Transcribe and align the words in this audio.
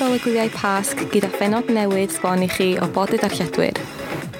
ar 0.00 0.08
ôl 0.08 0.16
y 0.16 0.20
gwyliau 0.22 0.48
pasg 0.54 1.00
gyda 1.12 1.28
phenod 1.34 1.68
newydd 1.68 2.12
sbon 2.14 2.40
i 2.40 2.46
chi 2.48 2.68
o 2.80 2.86
bod 2.94 3.10
y 3.12 3.18
darlledwyr. 3.20 3.76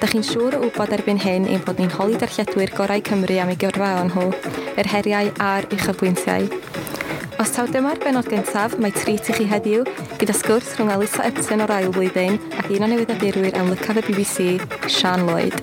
Dych 0.01 0.15
chi'n 0.15 0.25
siŵr 0.25 0.55
o 0.57 0.61
wybod 0.63 0.95
erbyn 0.97 1.19
hyn 1.21 1.49
ein 1.53 1.61
bod 1.67 1.83
ni'n 1.83 1.93
holi 1.99 2.17
darlledwyr 2.17 2.73
gorau 2.79 3.03
Cymru 3.05 3.37
am 3.43 3.53
ei 3.53 3.59
gyrfaon 3.61 4.09
nhw, 4.09 4.31
yr 4.81 4.89
heriau 4.89 5.29
a'r 5.45 5.69
uchafbwyntiau. 5.77 6.47
Os 7.43 7.53
taw 7.53 7.69
dyma'r 7.69 8.01
benod 8.01 8.31
gyntaf, 8.33 8.79
mae 8.81 8.95
trit 8.97 9.29
i 9.29 9.37
chi 9.37 9.49
heddiw 9.51 9.85
gyda 10.23 10.39
sgwrs 10.39 10.73
rhwng 10.79 10.95
Alisa 10.95 11.29
Epton 11.29 11.67
o'r 11.67 11.75
ail 11.77 11.93
flwyddyn 11.93 12.41
ac 12.57 12.73
un 12.73 12.87
o 12.87 12.91
newyddiadurwyr 12.95 13.61
am 13.61 13.69
lycaf 13.75 14.01
y 14.01 14.07
BBC, 14.09 14.49
Sian 14.89 15.27
Lloyd. 15.29 15.61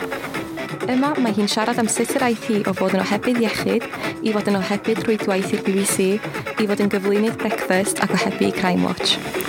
Yma 0.94 1.16
mae 1.18 1.34
hi'n 1.40 1.50
siarad 1.50 1.82
am 1.82 1.90
sut 1.90 2.14
yr 2.20 2.28
aeth 2.30 2.46
hi 2.52 2.62
o 2.70 2.76
fod 2.78 2.94
yn 2.94 3.02
ohebydd 3.08 3.42
iechyd, 3.48 3.90
i 4.22 4.36
fod 4.36 4.54
yn 4.54 4.62
ohebydd 4.62 5.04
rwydwaith 5.08 5.58
i'r 5.58 5.66
BBC, 5.66 6.16
i 6.62 6.70
fod 6.70 6.86
yn 6.86 6.94
gyflwynydd 6.94 7.42
breakfast 7.42 8.06
ac 8.06 8.14
ohebu 8.20 8.54
Crime 8.62 8.86
Watch. 8.86 9.47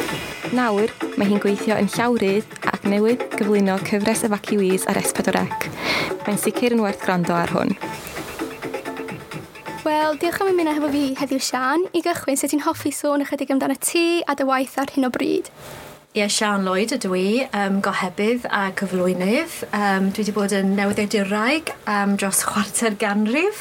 Nawr, 0.56 0.88
mae 1.20 1.28
hi'n 1.28 1.40
gweithio 1.42 1.76
yn 1.76 1.90
llawrydd 1.92 2.54
ac 2.70 2.86
newydd 2.88 3.24
gyflwyno 3.34 3.74
cyfres 3.84 4.22
evacuees 4.24 4.86
ar 4.88 4.96
S4C. 4.96 5.42
Mae'n 6.24 6.40
sicr 6.40 6.72
yn 6.72 6.80
werth 6.80 7.02
gwrando 7.04 7.34
ar 7.36 7.52
hwn. 7.52 7.74
Wel, 9.84 10.16
diolch 10.20 10.40
am 10.40 10.48
ymuno 10.54 10.72
hefo 10.76 10.88
fi 10.94 11.02
heddiw 11.20 11.42
Sian. 11.44 11.84
I 11.92 12.00
gychwyn, 12.04 12.40
sut 12.40 12.54
ti'n 12.54 12.64
hoffi 12.64 12.94
sôn 12.96 13.26
ychydig 13.26 13.52
amdano 13.52 13.76
ti 13.76 14.22
a 14.24 14.36
dy 14.38 14.48
waith 14.48 14.78
ar 14.80 14.94
hyn 14.94 15.08
o 15.08 15.12
bryd? 15.12 15.52
Ie, 16.18 16.24
yeah, 16.24 16.30
Sian 16.34 16.64
Lloyd 16.66 16.90
ydw 16.96 17.12
i, 17.14 17.27
um, 17.54 17.77
gohebydd 17.78 18.48
a 18.50 18.72
cyflwynydd. 18.74 19.52
Um, 19.70 20.08
dwi 20.11 20.24
wedi 20.24 20.33
bod 20.34 20.50
yn 20.56 20.72
newyddiaduraig 20.74 21.70
um, 21.86 22.16
dros 22.19 22.41
chwarter 22.42 22.97
ganrif. 22.98 23.61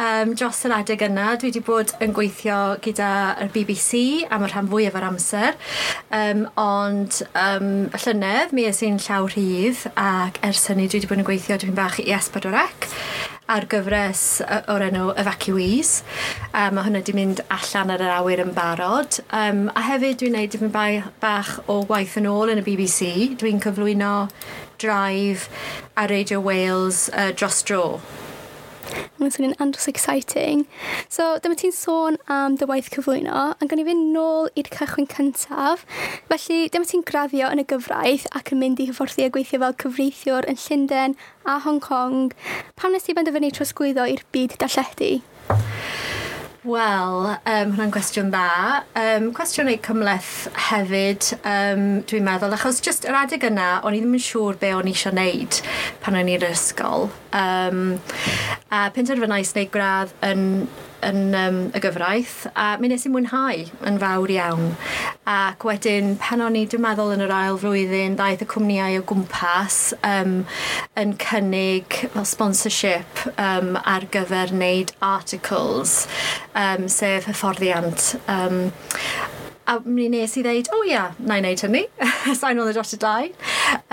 Um, 0.00 0.32
dros 0.32 0.62
yr 0.64 0.72
adeg 0.78 1.04
yna, 1.04 1.34
dwi 1.36 1.50
wedi 1.50 1.60
bod 1.66 1.92
yn 2.00 2.14
gweithio 2.16 2.78
gyda 2.86 3.10
yr 3.44 3.52
BBC 3.52 4.00
am 4.32 4.46
y 4.46 4.48
rhan 4.48 4.72
fwyaf 4.72 4.96
o'r 4.96 5.08
amser. 5.10 5.60
Um, 6.08 6.46
ond 6.56 7.20
um, 7.36 7.68
llynedd, 8.06 8.56
mi 8.56 8.64
ys 8.70 8.80
i'n 8.88 8.96
llaw 8.96 9.28
rhydd 9.28 9.84
ac 9.92 10.40
ers 10.48 10.64
hynny 10.72 10.88
dwi 10.88 11.02
wedi 11.02 11.12
bod 11.12 11.20
yn 11.20 11.28
gweithio 11.28 11.60
dwi'n 11.60 11.76
bach 11.76 12.00
i 12.00 12.08
Esbydorec 12.16 12.88
ar 13.50 13.66
gyfres 13.70 14.40
o'r 14.70 14.84
enw 14.86 15.10
Evacuees. 15.18 16.02
Um, 16.52 16.76
mae 16.76 16.86
hwnna 16.86 17.02
wedi 17.02 17.14
mynd 17.16 17.42
allan 17.52 17.92
ar 17.94 18.04
yr 18.04 18.14
awyr 18.16 18.42
yn 18.44 18.54
barod. 18.56 19.18
Um, 19.34 19.66
a 19.74 19.84
hefyd 19.88 20.20
dwi'n 20.22 20.36
gwneud 20.36 20.54
dipyn 20.54 20.74
bach 21.22 21.54
o 21.66 21.82
waith 21.90 22.16
yn 22.20 22.30
ôl 22.30 22.52
yn 22.52 22.62
y 22.62 22.66
BBC. 22.66 23.12
Dwi'n 23.42 23.62
cyflwyno 23.64 24.14
drive 24.82 25.48
a 25.96 26.06
Radio 26.10 26.40
Wales 26.40 27.08
uh, 27.12 27.30
dros 27.34 27.62
dro. 27.66 28.00
Mae'n 29.20 29.32
swnio'n 29.34 29.56
andros 29.62 29.88
exciting. 29.90 30.64
So, 31.12 31.36
dyma 31.42 31.56
ti'n 31.58 31.74
sôn 31.76 32.18
am 32.32 32.56
dy 32.60 32.68
waith 32.70 32.90
cyflwyno, 32.94 33.44
yn 33.62 33.70
gan 33.70 33.82
i 33.82 33.86
fynd 33.86 34.12
nôl 34.14 34.50
i'r 34.58 34.70
cychwyn 34.74 35.10
cyntaf. 35.12 35.84
Felly, 36.30 36.64
dyma 36.72 36.88
ti'n 36.88 37.04
graddio 37.08 37.50
yn 37.52 37.62
y 37.62 37.66
gyfraith 37.72 38.28
ac 38.38 38.54
yn 38.54 38.62
mynd 38.62 38.82
i 38.82 38.88
hyfforddi 38.90 39.26
a 39.26 39.34
gweithio 39.34 39.62
fel 39.62 39.78
cyfreithiwr 39.84 40.48
yn 40.52 40.60
Llundain 40.64 41.18
a 41.44 41.60
Hong 41.66 41.82
Kong. 41.82 42.32
Pam 42.76 42.96
nes 42.96 43.06
ti 43.06 43.16
benderfynu 43.18 43.52
trosglwyddo 43.54 44.08
i'r 44.14 44.26
byd 44.34 44.58
darlledu? 44.62 45.14
Wel, 46.62 47.24
um, 47.26 47.70
hwnna'n 47.74 47.90
cwestiwn 47.90 48.28
dda. 48.30 48.82
Um, 48.94 49.24
cwestiwn 49.34 49.66
ei 49.72 49.80
cymleth 49.82 50.44
hefyd, 50.68 51.32
um, 51.42 51.82
dwi'n 52.06 52.22
meddwl, 52.22 52.54
achos 52.54 52.78
jyst 52.86 53.08
yr 53.10 53.18
adeg 53.18 53.48
yna, 53.48 53.80
o'n 53.82 53.96
i 53.98 53.98
ddim 53.98 54.14
yn 54.14 54.22
siŵr 54.22 54.60
be 54.60 54.70
o'n 54.76 54.86
i 54.86 54.92
eisiau 54.94 55.10
wneud 55.10 55.58
pan 56.04 56.20
o'n 56.20 56.30
i'r 56.30 56.46
ysgol. 56.52 57.08
Um, 57.34 57.96
a 58.70 58.84
penderfynais 58.94 59.50
wneud 59.56 59.74
gradd 59.74 60.14
yn 60.28 60.46
yn 61.06 61.34
um, 61.34 61.58
y 61.74 61.82
gyfraith 61.82 62.46
a 62.54 62.76
mi 62.80 62.90
nes 62.92 63.06
i 63.06 63.12
mwynhau 63.12 63.64
yn 63.88 63.98
fawr 64.02 64.32
iawn. 64.34 64.70
Ac 65.28 65.66
wedyn 65.66 66.14
pan 66.22 66.44
o'n 66.44 66.58
i 66.58 66.64
dwi'n 66.70 66.84
meddwl 66.84 67.14
yn 67.16 67.24
yr 67.26 67.34
ail 67.36 67.60
flwyddyn 67.62 68.16
daeth 68.18 68.44
y 68.44 68.48
cwmnïau 68.52 69.00
o 69.00 69.04
gwmpas 69.10 69.78
um, 70.06 70.40
yn 70.98 71.16
cynnig 71.22 72.00
fel 72.14 72.28
sponsorship 72.28 73.26
um, 73.36 73.76
ar 73.82 74.08
gyfer 74.14 74.54
wneud 74.54 74.94
articles 75.12 76.02
um, 76.54 76.88
sef 76.90 77.30
hyfforddiant 77.30 78.12
um, 78.26 78.66
A 79.72 79.78
mi 79.88 80.04
nes 80.12 80.34
i 80.36 80.42
ddeud, 80.44 80.68
o 80.68 80.82
oh, 80.82 80.84
ia, 80.84 81.02
na 81.24 81.38
i 81.38 81.40
wneud 81.40 81.62
hynny. 81.64 81.80
Sain 82.36 82.58
on 82.60 82.68
y 82.68 82.74
dros 82.76 82.92
y 82.92 82.98
dau. 83.00 83.30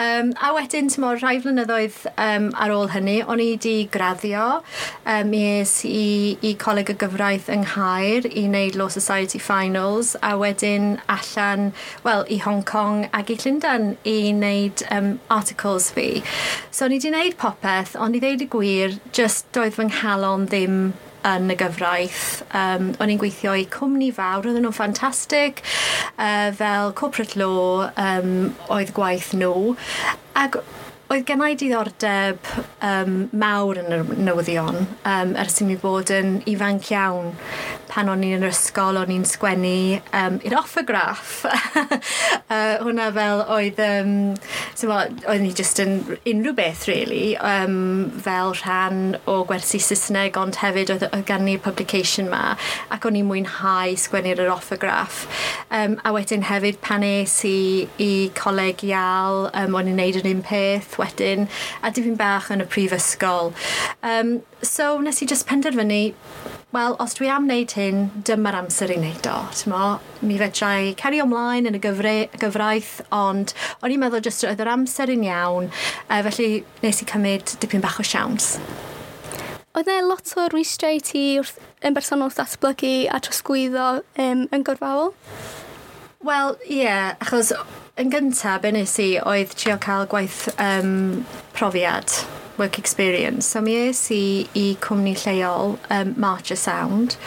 Um, 0.01 0.33
a 0.43 0.49
wedyn, 0.51 0.89
ti'n 0.91 0.99
mor, 0.99 1.15
rhai 1.21 1.37
flynyddoedd 1.39 2.01
um, 2.19 2.49
ar 2.59 2.73
ôl 2.75 2.89
hynny, 2.91 3.21
o'n 3.23 3.39
i 3.39 3.45
wedi 3.53 3.85
graddio. 3.93 4.59
Um, 5.05 5.31
mi 5.31 5.39
es 5.61 5.77
i, 5.87 6.35
i 6.43 6.51
coleg 6.59 6.91
y 6.91 6.97
gyfraith 6.99 7.47
yng 7.53 7.63
Nghaer 7.63 8.27
i 8.27 8.43
wneud 8.49 8.75
Law 8.81 8.91
Society 8.91 9.39
Finals. 9.39 10.17
A 10.19 10.33
wedyn 10.41 10.97
allan, 11.07 11.71
wel, 12.03 12.27
i 12.27 12.41
Hong 12.43 12.65
Kong 12.67 13.05
ac 13.15 13.31
i 13.31 13.39
Llundain 13.39 13.93
i 14.03 14.19
wneud 14.33 14.83
um, 14.91 15.13
articles 15.31 15.93
fi. 15.95 16.09
So, 16.73 16.89
o'n 16.89 16.97
i 16.97 16.99
wedi 16.99 17.13
wneud 17.13 17.39
popeth, 17.39 17.95
ond 17.95 18.19
i 18.19 18.23
ddeud 18.25 18.43
y 18.43 18.51
gwir, 18.51 18.99
just 19.15 19.47
doedd 19.55 19.79
fy 19.79 19.87
nghalon 19.93 20.49
ddim 20.51 20.81
yn 21.27 21.51
y 21.51 21.57
gyfraith. 21.59 22.43
Um, 22.55 22.93
o'n 23.01 23.13
i'n 23.13 23.21
gweithio 23.21 23.55
i 23.59 23.65
cwmni 23.71 24.11
fawr, 24.15 24.45
oedden 24.47 24.65
nhw'n 24.65 24.75
ffantastig, 24.75 25.63
uh, 26.15 26.49
fel 26.55 26.93
corporate 26.99 27.39
law 27.39 27.89
um, 27.95 28.53
oedd 28.71 28.93
gwaith 28.97 29.33
nhw. 29.37 29.75
Ac 30.39 30.61
Oedd 31.09 31.23
gen 31.25 31.41
i 31.41 31.55
diddordeb 31.57 32.49
um, 32.85 33.13
mawr 33.41 33.79
yn 33.81 33.95
y 33.95 33.97
newyddion 34.27 34.75
um, 35.09 35.31
ers 35.41 35.55
i 35.57 35.65
mi 35.65 35.73
bod 35.81 36.11
yn 36.13 36.35
ifanc 36.51 36.91
iawn 36.93 37.31
pan 37.89 38.09
o'n 38.11 38.21
i'n 38.23 38.43
yr 38.43 38.51
ysgol, 38.51 38.99
o'n 39.01 39.09
i'n 39.09 39.25
sgwennu 39.25 39.97
um, 40.15 40.37
i'r 40.45 40.55
offograff. 40.59 41.41
uh, 41.49 42.75
hwna 42.85 43.07
fel 43.15 43.41
oedd, 43.55 43.81
um, 43.81 44.11
so, 44.77 44.93
oedd 44.93 45.41
ni 45.41 45.49
just 45.57 45.81
yn 45.81 45.97
unrhyw 46.29 46.53
beth, 46.59 46.85
really, 46.89 47.33
um, 47.41 48.11
fel 48.21 48.53
rhan 48.61 49.17
o 49.25 49.39
gwersi 49.49 49.81
Saesneg, 49.81 50.37
ond 50.37 50.61
hefyd 50.61 50.93
oedd, 50.93 51.07
oedd 51.09 51.25
gan 51.29 51.45
ni 51.47 51.57
publication 51.57 52.29
ma, 52.29 52.53
ac 52.93 53.09
o'n 53.09 53.17
i'n 53.17 53.27
mwynhau 53.29 53.97
sgwennu'r 53.97 54.43
yr 54.45 54.53
offograff. 54.53 55.25
Um, 55.73 55.97
a 56.05 56.13
wedyn 56.13 56.45
hefyd 56.51 56.77
pan 56.85 57.05
es 57.07 57.39
i, 57.49 57.87
i 57.97 58.11
coleg 58.37 58.85
ial, 58.85 59.47
um, 59.57 59.79
o'n 59.79 59.89
i'n 59.89 59.97
neud 60.03 60.21
yr 60.21 60.29
un 60.29 60.45
peth, 60.45 60.98
wedyn 60.99 61.47
a 61.81 61.91
dipyn 61.95 62.17
bach 62.19 62.51
yn 62.53 62.63
y 62.63 62.69
prifysgol. 62.69 63.53
Um, 64.03 64.39
so 64.61 64.97
nes 65.01 65.23
i 65.23 65.29
just 65.29 65.47
penderfynu 65.49 66.03
wel, 66.71 66.95
os 67.01 67.15
dwi 67.17 67.29
am 67.33 67.47
wneud 67.47 67.73
hyn, 67.73 68.03
dyma'r 68.27 68.59
amser 68.59 68.91
i 68.93 68.97
wneud 68.99 69.25
o. 69.31 69.37
Tymo, 69.57 69.85
mi 70.21 70.37
fedrai 70.37 70.93
cario 70.99 71.25
ymlaen 71.25 71.65
yn 71.69 71.79
y 71.79 71.81
gyfra 71.81 72.13
gyfraith, 72.41 72.99
ond 73.15 73.55
o'n 73.81 73.95
i'n 73.95 74.03
meddwl 74.03 74.21
jyst 74.27 74.45
oedd 74.45 74.61
yr 74.61 74.69
amser 74.75 75.09
yn 75.09 75.25
iawn, 75.25 75.71
uh, 76.05 76.21
felly 76.27 76.61
nes 76.83 77.01
i 77.01 77.09
cymryd 77.09 77.55
dipyn 77.63 77.81
bach 77.85 77.97
o 78.01 78.05
siawns. 78.05 78.57
Oedd 79.77 79.89
e 79.89 79.97
lot 80.05 80.35
o 80.37 80.45
rwystrau 80.51 81.01
ti 81.05 81.23
wrth 81.39 81.57
yn 81.85 81.97
bersonol 81.97 82.33
datblygu 82.37 82.93
a 83.09 83.19
trosgwyddo 83.23 83.89
um, 84.21 84.45
yn 84.53 84.65
gorfawol? 84.67 85.13
Wel, 86.25 86.55
ie, 86.67 86.81
yeah, 86.83 87.13
achos 87.23 87.53
yn 87.99 88.11
gyntaf, 88.13 88.61
be 88.63 88.71
nes 88.71 88.95
i 89.03 89.09
oedd 89.19 89.51
trio 89.59 89.75
cael 89.83 90.07
gwaith 90.07 90.45
um, 90.55 91.25
profiad, 91.57 92.13
work 92.57 92.79
experience. 92.79 93.47
So 93.47 93.61
mi 93.61 93.75
es 93.89 94.05
i 94.15 94.47
i 94.55 94.69
cwmni 94.83 95.17
lleol 95.19 95.75
um, 95.91 96.13
Marcher 96.17 96.59
Sound 96.59 97.17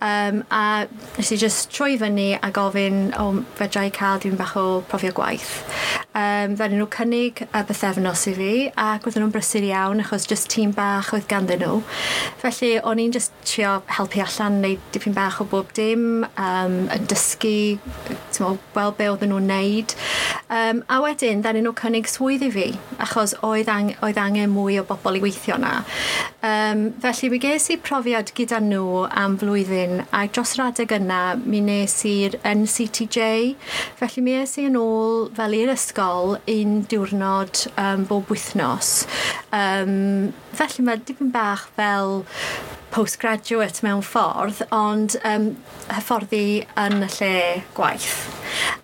Um, 0.00 0.44
a 0.50 0.86
nes 1.18 1.30
i 1.32 1.36
just 1.36 1.68
troi 1.76 1.98
fyny 2.00 2.38
a 2.40 2.48
gofyn 2.56 3.10
o 3.20 3.24
oh, 3.26 3.40
fedrai 3.58 3.90
cael 3.92 4.22
dwi'n 4.22 4.38
bach 4.38 4.54
o 4.56 4.80
profiad 4.88 5.12
gwaith. 5.18 5.50
Um, 6.16 6.54
Ddaru 6.56 6.78
nhw 6.78 6.86
cynnig 6.94 7.42
y 7.44 7.60
bythefnos 7.68 8.22
i 8.30 8.32
fi 8.38 8.52
ac 8.80 9.04
oedden 9.04 9.26
nhw'n 9.26 9.34
brysur 9.34 9.66
iawn 9.68 10.00
achos 10.00 10.24
just 10.30 10.48
tîm 10.54 10.72
bach 10.74 11.12
oedd 11.12 11.28
ganddyn 11.28 11.60
nhw. 11.60 11.82
Felly 12.40 12.70
o'n 12.80 13.02
i'n 13.04 13.12
just 13.12 13.36
trio 13.44 13.74
helpu 13.92 14.24
allan 14.24 14.56
neu 14.64 14.78
dipyn 14.94 15.14
bach 15.14 15.42
o 15.44 15.46
bob 15.52 15.74
dim 15.76 16.24
um, 16.30 16.78
yn 16.88 17.04
dysgu 17.12 17.54
mo, 18.40 18.54
wel 18.72 18.96
be 18.96 19.10
oedden 19.12 19.34
nhw'n 19.34 19.52
neud. 19.52 19.94
Um, 20.48 20.80
a 20.88 21.02
wedyn 21.04 21.44
ddaru 21.44 21.60
nhw 21.66 21.74
cynnig 21.76 22.08
swydd 22.08 22.48
i 22.48 22.50
fi 22.56 22.66
achos 23.04 23.36
oedd, 23.44 23.68
ang 23.68 23.92
oedd 24.00 24.18
angen 24.24 24.56
mwy 24.56 24.80
o 24.80 24.86
bobl 24.88 25.20
i 25.20 25.22
weithio 25.28 25.60
na. 25.60 25.82
Um, 26.40 26.88
felly 27.04 27.28
mi 27.28 27.44
ges 27.44 27.68
i 27.68 27.76
profiad 27.76 28.32
gyda 28.32 28.64
nhw 28.64 29.04
am 29.12 29.36
flwyddyn 29.38 29.89
hyn 29.90 30.04
a 30.14 30.24
dros 30.30 30.54
yr 30.56 30.64
adeg 30.68 30.92
yna 30.94 31.20
mi 31.40 31.60
nes 31.64 31.94
i'r 32.08 32.36
NCTJ 32.46 33.28
felly 33.98 34.24
mi 34.24 34.36
es 34.40 34.56
i 34.60 34.66
yn 34.68 34.78
ôl 34.78 35.28
fel 35.36 35.56
i'r 35.58 35.72
ysgol 35.74 36.36
un 36.54 36.76
diwrnod 36.90 37.64
um, 37.74 38.06
bob 38.10 38.30
wythnos. 38.30 38.92
Um, 39.56 40.30
felly 40.56 40.86
mae 40.86 41.02
dipyn 41.06 41.32
bach 41.34 41.68
fel 41.78 42.22
postgraduate 42.90 43.84
mewn 43.86 44.02
ffordd, 44.04 44.64
ond 44.74 45.16
um, 45.26 45.52
hyfforddi 45.90 46.44
yn 46.80 47.04
y 47.06 47.10
lle 47.18 47.34
gwaith. 47.76 48.18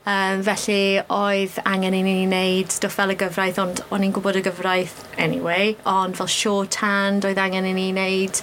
Um, 0.07 0.45
felly 0.47 1.01
oedd 1.11 1.57
angen 1.67 1.95
i 1.97 2.03
ni 2.07 2.13
wneud 2.23 2.71
stwff 2.71 2.95
fel 3.01 3.11
y 3.11 3.17
gyfraith, 3.19 3.59
ond 3.59 3.81
o'n 3.91 4.05
i'n 4.07 4.13
gwybod 4.15 4.39
y 4.39 4.43
gyfraith 4.47 5.01
anyway, 5.19 5.73
ond 5.91 6.15
fel 6.19 6.31
shorthand 6.31 7.27
oedd 7.27 7.41
angen 7.43 7.67
i 7.67 7.73
ni 7.75 7.89
wneud, 7.91 8.39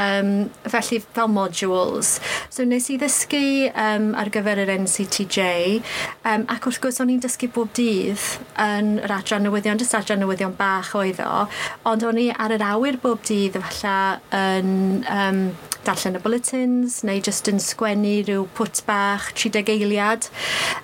um, 0.00 0.30
felly 0.72 1.02
fel 1.04 1.28
modules. 1.28 2.14
So 2.48 2.64
nes 2.68 2.88
i 2.88 2.96
ddysgu 3.00 3.42
um, 3.68 4.12
ar 4.16 4.32
gyfer 4.32 4.62
yr 4.64 4.72
NCTJ, 4.78 5.82
um, 6.24 6.46
ac 6.52 6.70
wrth 6.70 6.80
gwrs 6.86 7.02
o'n 7.04 7.12
i'n 7.12 7.20
dysgu 7.22 7.50
bob 7.52 7.74
dydd 7.76 8.24
yn 8.64 8.94
yr 9.02 9.16
adran 9.18 9.44
newyddion, 9.44 9.80
jyst 9.82 9.98
adran 9.98 10.22
newyddion 10.24 10.56
bach 10.56 10.94
oedd 10.96 11.20
o, 11.24 11.44
ond 11.92 12.08
o'n 12.08 12.22
i 12.24 12.30
ar 12.32 12.56
yr 12.56 12.64
awyr 12.72 12.96
bob 13.04 13.20
dydd 13.28 13.60
efallai 13.60 14.16
yn 14.40 15.01
um, 15.10 15.42
darllen 15.86 16.18
y 16.18 16.22
bulletins 16.22 17.00
neu 17.06 17.20
just 17.24 17.48
yn 17.50 17.60
sgwennu 17.62 18.20
rhyw 18.22 18.46
pwt 18.56 18.84
bach 18.86 19.32
30 19.34 19.72
eiliad. 19.74 20.28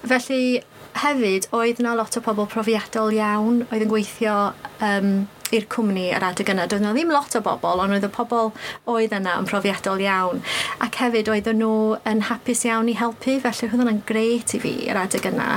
Felly 0.03 0.61
hefyd 0.99 1.49
oedd 1.55 1.83
yna 1.83 1.95
lot 1.99 2.17
o 2.19 2.23
pobl 2.25 2.49
profiadol 2.51 3.15
iawn 3.15 3.63
oedd 3.69 3.85
yn 3.85 3.93
gweithio 3.93 4.39
um, 4.85 5.13
i'r 5.57 5.67
cwmni 5.73 6.09
yr 6.17 6.27
adeg 6.31 6.53
yna. 6.53 6.67
Doedd 6.69 6.85
yna 6.85 6.95
ddim 6.97 7.13
lot 7.15 7.37
o 7.39 7.43
bobl, 7.45 7.83
ond 7.85 7.97
oedd 7.97 8.07
y 8.07 8.11
pobl 8.13 8.53
oedd 8.91 9.15
yna 9.17 9.39
yn 9.41 9.49
profiadol 9.49 10.03
iawn. 10.05 10.43
Ac 10.85 11.01
hefyd 11.03 11.31
oedd 11.33 11.51
nhw 11.59 11.99
yn 12.09 12.25
hapus 12.29 12.65
iawn 12.69 12.91
i 12.91 12.97
helpu, 12.99 13.39
felly 13.45 13.69
oedd 13.69 13.85
yna'n 13.85 14.03
gret 14.09 14.55
i 14.57 14.63
fi 14.63 14.75
yr 14.89 15.01
adeg 15.05 15.29
yna, 15.33 15.49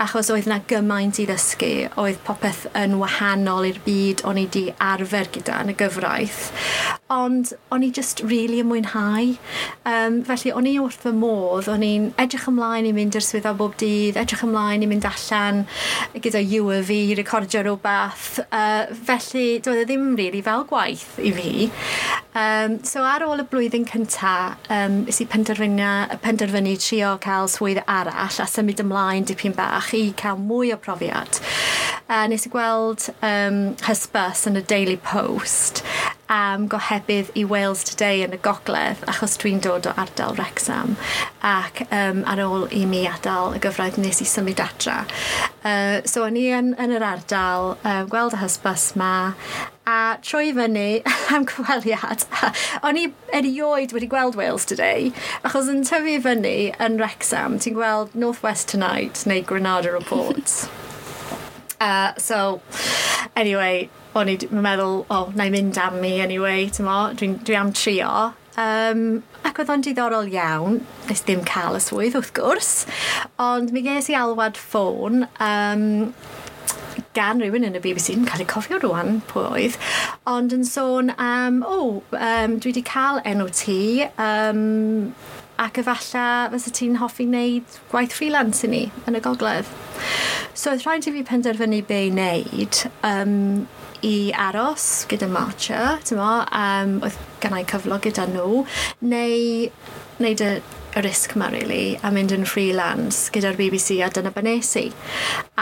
achos 0.00 0.32
oedd 0.34 0.48
yna 0.48 0.60
gymaint 0.70 1.20
i 1.22 1.28
ddysgu, 1.28 1.72
oedd 2.00 2.20
popeth 2.26 2.66
yn 2.78 2.98
wahanol 3.00 3.68
i'r 3.68 3.80
byd 3.86 4.24
o'n 4.28 4.40
i 4.42 4.46
di 4.50 4.66
arfer 4.82 5.30
gyda 5.34 5.62
yn 5.64 5.72
y 5.72 5.76
gyfraith. 5.78 6.48
Ond 7.12 7.54
o'n 7.72 7.84
i 7.86 7.92
just 7.94 8.20
really 8.24 8.60
yn 8.60 8.68
mwynhau. 8.68 9.36
Um, 9.88 10.20
felly 10.28 10.52
o'n 10.52 10.68
i 10.68 10.74
wrth 10.80 11.00
fy 11.06 11.14
modd, 11.16 11.70
o'n 11.72 11.84
i'n 11.84 12.10
edrych 12.20 12.48
ymlaen 12.50 12.88
i 12.88 12.92
mynd 12.96 13.16
i'r 13.16 13.24
swyddfa 13.24 13.54
bob 13.56 13.78
dydd, 13.80 14.18
edrych 14.20 14.44
ymlaen 14.44 14.84
i 14.84 14.90
mynd 14.90 15.06
allan 15.08 15.64
gyda 16.18 16.42
you 16.42 16.68
a 16.74 16.82
fi, 16.84 17.00
recordio 17.16 17.62
rhywbeth. 17.64 18.42
Uh, 18.48 18.88
felly 19.08 19.27
Felly, 19.28 19.58
doedd 19.60 19.82
e 19.82 19.84
ddim 19.84 20.14
really 20.16 20.40
fel 20.40 20.62
gwaith 20.68 21.18
i 21.20 21.30
fi. 21.36 21.66
Um, 22.38 22.78
so 22.86 23.02
ar 23.04 23.24
ôl 23.26 23.42
y 23.42 23.44
blwyddyn 23.50 23.84
cynta, 23.88 24.56
um, 24.72 25.02
ys 25.10 25.20
i 25.20 25.26
penderfynu, 25.28 25.90
penderfynu 26.24 26.76
trio 26.80 27.10
cael 27.20 27.50
swydd 27.52 27.82
arall 27.84 28.40
a 28.40 28.46
symud 28.48 28.80
ymlaen 28.84 29.28
dipyn 29.28 29.56
bach 29.58 29.92
i 29.96 30.06
cael 30.16 30.40
mwy 30.40 30.72
o 30.72 30.80
profiad. 30.80 31.42
Uh, 32.08 32.24
nes 32.32 32.48
i 32.48 32.52
gweld 32.54 33.10
um, 33.20 33.60
hysbys 33.84 34.46
yn 34.48 34.62
y 34.62 34.64
Daily 34.70 34.96
Post 34.96 35.84
am 36.28 36.68
gohebydd 36.68 37.30
i 37.38 37.44
Wales 37.48 37.82
Today 37.88 38.22
yn 38.26 38.34
y 38.36 38.38
gogledd 38.44 39.00
achos 39.08 39.38
dwi'n 39.40 39.62
dod 39.64 39.88
o 39.88 39.94
ardal 40.00 40.36
Wrexham 40.36 40.96
ac 41.44 41.82
um, 41.88 42.20
ar 42.28 42.42
ôl 42.44 42.66
i 42.74 42.84
mi 42.88 43.04
adael 43.08 43.56
y 43.56 43.62
gyfraith 43.64 43.96
nes 44.00 44.20
i 44.20 44.28
symud 44.28 44.60
adra. 44.62 45.00
Uh, 45.64 46.04
so 46.04 46.26
o'n 46.26 46.36
i 46.36 46.46
yn, 46.54 46.74
yn 46.80 46.92
yr 46.98 47.06
ardal, 47.06 47.74
um, 47.80 48.08
gweld 48.12 48.36
y 48.36 48.42
hysbys 48.42 48.90
ma 49.00 49.12
a 49.88 50.18
troi 50.20 50.52
fyny 50.56 51.00
am 51.34 51.46
cyfweliad. 51.48 52.26
o'n 52.86 53.00
i 53.00 53.06
erioed 53.36 53.94
wedi 53.96 54.10
gweld 54.12 54.36
Wales 54.36 54.68
Today, 54.68 55.12
achos 55.48 55.70
yn 55.72 55.80
tyfu 55.88 56.18
fyny 56.26 56.74
yn 56.76 57.00
Wrexham, 57.00 57.56
ti'n 57.62 57.78
gweld 57.78 58.12
North 58.14 58.44
West 58.44 58.68
Tonight 58.74 59.24
neu 59.26 59.40
Granada 59.40 59.94
Reports. 59.94 60.66
uh, 61.80 62.12
so, 62.18 62.60
anyway, 63.34 63.88
o'n 64.20 64.32
i'n 64.34 64.60
meddwl, 64.64 65.00
o, 65.04 65.16
oh, 65.16 65.32
na 65.38 65.48
i 65.48 65.52
mynd 65.54 65.78
am 65.82 66.00
mi 66.02 66.18
anyway, 66.24 66.68
ti'n 66.72 66.86
mo, 66.88 66.98
dwi'n 67.18 67.38
dwi 67.46 67.58
am 67.58 67.72
trio. 67.76 68.12
Um, 68.58 69.02
ac 69.46 69.60
oedd 69.62 69.70
o'n 69.70 69.84
diddorol 69.86 70.32
iawn, 70.32 70.80
nes 71.06 71.22
ddim 71.22 71.44
cael 71.46 71.78
y 71.78 71.82
swydd 71.84 72.18
wrth 72.18 72.34
gwrs, 72.34 72.72
ond 73.42 73.70
mi 73.74 73.84
ges 73.86 74.10
i 74.10 74.16
alwad 74.18 74.58
ffôn 74.58 75.28
um, 75.44 75.86
gan 77.14 77.42
rhywun 77.42 77.66
yn 77.68 77.78
y 77.78 77.82
BBC, 77.84 78.16
yn 78.16 78.26
cael 78.26 78.42
ei 78.42 78.50
cofio 78.50 78.80
rwan 78.82 79.20
pwy 79.30 79.46
oedd, 79.46 79.78
ond 80.30 80.54
yn 80.56 80.66
sôn 80.66 81.14
am, 81.22 81.62
o, 81.62 81.78
oh, 81.78 82.18
um, 82.18 82.58
dwi 82.58 82.72
wedi 82.72 82.84
cael 82.86 83.22
enw 83.28 83.46
ti, 83.54 83.80
um, 84.18 85.14
ac 85.58 85.78
efallai 85.82 86.50
fysa 86.52 86.74
ti'n 86.74 86.98
hoffi 87.00 87.26
wneud 87.26 87.78
gwaith 87.90 88.14
freelance 88.14 88.66
i 88.66 88.70
ni 88.70 88.84
yn 89.06 89.18
y 89.18 89.22
gogledd. 89.22 89.70
So 90.54 90.70
oedd 90.72 90.84
rhaid 90.86 91.06
i 91.06 91.14
fi 91.16 91.24
penderfynu 91.26 91.80
be 91.86 92.04
i 92.06 92.12
wneud, 92.12 92.84
um, 93.06 93.66
i 94.06 94.32
aros 94.36 95.06
gyda 95.10 95.28
Marcher, 95.30 95.98
ti'n 96.06 96.20
mo, 96.20 96.32
um, 96.44 96.98
oedd 97.06 97.18
gennau 97.42 97.66
cyflog 97.68 98.04
gyda 98.06 98.26
nhw, 98.30 98.64
neu 99.10 99.70
wneud 100.18 100.44
y 100.44 100.52
y 100.98 101.02
risg 101.04 101.34
yma, 101.36 101.48
really, 101.52 101.96
a 102.02 102.10
mynd 102.12 102.32
yn 102.34 102.46
freelance 102.48 103.28
gyda'r 103.34 103.58
BBC, 103.58 103.98
a 104.02 104.08
dyna 104.10 104.32
be 104.34 104.42
nes 104.42 104.70
i. 104.80 104.86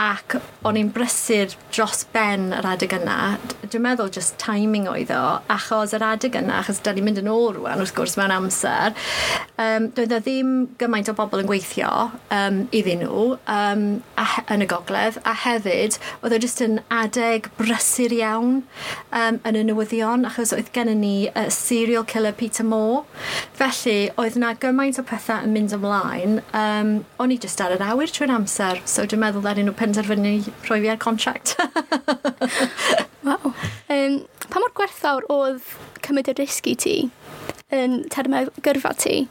Ac 0.01 0.37
o'n 0.65 0.79
i'n 0.79 0.89
brysur 0.93 1.53
dros 1.73 2.05
ben 2.13 2.49
yr 2.57 2.65
adeg 2.73 2.95
yna. 2.97 3.37
Dwi'n 3.67 3.83
meddwl 3.83 4.11
just 4.13 4.37
timing 4.41 4.87
oedd 4.89 5.11
o, 5.13 5.21
achos 5.53 5.93
yr 5.97 6.05
adeg 6.07 6.37
yna, 6.39 6.61
achos 6.61 6.81
da 6.85 6.93
ni'n 6.95 7.05
mynd 7.05 7.21
yn 7.21 7.29
ôl 7.31 7.51
rwan, 7.57 7.83
wrth 7.83 7.93
gwrs, 7.97 8.17
mewn 8.19 8.33
amser. 8.33 8.95
Um, 9.61 9.89
doedd 9.97 10.15
e 10.17 10.21
ddim 10.25 10.53
gymaint 10.81 11.11
o 11.11 11.15
bobl 11.17 11.43
yn 11.43 11.49
gweithio 11.49 11.91
um, 12.33 12.63
iddyn 12.75 13.03
nhw 13.05 13.27
um, 13.37 13.85
a, 14.17 14.27
yn 14.55 14.65
y 14.65 14.69
gogledd, 14.69 15.21
a 15.27 15.35
hefyd, 15.45 15.99
oedd 16.21 16.37
e 16.37 16.41
just 16.41 16.63
yn 16.65 16.79
adeg 16.93 17.51
brysur 17.59 18.15
iawn 18.15 18.61
um, 19.11 19.39
yn 19.41 19.61
y 19.61 19.65
newyddion, 19.69 20.25
achos 20.29 20.55
oedd 20.57 20.73
gen 20.73 20.93
ni 20.97 21.27
uh, 21.29 21.47
serial 21.53 22.05
killer 22.07 22.33
Peter 22.33 22.65
Moore. 22.65 23.03
Felly, 23.57 24.07
oedd 24.17 24.37
yna 24.39 24.53
gymaint 24.61 24.97
o 25.01 25.05
pethau 25.05 25.26
pethau 25.27 25.43
yn 25.43 25.53
mynd 25.53 25.73
ymlaen, 25.75 26.37
um, 26.55 26.91
o'n 27.19 27.33
i 27.33 27.37
just 27.43 27.59
ar 27.63 27.73
yr 27.75 27.83
awyr 27.83 28.11
trwy'r 28.13 28.31
amser, 28.31 28.79
so 28.87 29.03
dwi'n 29.03 29.21
meddwl 29.25 29.43
ddarin 29.43 29.67
nhw 29.67 29.75
penderfynu 29.75 30.33
rhoi 30.67 30.79
fi 30.83 30.91
ar 30.93 30.99
contract. 31.01 31.55
wow. 33.27 33.51
Um, 33.91 34.21
pa 34.47 34.61
mor 34.61 34.71
gwerthawr 34.77 35.27
oedd 35.33 35.73
cymryd 36.05 36.31
y 36.31 36.37
risg 36.39 36.71
i 36.71 36.75
ti 36.79 36.95
yn 37.75 37.99
termau 38.13 38.47
gyrfa 38.63 38.93
ti? 38.95 39.25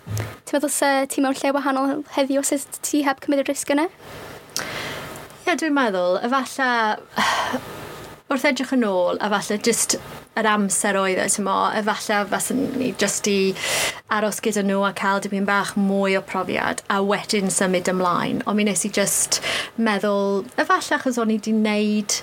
Ti'n 0.44 0.58
meddwl 0.58 0.75
se 0.75 0.93
ti 1.12 1.25
mewn 1.25 1.38
lle 1.40 1.54
wahanol 1.56 2.04
heddiw 2.19 2.43
os 2.43 2.69
ti 2.84 3.00
heb 3.06 3.25
cymryd 3.25 3.46
y 3.46 3.48
risg 3.48 3.72
yna? 3.72 3.88
Ie, 3.88 5.48
yeah, 5.48 5.56
dwi'n 5.56 5.76
meddwl, 5.76 6.20
efallai 6.26 6.98
wrth 8.26 8.44
edrych 8.49 8.73
yn 8.75 8.82
ôl, 8.88 9.20
a 9.23 9.28
falle 9.31 9.56
just 9.62 9.94
yr 10.37 10.49
amser 10.50 10.96
oedd 10.99 11.20
e, 11.23 11.26
tymo, 11.31 11.55
efallai 11.78 12.25
faswn 12.32 12.64
ni 12.81 12.88
just 12.99 13.28
i 13.31 13.55
aros 14.17 14.40
gyda 14.43 14.64
nhw 14.67 14.81
a 14.88 14.90
cael 14.99 15.23
dipyn 15.23 15.46
bach 15.46 15.76
mwy 15.78 16.17
o 16.19 16.23
profiad 16.26 16.82
a 16.90 16.99
wedyn 17.06 17.52
symud 17.55 17.87
ymlaen. 17.93 18.43
Ond 18.44 18.58
mi 18.58 18.67
nes 18.67 18.82
i 18.82 18.90
just 18.99 19.38
meddwl, 19.78 20.43
efallai 20.58 20.99
achos 20.99 21.20
o'n 21.23 21.31
i 21.31 21.38
wedi 21.38 21.55
wneud, 21.55 22.19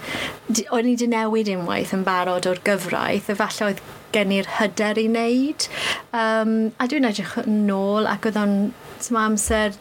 o'n 0.76 0.92
i 0.92 0.98
wedi 0.98 1.08
newid 1.14 1.54
unwaith 1.56 1.96
yn 1.96 2.04
barod 2.08 2.52
o'r 2.52 2.60
gyfraith, 2.68 3.32
efallai 3.32 3.72
oedd 3.72 3.84
gen 4.14 4.36
i'r 4.36 4.52
hyder 4.60 5.00
i 5.00 5.08
wneud. 5.08 5.70
Um, 6.12 6.58
a 6.84 6.90
dwi'n 6.92 7.08
edrych 7.10 7.38
yn 7.46 7.72
ôl 7.74 8.12
ac 8.12 8.28
oedd 8.28 8.44
o'n 8.44 8.58
Tom 9.04 9.18
amser 9.20 9.74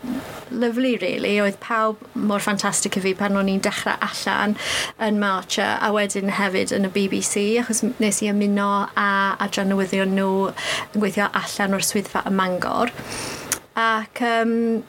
lyflu, 0.51 0.97
really. 1.01 1.37
Oedd 1.41 1.59
pawb 1.63 2.01
mor 2.15 2.43
ffantastig 2.43 2.99
i 2.99 3.03
fi 3.05 3.13
pan 3.19 3.39
o'n 3.39 3.51
i'n 3.53 3.63
dechrau 3.65 3.95
allan 4.09 4.57
yn 5.07 5.21
Marcha 5.23 5.69
a 5.81 5.93
wedyn 5.95 6.35
hefyd 6.39 6.75
yn 6.77 6.89
y 6.89 6.93
BBC, 6.97 7.45
achos 7.63 7.85
nes 8.03 8.23
i 8.23 8.31
ymuno 8.33 8.71
a 8.99 9.09
adran 9.47 9.73
newyddion 9.73 10.17
nhw 10.19 10.33
yn 10.51 10.99
gweithio 10.99 11.31
allan 11.43 11.79
o'r 11.79 11.87
swyddfa 11.87 12.25
y 12.29 12.35
Mangor. 12.41 12.93
Ac 13.79 14.21
um, 14.29 14.83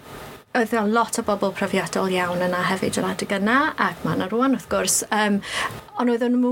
oedd 0.53 0.74
yna 0.75 0.86
lot 0.93 1.17
o 1.17 1.24
bobl 1.25 1.53
profiadol 1.57 2.12
iawn 2.13 2.43
yna 2.45 2.62
hefyd 2.69 3.00
yr 3.01 3.07
adeg 3.10 3.31
yna, 3.39 3.57
ac 3.81 4.03
mae 4.05 4.19
yna 4.19 4.29
rwan 4.29 4.53
wrth 4.53 4.69
gwrs. 4.69 5.01
Um, 5.10 5.39
ond 6.01 6.10
oedd 6.10 6.24
nhw 6.33 6.51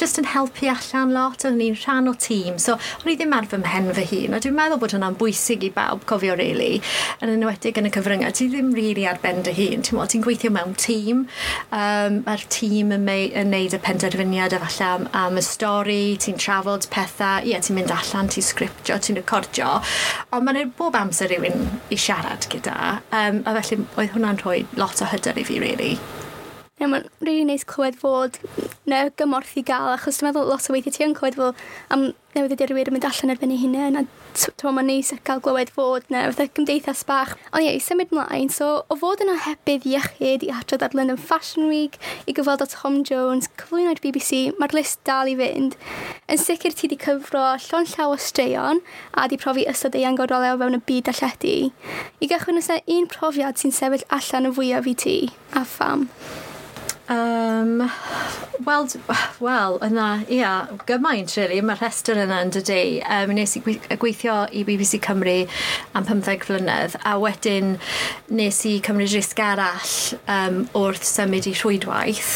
just 0.00 0.18
yn 0.20 0.28
helpu 0.28 0.68
allan 0.72 1.12
lot, 1.14 1.44
oedd 1.44 1.56
ni'n 1.56 1.76
rhan 1.76 2.08
o 2.08 2.14
tîm. 2.20 2.58
So, 2.60 2.76
o'n 3.02 3.10
i 3.12 3.16
ddim 3.16 3.32
ar 3.36 3.48
fy 3.48 3.60
mhen 3.60 3.90
fy 3.96 4.04
hun, 4.10 4.36
a 4.36 4.40
dwi'n 4.44 4.56
meddwl 4.56 4.80
bod 4.80 4.94
hwnna'n 4.96 5.16
bwysig 5.20 5.64
i 5.64 5.70
bawb 5.74 6.04
cofio, 6.08 6.36
really. 6.40 6.80
Yn 7.24 7.32
enwedig 7.34 7.80
yn 7.80 7.88
y 7.88 7.92
cyfryngau, 7.94 8.32
ti 8.36 8.48
ddim 8.52 8.72
rili 8.72 8.94
really 8.94 9.06
ar 9.08 9.20
ben 9.22 9.42
dy 9.44 9.54
hun. 9.56 9.84
Ti'n 9.84 10.00
ti'n 10.14 10.24
gweithio 10.24 10.52
mewn 10.54 10.76
tîm, 10.80 11.24
um, 11.72 12.18
mae'r 12.26 12.46
tîm 12.52 12.92
yn, 12.96 13.06
mei, 13.08 13.28
yn 13.40 13.52
neud 13.52 13.76
y 13.76 13.80
penderfyniad 13.84 14.56
efallai 14.56 14.90
am, 14.90 15.08
am 15.20 15.40
y 15.40 15.44
stori, 15.44 16.00
ti'n 16.20 16.40
trafod 16.40 16.88
pethau, 16.92 17.44
ie, 17.44 17.56
ti'n 17.60 17.80
mynd 17.80 17.92
allan, 17.92 18.28
ti'n 18.32 18.48
sgriptio, 18.48 19.00
ti'n 19.00 19.20
recordio. 19.20 19.78
Ond 20.32 20.48
mae'n 20.48 20.74
bob 20.76 20.96
amser 21.00 21.32
rhywun 21.32 21.68
i 21.92 22.00
siarad 22.00 22.48
gyda. 22.52 22.76
Um, 23.16 23.33
Um, 23.34 23.42
a 23.46 23.62
felly 23.62 23.82
oedd 23.98 24.12
hwnna'n 24.14 24.38
rhoi 24.42 24.60
lot 24.78 25.02
o 25.02 25.08
hyder 25.10 25.38
i 25.40 25.44
fi, 25.46 25.58
really 25.62 25.96
neu 26.84 26.92
mae'n 26.92 27.08
rili 27.08 27.30
really 27.30 27.48
neis 27.48 27.64
clywed 27.68 27.96
fod 28.00 28.38
na 28.90 29.06
gymorth 29.18 29.56
i 29.58 29.64
gael, 29.66 29.94
achos 29.94 30.20
dwi'n 30.20 30.30
meddwl 30.30 30.50
lot 30.52 30.68
o 30.68 30.76
weithiau 30.76 30.94
ti 30.94 31.06
yn 31.06 31.16
clywed 31.16 31.38
fel 31.40 31.54
am 31.94 32.12
newydd 32.34 32.56
ydy'r 32.56 32.72
wir 32.74 32.88
yn 32.90 32.96
mynd 32.96 33.06
allan 33.06 33.30
erbyn 33.34 33.52
ei 33.54 33.60
hunain, 33.60 33.96
a 34.00 34.02
dwi'n 34.58 34.74
mae'n 34.74 34.88
neis 34.90 35.12
gael 35.26 35.40
glywed 35.42 35.70
fod 35.74 36.06
na, 36.10 36.24
fatha 36.32 36.48
gymdeithas 36.56 37.04
bach. 37.06 37.34
Ond 37.54 37.62
ie, 37.62 37.76
i 37.78 37.82
symud 37.82 38.10
mlaen, 38.14 38.50
so 38.50 38.70
o 38.90 38.96
fod 38.98 39.22
yn 39.22 39.30
ohebydd 39.36 39.86
iechyd 39.86 40.42
i 40.46 40.50
adrodd 40.52 40.82
ar 40.82 40.96
London 40.98 41.20
Fashion 41.20 41.68
Week, 41.70 41.98
i 42.26 42.34
gyfweld 42.34 42.64
o 42.64 42.68
Tom 42.70 43.02
Jones, 43.06 43.46
cyflwyn 43.60 43.92
ar 43.92 44.02
BBC, 44.02 44.48
mae'r 44.58 44.74
list 44.74 45.04
dal 45.06 45.30
i 45.30 45.36
fynd. 45.38 45.78
Yn 46.26 46.40
sicr 46.42 46.74
ti 46.74 46.88
wedi 46.88 46.98
cyfro 47.04 47.44
llon 47.68 47.86
llaw 47.92 48.16
o 48.16 48.18
straeon 48.18 48.82
a 49.14 49.28
di 49.30 49.38
profi 49.38 49.68
ystod 49.70 49.94
ei 49.98 50.06
angoroleo 50.08 50.58
fewn 50.58 50.80
y 50.80 50.82
byd 50.88 51.12
alledu. 51.14 51.54
I 52.18 52.30
gychwyn 52.32 52.58
ysa 52.58 52.80
un 52.96 53.06
profiad 53.12 53.62
sy'n 53.62 53.76
sefyll 53.76 54.08
allan 54.18 54.50
y 54.50 54.56
fwyaf 54.58 54.90
i 54.90 54.96
ti, 55.04 55.20
a 55.54 55.62
pham. 55.62 56.08
Um, 57.08 57.90
Wel, 58.64 58.86
wel, 59.38 59.78
yna, 59.82 60.22
ia, 60.30 60.50
gymaint, 60.86 61.32
really, 61.36 61.58
mae'r 61.64 61.80
rhestr 61.82 62.20
yna 62.22 62.38
yn 62.44 62.52
dydy. 62.54 63.00
Um, 63.02 63.32
nes 63.34 63.56
i 63.58 63.62
gweithio 63.98 64.36
i 64.54 64.62
BBC 64.64 65.00
Cymru 65.02 65.34
am 65.98 66.06
15 66.06 66.46
flynedd, 66.46 66.94
a 67.02 67.16
wedyn 67.20 67.74
nes 68.30 68.60
i 68.70 68.76
cymryd 68.84 69.10
risg 69.12 69.42
arall 69.42 69.96
um, 70.30 70.60
wrth 70.78 71.02
symud 71.08 71.48
i 71.50 71.54
rhwydwaith, 71.58 72.30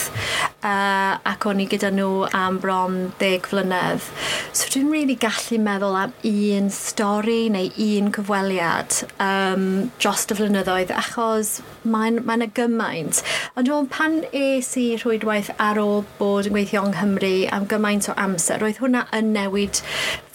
uh, 0.59 1.15
ac 1.23 1.47
o'n 1.49 1.63
i 1.63 1.69
gyda 1.71 1.93
nhw 1.95 2.27
am 2.37 2.59
bron 2.61 2.99
10 3.23 3.47
flynedd. 3.53 4.11
So 4.51 4.69
dwi'n 4.75 4.91
really 4.93 5.17
gallu 5.23 5.61
meddwl 5.63 6.01
am 6.03 6.17
un 6.29 6.69
stori 6.75 7.47
neu 7.55 7.71
un 7.87 8.11
cyfweliad 8.19 8.99
um, 9.23 9.69
dros 10.03 10.27
y 10.27 10.41
flynyddoedd, 10.43 10.93
achos 10.99 11.61
mae'n 11.89 12.21
mae, 12.27 12.43
n, 12.43 12.51
gymaint. 12.59 13.23
Ond 13.55 13.71
dwi'n 13.71 13.89
pan 13.95 14.21
e 14.35 14.58
es 14.59 14.69
i 14.79 14.85
rhwydwaith 14.99 15.51
ar 15.63 15.79
ôl 15.79 16.01
bod 16.19 16.49
yn 16.49 16.55
gweithio 16.55 16.83
yng 16.87 16.95
Nghymru 16.97 17.33
am 17.55 17.67
gymaint 17.71 18.09
o 18.11 18.15
amser, 18.19 18.59
roedd 18.63 18.81
hwnna 18.83 19.05
yn 19.15 19.31
newid 19.35 19.79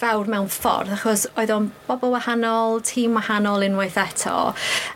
fawr 0.00 0.30
mewn 0.30 0.48
ffordd, 0.52 0.92
achos 0.96 1.26
oedd 1.40 1.52
o'n 1.52 1.70
bobl 1.88 2.14
wahanol, 2.14 2.80
tîm 2.88 3.18
wahanol 3.18 3.66
unwaith 3.66 3.98
eto, 4.00 4.36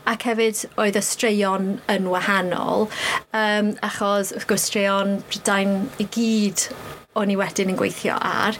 ac 0.09 0.25
hefyd 0.29 0.63
oedd 0.81 0.97
y 0.97 1.03
straeon 1.05 1.75
yn 1.93 2.09
wahanol, 2.09 2.87
um, 3.29 3.75
achos 3.85 4.33
wrth 4.33 4.49
gwrs 4.49 4.69
straeon 4.71 5.19
Brydain 5.29 5.75
i 6.01 6.09
gyd 6.15 6.65
o'n 7.19 7.33
i 7.33 7.37
wedyn 7.37 7.73
yn 7.73 7.77
gweithio 7.77 8.17
ar. 8.17 8.57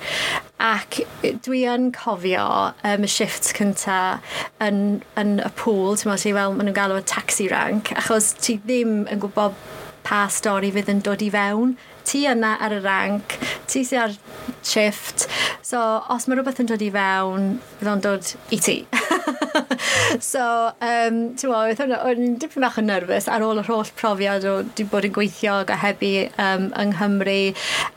Ac 0.59 1.01
dwi 1.45 1.63
yn 1.71 1.89
cofio 1.95 2.45
um, 2.75 3.05
y 3.07 3.09
shift 3.09 3.53
cynta 3.57 4.19
yn, 4.61 4.99
yn 5.19 5.37
y 5.41 5.51
pŵl, 5.57 5.97
ti'n 5.97 6.11
meddwl, 6.11 6.23
ti 6.25 6.37
fel 6.37 6.55
maen 6.57 6.69
nhw'n 6.69 6.77
galw 6.77 6.99
y 6.99 7.05
taxi 7.09 7.49
rank, 7.49 7.93
achos 7.97 8.33
ti 8.37 8.59
ddim 8.65 9.05
yn 9.09 9.23
gwybod 9.23 9.57
pa 10.09 10.25
stori 10.33 10.71
fydd 10.73 10.89
yn 10.89 11.03
dod 11.05 11.21
i 11.21 11.29
fewn. 11.33 11.75
Ti 12.09 12.23
yna 12.31 12.55
ar 12.65 12.73
y 12.73 12.81
rank, 12.81 13.35
ti 13.69 13.83
sy'n 13.85 14.07
ar 14.07 14.15
shift. 14.65 15.27
So, 15.61 15.79
os 16.09 16.25
mae 16.25 16.39
rhywbeth 16.39 16.63
yn 16.63 16.71
dod 16.71 16.81
i 16.81 16.89
fewn, 16.95 17.51
fydd 17.77 17.91
o'n 17.93 18.01
dod 18.07 18.33
i 18.55 18.61
ti. 18.63 18.79
so, 20.31 20.43
um, 20.81 21.19
ti'n 21.39 21.53
oedd 21.55 21.81
o'n 21.83 22.35
dipyn 22.41 22.65
bach 22.65 22.79
yn 22.81 22.89
nerfus 22.89 23.29
ar 23.31 23.45
ôl 23.45 23.61
yr 23.61 23.69
holl 23.69 23.91
profiad 23.99 24.47
o 24.49 24.55
di 24.77 24.85
bod 24.91 25.07
yn 25.07 25.15
gweithio 25.15 25.59
a 25.63 25.79
hebu 25.83 26.11
um, 26.41 26.69
yng 26.79 26.93
Nghymru 26.95 27.39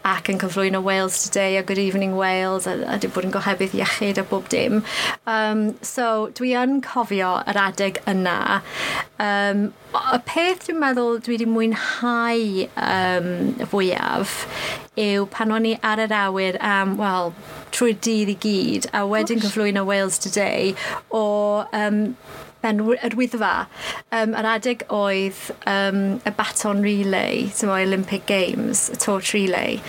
ac 0.08 0.30
yn 0.32 0.40
cyflwyno 0.42 0.82
Wales 0.84 1.22
Today 1.24 1.56
a 1.58 1.62
Good 1.66 1.80
Evening 1.82 2.16
Wales 2.18 2.68
a, 2.70 2.76
a 2.94 2.98
di 3.02 3.10
bod 3.12 3.28
yn 3.28 3.34
gohebydd 3.34 3.76
iechyd 3.78 4.20
a 4.22 4.26
bob 4.28 4.48
dim. 4.52 4.82
Um, 5.26 5.72
so, 5.82 6.30
dwi 6.38 6.54
yn 6.62 6.80
cofio 6.86 7.34
yr 7.50 7.62
adeg 7.66 8.02
yna. 8.10 8.60
Um, 9.22 9.70
y 9.92 10.18
peth 10.28 10.66
dwi'n 10.66 10.80
meddwl 10.80 11.18
dwi 11.24 11.36
wedi 11.36 11.48
mwynhau 11.48 12.68
um, 12.80 13.66
fwyaf 13.72 14.38
yw 15.00 15.26
pan 15.32 15.52
o'n 15.56 15.68
i 15.68 15.74
ar 15.88 16.00
yr 16.04 16.14
awyr 16.16 16.58
am, 16.64 16.96
wel, 17.00 17.32
trwy'r 17.74 17.98
dydd 18.04 18.32
i 18.32 18.38
gyd 18.46 18.88
a 18.96 19.04
wedyn 19.08 19.42
cyflwyno 19.42 19.84
Wales 19.88 20.18
Today 20.22 20.74
o 21.10 21.26
um, 21.72 22.02
ben 22.62 22.80
yr 22.94 23.16
wyddfa. 23.18 23.52
Um, 24.14 24.36
yr 24.38 24.48
adeg 24.54 24.84
oedd 24.92 25.38
um, 25.68 26.02
y 26.22 26.32
baton 26.38 26.82
relay, 26.84 27.48
tymo 27.58 27.76
Olympic 27.76 28.26
Games, 28.30 28.86
y 28.92 28.98
torch 29.02 29.32
relay. 29.36 29.80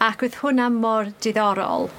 Ac 0.00 0.22
oedd 0.24 0.38
hwnna 0.40 0.70
mor 0.72 1.10
diddorol, 1.24 1.90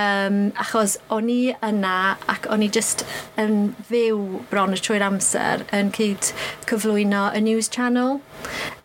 um, 0.00 0.38
achos 0.64 0.96
o'n 1.14 1.28
i 1.30 1.40
yna 1.68 1.96
ac 2.32 2.48
o'n 2.52 2.64
i 2.64 2.70
just 2.72 3.04
yn 3.40 3.74
fyw 3.90 4.40
bron 4.50 4.74
y 4.74 4.80
trwy'r 4.80 5.04
amser 5.10 5.66
yn 5.76 5.92
cyd 5.94 6.32
cyflwyno 6.70 7.28
y 7.34 7.44
news 7.44 7.70
channel. 7.76 8.22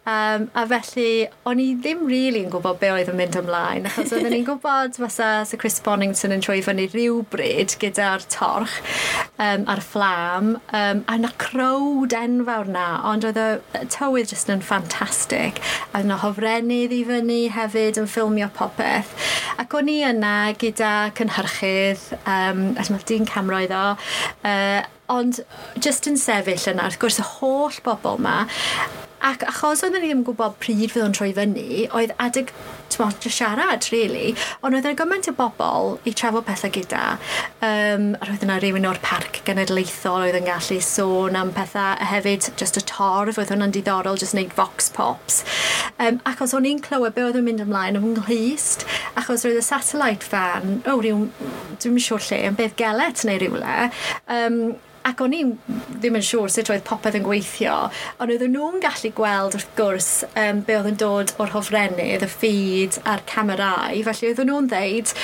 Um, 0.09 0.47
a 0.57 0.63
felly, 0.65 1.27
o'n 1.45 1.59
i 1.61 1.67
ddim 1.77 1.99
rili 2.07 2.17
really 2.29 2.39
yn 2.45 2.51
gwybod 2.53 2.79
be 2.81 2.89
oedd 2.93 3.11
yn 3.11 3.17
mynd 3.19 3.35
ymlaen, 3.37 3.85
achos 3.89 4.13
oedden 4.15 4.33
ni'n 4.33 4.45
gwybod 4.47 4.97
fasa 4.97 5.27
Sir 5.45 5.59
Chris 5.61 5.77
Bonington 5.85 6.33
yn 6.33 6.41
troi 6.41 6.63
fyny 6.65 6.87
rhywbryd 6.89 7.75
gyda'r 7.81 8.25
torch 8.31 8.79
um, 9.37 9.67
a'r 9.69 9.83
fflam, 9.85 10.55
um, 10.79 11.03
a 11.05 11.17
na 11.21 11.31
crowd 11.43 12.15
enfawr 12.17 12.71
na, 12.73 12.87
ond 13.11 13.27
oedd 13.29 13.37
y 13.43 13.85
tywydd 13.93 14.33
jyst 14.33 14.49
yn 14.53 14.65
ffantastig, 14.65 15.61
a 15.93 16.01
yna 16.01 16.17
hofrennydd 16.23 16.95
i 16.95 17.03
fyny 17.09 17.41
hefyd 17.53 18.01
yn 18.01 18.09
ffilmio 18.09 18.49
popeth. 18.55 19.13
Ac 19.61 19.75
o'n 19.77 19.91
i 19.93 19.99
yna 20.09 20.37
gyda 20.57 20.93
cynhyrchydd, 21.19 22.07
um, 22.23 22.71
a 22.79 22.87
dyma 22.87 23.03
dyn 23.11 23.29
camroedd 23.29 23.75
o, 23.75 23.83
uh, 24.41 24.79
Ond 25.09 25.41
just 25.81 26.09
yn 26.09 26.19
sefyll 26.21 26.71
yna, 26.73 26.89
wrth 26.89 26.99
gwrs 27.01 27.21
y 27.21 27.27
holl 27.35 27.79
bobl 27.85 28.19
yma, 28.19 28.43
ac 29.25 29.43
achos 29.49 29.81
oedden 29.83 29.99
ni 30.03 30.09
ddim 30.09 30.21
yn 30.21 30.27
gwybod 30.27 30.55
pryd 30.63 30.93
fydd 30.93 31.03
o'n 31.03 31.15
troi 31.15 31.31
fyny, 31.35 31.87
oedd 31.95 32.13
adeg 32.23 32.53
t'mod, 32.93 33.25
siarad, 33.27 33.85
really. 33.91 34.31
Ond 34.63 34.77
oedd 34.77 34.87
yna 34.87 34.95
gymaint 34.97 35.27
o 35.31 35.33
bobl 35.35 35.97
i 36.07 36.13
trafod 36.15 36.45
pethau 36.47 36.71
gyda. 36.73 37.03
Um, 37.65 38.13
a 38.19 38.29
roedd 38.29 38.45
yna 38.47 38.59
rhywun 38.61 38.87
o'r 38.89 39.01
parc 39.03 39.41
genedlaethol 39.47 40.27
oedd 40.27 40.39
yn 40.39 40.47
gallu 40.47 40.79
sôn 40.83 41.37
am 41.39 41.53
pethau 41.55 41.99
a 41.99 42.09
hefyd 42.13 42.51
just 42.59 42.79
y 42.79 42.85
torf, 42.89 43.39
oedd 43.41 43.53
hwnna'n 43.53 43.75
diddorol, 43.75 44.19
just 44.19 44.37
wneud 44.37 44.55
vox 44.57 44.91
pops. 44.95 45.43
Um, 45.99 46.21
achos 46.29 46.55
o'n 46.55 46.67
i'n 46.69 46.83
clywed 46.83 47.17
be 47.17 47.27
oedd 47.27 47.39
yn 47.41 47.47
mynd 47.49 47.65
ymlaen 47.65 47.99
o'n 47.99 48.13
nghyst, 48.21 48.87
achos 49.19 49.45
roedd 49.47 49.59
y 49.59 49.65
satellite 49.65 50.25
fan, 50.25 50.79
o, 50.85 50.95
oh, 50.95 51.01
rhyw, 51.03 51.25
dwi'n 51.81 52.03
siŵr 52.07 52.29
lle, 52.29 52.43
yn 52.51 52.59
beth 52.59 52.77
gelet 52.79 53.27
neu 53.27 53.41
rhywle, 53.41 53.89
um, 54.31 54.61
ac 55.09 55.23
o'n 55.25 55.35
i 55.35 55.41
ddim 55.99 56.19
yn 56.19 56.25
siŵr 56.25 56.53
sut 56.53 56.71
oedd 56.73 56.85
popeth 56.87 57.17
yn 57.19 57.25
gweithio, 57.25 57.77
ond 58.19 58.33
oedden 58.33 58.53
nhw'n 58.55 58.83
gallu 58.83 59.11
gweld 59.17 59.57
wrth 59.57 59.73
gwrs 59.79 60.11
um, 60.33 60.63
be 60.67 60.77
oedd 60.77 60.91
yn 60.93 61.01
dod 61.01 61.35
o'r 61.41 61.53
hofrennydd, 61.55 62.25
y 62.25 62.31
ffid 62.31 63.01
a'r 63.09 63.25
camerau, 63.29 64.03
felly 64.07 64.31
oedden 64.31 64.51
nhw'n 64.51 64.71
dweud 64.71 65.15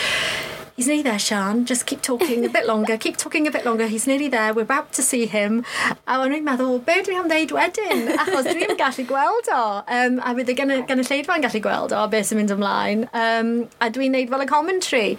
he's 0.76 0.88
nearly 0.88 1.04
there, 1.04 1.20
Sian, 1.20 1.66
just 1.66 1.86
keep 1.86 2.02
talking 2.02 2.46
a 2.46 2.50
bit 2.50 2.66
longer, 2.66 2.98
keep 2.98 3.18
talking 3.18 3.48
a 3.48 3.52
bit 3.52 3.66
longer, 3.66 3.88
he's 3.88 4.08
nearly 4.08 4.28
there, 4.28 4.54
we're 4.54 4.64
about 4.64 4.92
to 4.94 5.02
see 5.02 5.26
him. 5.26 5.64
A 6.08 6.20
o'n 6.20 6.36
i'n 6.36 6.46
meddwl, 6.46 6.80
be 6.86 7.00
dwi 7.06 7.18
am 7.20 7.30
ddeud 7.32 7.54
wedyn? 7.56 8.10
Achos 8.20 8.50
dwi'n 8.50 8.76
gallu 8.80 9.06
gweld 9.08 9.52
o. 9.56 9.62
Um, 9.88 10.20
a 10.20 10.34
bydd 10.38 10.52
y 10.52 10.58
gynulleidfa'n 10.60 11.46
gallu 11.46 11.64
gweld 11.64 11.96
o, 11.96 12.06
beth 12.12 12.30
sy'n 12.30 12.42
mynd 12.42 12.56
ymlaen. 12.58 13.06
Um, 13.16 13.54
a 13.80 13.90
dwi'n 13.90 14.16
neud 14.16 14.32
fel 14.34 14.46
y 14.46 14.50
commentary. 14.52 15.18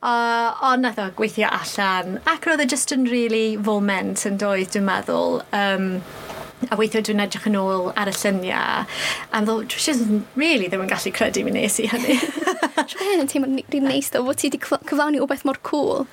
Uh, 0.00 0.52
ond 0.70 0.84
nath 0.86 1.00
o 1.00 1.10
gweithio 1.16 1.48
allan. 1.48 2.20
Ac 2.30 2.48
roedd 2.48 2.64
e 2.64 2.68
just 2.70 2.92
yn 2.96 3.08
really 3.10 3.56
foment 3.56 4.26
yn 4.28 4.40
doedd, 4.40 4.74
dwi'n 4.74 4.88
meddwl. 4.90 5.40
Um, 5.56 5.94
a 6.68 6.76
weithio 6.76 7.00
dwi'n 7.04 7.22
edrych 7.24 7.46
yn 7.48 7.56
ôl 7.60 7.88
ar 7.98 8.10
y 8.10 8.14
lluniau 8.14 8.84
a 9.32 9.40
ddol, 9.46 9.64
dwi 9.64 9.80
eisiau 9.80 10.20
really 10.36 10.68
ddim 10.68 10.84
yn 10.84 10.90
gallu 10.90 11.12
credu 11.16 11.44
mi 11.46 11.54
nes 11.54 11.78
i 11.80 11.88
hynny. 11.90 12.18
Siwr 12.90 13.04
hyn 13.06 13.24
yn 13.24 13.30
teimlo'n 13.30 13.58
rhywun 13.62 13.88
neis 13.88 14.10
ddo, 14.12 14.22
fod 14.26 14.40
ti 14.40 14.50
wedi 14.50 14.60
cyflawni 14.66 15.20
o 15.22 15.28
beth 15.30 15.44
mor 15.48 15.60
cool. 15.66 16.06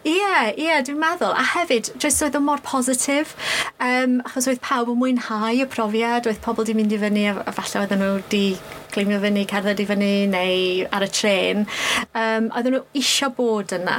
Ie, 0.00 0.16
yeah, 0.16 0.50
ie, 0.52 0.68
yeah, 0.68 0.82
dwi'n 0.86 1.00
meddwl. 1.02 1.34
A 1.36 1.44
hefyd, 1.54 1.92
jyst 2.00 2.24
oedd 2.24 2.38
o 2.38 2.42
mor 2.44 2.62
positif, 2.64 3.34
um, 3.82 4.20
achos 4.28 4.48
oedd 4.50 4.62
pawb 4.64 4.92
yn 4.94 5.00
mwynhau 5.00 5.64
y 5.64 5.68
profiad, 5.70 6.28
oedd 6.30 6.40
pobl 6.44 6.64
wedi 6.64 6.76
mynd 6.78 6.96
i 6.96 7.00
fyny 7.02 7.26
a, 7.32 7.40
a 7.44 7.56
falle 7.56 7.84
oedden 7.84 8.04
nhw 8.04 8.14
wedi 8.20 8.44
climio 8.94 9.20
fyny, 9.22 9.46
cerdded 9.50 9.80
i 9.82 9.86
fyny 9.88 10.10
neu 10.30 10.86
ar 10.94 11.04
y 11.06 11.08
tren. 11.14 11.66
Um, 12.14 12.50
oedden 12.54 12.76
nhw 12.76 12.82
isio 13.00 13.30
bod 13.36 13.74
yna 13.76 13.96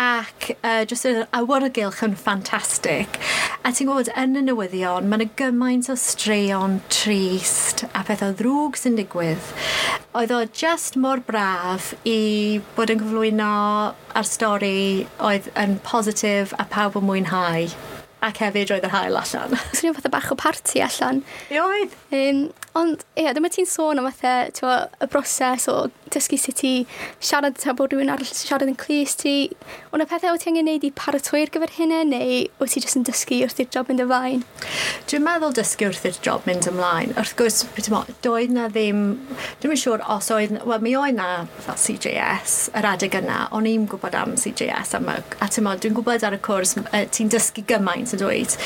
ac 0.00 0.50
uh, 0.56 0.82
jyst 0.88 1.08
yr 1.10 1.22
awyrgylch 1.36 2.02
yn 2.06 2.16
ffantastig. 2.18 3.20
A 3.60 3.74
ti'n 3.74 3.90
gwybod, 3.90 4.12
yn 4.16 4.40
y 4.40 4.44
newyddion, 4.46 5.08
mae 5.10 5.20
yna 5.20 5.30
gymaint 5.40 5.90
o 5.92 5.96
straeon 6.00 6.78
trist 6.92 7.84
a 7.90 8.04
pethau 8.08 8.32
ddrwg 8.38 8.80
sy'n 8.80 8.98
digwydd. 8.98 9.52
Oedd 10.16 10.34
o 10.34 10.42
just 10.46 10.96
mor 11.00 11.22
braf 11.26 11.92
i 12.08 12.60
bod 12.76 12.94
yn 12.94 13.04
cyflwyno 13.04 13.54
ar 14.16 14.26
stori 14.26 15.06
oedd 15.20 15.50
yn 15.60 15.78
positif 15.86 16.56
a 16.58 16.66
pawb 16.70 16.98
yn 17.00 17.10
mwynhau 17.10 17.68
ac 18.26 18.42
hefyd 18.44 18.72
roedd 18.72 18.86
yr 18.88 18.94
hael 18.94 19.20
allan. 19.20 19.56
Swnio 19.76 19.94
o 19.96 20.12
bach 20.12 20.30
o 20.32 20.38
parti 20.38 20.82
allan. 20.84 21.22
I 21.50 21.60
oedd. 21.62 21.96
Um, 22.14 22.42
ond, 22.78 23.04
ie, 23.16 23.24
yeah, 23.24 23.34
dyma 23.34 23.50
ti'n 23.50 23.68
sôn 23.68 23.98
am 23.98 24.06
fatha 24.10 24.50
twa, 24.54 24.74
y 25.02 25.08
broses 25.10 25.66
o 25.70 25.88
dysgu 26.10 26.38
sut 26.38 26.62
i 26.66 26.72
siarad 27.22 27.56
ta 27.58 27.72
bod 27.76 27.94
rhywun 27.94 28.10
arall 28.12 28.26
siarad 28.26 28.68
yn 28.68 28.78
clis 28.78 29.16
ti. 29.18 29.34
Ond 29.94 30.04
y 30.04 30.06
pethau 30.10 30.34
o 30.34 30.40
ti 30.40 30.50
angen 30.50 30.68
neud 30.68 30.86
i 30.86 30.92
paratoi 30.94 31.44
ar 31.44 31.52
gyfer 31.54 31.74
hynny 31.78 32.00
neu 32.10 32.38
wyt 32.60 32.74
ti 32.74 32.82
jyst 32.84 32.98
yn 32.98 33.06
dysgu 33.06 33.40
wrth 33.46 33.62
i'r 33.62 33.70
job 33.74 33.90
mynd 33.90 34.04
ymlaen? 34.04 34.44
Dwi'n 35.10 35.26
meddwl 35.26 35.54
dysgu 35.58 35.88
wrth 35.90 36.06
i'r 36.10 36.20
job 36.26 36.46
mynd 36.50 36.68
ymlaen. 36.70 37.14
Wrth 37.18 37.36
gwrs, 37.38 37.62
doedd 38.24 38.54
na 38.54 38.68
ddim... 38.70 39.04
Dwi'n 39.62 39.74
yn 39.76 39.82
siŵr 39.82 40.04
os 40.16 40.30
oedd... 40.34 40.56
Wel, 40.66 40.84
mi 40.84 40.94
oedd 40.98 41.18
na 41.18 41.28
fel 41.64 41.78
CJS 41.80 42.58
yr 42.78 42.90
adeg 42.92 43.18
yna. 43.22 43.44
O'n 43.56 43.68
i'n 43.70 43.86
gwybod 43.90 44.18
am 44.18 44.36
CJS 44.40 44.96
am 44.98 45.10
y... 45.14 45.18
A 45.42 45.50
dwi'n 45.50 45.96
gwybod 45.96 46.26
ar 46.26 46.38
y 46.38 46.42
cwrs, 46.44 46.76
ti'n 47.14 47.30
dysgu 47.32 47.66
gymaint 47.70 48.09
pwynt 48.10 48.16
yn 48.16 48.20
dweud. 48.20 48.56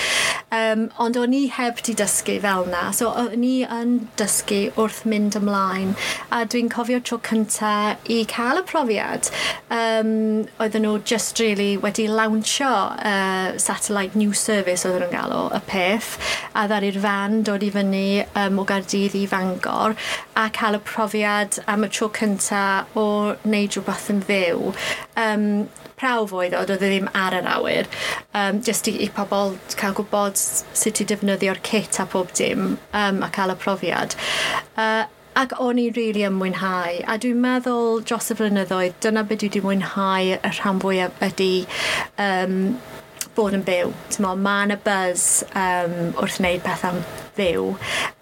Um, 0.55 0.91
ond 0.99 1.17
o'n 1.17 1.35
i 1.35 1.47
heb 1.51 1.83
di 1.85 1.95
dysgu 1.95 2.41
fel 2.41 2.67
na, 2.71 2.91
so 2.93 3.11
o'n 3.11 3.45
i 3.45 3.65
yn 3.65 4.09
dysgu 4.19 4.73
wrth 4.79 5.05
mynd 5.09 5.37
ymlaen. 5.39 5.95
A 6.31 6.45
dwi'n 6.47 6.71
cofio 6.71 7.01
tro 7.03 7.19
cynta 7.19 7.97
i 8.09 8.25
cael 8.25 8.61
y 8.61 8.65
profiad. 8.69 9.31
Um, 9.71 10.47
oedden 10.59 10.87
nhw 10.87 11.03
just 11.05 11.41
really 11.41 11.77
wedi 11.77 12.07
lawnsio 12.09 12.71
uh, 12.97 13.59
satellite 13.59 14.17
news 14.17 14.41
service 14.41 14.85
oedden 14.85 15.05
nhw'n 15.05 15.15
galw 15.15 15.49
y 15.55 15.63
peth. 15.69 16.17
A 16.55 16.67
ddar 16.71 16.87
i'r 16.87 17.01
fan 17.03 17.43
dod 17.45 17.65
i 17.65 17.73
fyny 17.75 18.25
um, 18.35 18.61
o 18.63 18.69
Gardydd 18.69 19.17
i 19.19 19.27
Fangor 19.31 19.97
a 20.39 20.49
cael 20.55 20.79
y 20.79 20.85
profiad 20.85 21.61
am 21.67 21.87
y 21.87 21.91
tro 21.93 22.11
cynta 22.15 22.85
o 22.95 23.09
wneud 23.45 23.75
rhywbeth 23.75 24.13
yn 24.15 24.23
fyw. 24.29 24.75
Um, 25.21 25.49
prawf 26.05 26.37
oedd 26.37 26.55
oedd 26.61 26.75
oedd 26.75 26.85
ddim 26.85 27.09
ar 27.17 27.39
yr 27.41 27.51
awyr 27.57 27.89
um, 28.37 28.61
just 28.69 28.93
i, 28.93 28.97
i 29.01 29.09
pobl 29.19 29.57
cael 29.81 29.97
gwybod 29.97 30.37
sut 30.37 31.01
i 31.01 31.09
defnyddio'r 31.09 31.63
kit 31.65 32.01
a 32.03 32.07
pob 32.15 32.33
dim 32.37 32.75
um, 32.93 33.23
a 33.25 33.31
cael 33.33 33.55
y 33.55 33.61
profiad 33.65 34.17
uh, 34.77 35.05
ac 35.35 35.55
o'n 35.59 35.81
i 35.83 35.89
rili 35.89 36.03
really 36.07 36.27
yn 36.29 36.37
mwynhau. 36.39 36.99
A 37.11 37.17
dwi'n 37.19 37.41
meddwl 37.43 38.05
dros 38.07 38.31
y 38.31 38.37
flynyddoedd, 38.39 38.99
dyna 39.03 39.25
beth 39.27 39.41
dwi 39.43 39.49
wedi 39.51 39.63
mwynhau 39.65 40.29
y 40.37 40.53
rhan 40.61 40.83
fwyaf 40.83 41.25
ydy 41.27 41.49
um, 42.23 42.59
bod 43.35 43.57
yn 43.59 43.65
byw. 43.67 43.91
Mae 44.23 44.69
yna 44.69 44.79
buzz 44.85 45.43
um, 45.51 45.97
wrth 46.23 46.39
wneud 46.39 46.63
pethau 46.67 47.03
fyw. 47.35 47.73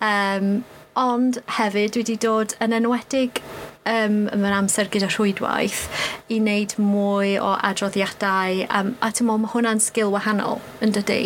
Um, 0.00 0.54
ond 0.98 1.42
hefyd 1.58 1.92
dwi 1.92 2.06
wedi 2.06 2.16
dod 2.20 2.56
yn 2.64 2.76
enwedig 2.76 3.42
um, 3.88 4.26
yn 4.32 4.44
yr 4.48 4.56
amser 4.56 4.90
gyda 4.92 5.08
rhwydwaith 5.12 5.84
i 6.32 6.38
wneud 6.40 6.74
mwy 6.80 7.34
o 7.40 7.52
adroddiadau 7.68 8.62
um, 8.68 8.92
a 9.04 9.10
ti'n 9.12 9.28
meddwl 9.28 9.42
mae 9.42 9.52
hwnna'n 9.52 9.82
sgil 9.84 10.12
wahanol 10.14 10.60
yn 10.84 10.94
dydy 10.96 11.20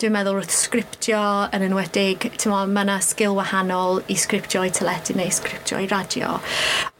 dwi'n 0.00 0.14
meddwl 0.14 0.40
wrth 0.40 0.54
sgriptio 0.54 1.20
yn 1.54 1.64
enwedig 1.66 2.26
ti'n 2.34 2.52
meddwl 2.52 2.72
mae 2.74 2.86
yna 2.88 2.96
sgil 3.04 3.36
wahanol 3.38 4.00
i 4.10 4.16
sgriptio 4.18 4.64
i 4.66 4.72
teledu 4.74 5.14
neu 5.18 5.30
sgriptio 5.34 5.78
i 5.80 5.88
radio. 5.90 6.38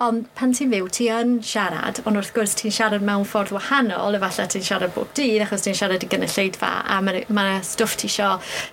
Ond 0.05 0.29
pan 0.39 0.55
ti'n 0.57 0.71
fyw 0.73 0.91
ti 0.95 1.09
yn 1.13 1.39
siarad 1.45 2.03
ond 2.05 2.21
wrth 2.21 2.33
gwrs 2.37 2.55
ti'n 2.61 2.75
siarad 2.77 3.05
mewn 3.07 3.27
ffordd 3.29 3.55
wahanol 3.57 4.19
efallai 4.19 4.47
ti'n 4.53 4.67
siarad 4.67 4.95
bob 4.95 5.11
dydd 5.19 5.47
achos 5.47 5.67
ti'n 5.67 5.79
siarad 5.79 6.07
i 6.07 6.11
gynulleidfa 6.13 6.71
a 6.87 7.01
mae 7.05 7.25
yna 7.27 7.61
stwff 7.67 7.99
ti 8.01 8.11
isio 8.11 8.31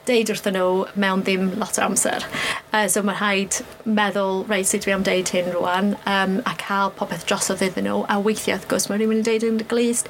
deud 0.09 0.33
wrthyn 0.33 0.57
nhw 0.59 0.85
mewn 0.99 1.25
ddim 1.25 1.49
lot 1.61 1.79
o 1.79 1.87
amser. 1.87 2.25
Uh, 2.73 2.85
so 2.91 3.03
mae 3.03 3.17
rhaid 3.17 3.61
meddwl 3.87 4.43
reit 4.51 4.69
sut 4.69 4.85
dwi 4.85 4.95
am 4.95 5.05
deud 5.07 5.31
hyn 5.33 5.51
rwan 5.55 5.93
um, 6.09 6.39
a 6.45 6.55
cael 6.61 6.91
popeth 6.99 7.25
drosodd 7.29 7.63
iddyn 7.69 7.87
nhw 7.87 8.03
a 8.11 8.19
weithiau 8.23 8.59
wrth 8.67 8.73
gwrs 8.73 8.89
mae 8.91 8.99
rhywun 8.99 9.21
yn 9.21 9.27
deud 9.27 9.45
yn 9.47 9.61
glist. 9.71 10.09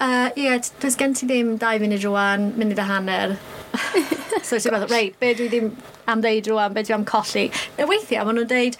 Uh, 0.00 0.30
Ie, 0.36 0.46
yeah, 0.46 0.70
does 0.80 0.96
gen 0.98 1.14
ti 1.14 1.26
ddim 1.26 1.56
dau 1.58 1.78
funud 1.80 2.02
rwan, 2.04 2.52
munud 2.58 2.78
a 2.78 2.86
hanner. 2.86 3.36
so 4.46 4.58
ti'n 4.58 4.74
meddwl, 4.74 4.90
rei, 4.90 5.10
be 5.18 5.32
dwi 5.34 5.48
ddim 5.50 5.70
am 6.10 6.22
ddeud 6.22 6.50
rwan, 6.50 6.74
be 6.74 6.84
dwi 6.84 6.94
am 6.94 7.06
colli. 7.08 7.46
Na 7.78 7.86
weithiau, 7.90 8.26
maen 8.26 8.38
nhw'n 8.38 8.50
deud, 8.50 8.78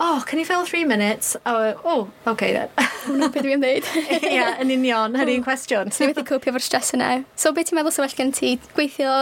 oh, 0.00 0.24
can 0.26 0.40
you 0.40 0.46
fill 0.48 0.64
three 0.66 0.84
minutes? 0.84 1.36
Oh, 1.46 1.74
oh 1.84 2.32
okay 2.32 2.52
then. 2.56 2.72
Hwna 3.04 3.28
beth 3.34 3.46
dwi'n 3.46 3.58
am. 3.58 3.90
Ie, 4.16 4.32
yeah, 4.32 4.58
yn 4.62 4.72
union, 4.74 5.18
hynny'n 5.18 5.44
cwestiwn. 5.46 5.92
So 5.92 6.04
ni 6.04 6.12
wedi 6.12 6.26
cwpio 6.30 6.56
fo'r 6.56 6.66
stres 6.66 6.94
yna. 6.96 7.12
So 7.36 7.54
beth 7.54 7.70
ti'n 7.70 7.78
meddwl 7.78 7.94
sy'n 7.94 8.06
well 8.06 8.18
gen 8.22 8.34
ti 8.38 8.56
gweithio 8.72 9.20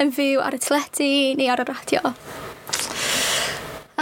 yn 0.00 0.14
fyw 0.16 0.40
ar 0.44 0.56
y 0.56 0.62
teledu 0.62 1.12
neu 1.40 1.52
ar 1.52 1.64
y 1.64 1.68
radio? 1.72 2.14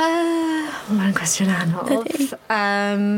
Uh, 0.01 0.69
Mae'n 0.95 1.17
cwestiwn 1.17 1.51
anodd. 1.55 2.37
Um, 2.53 3.09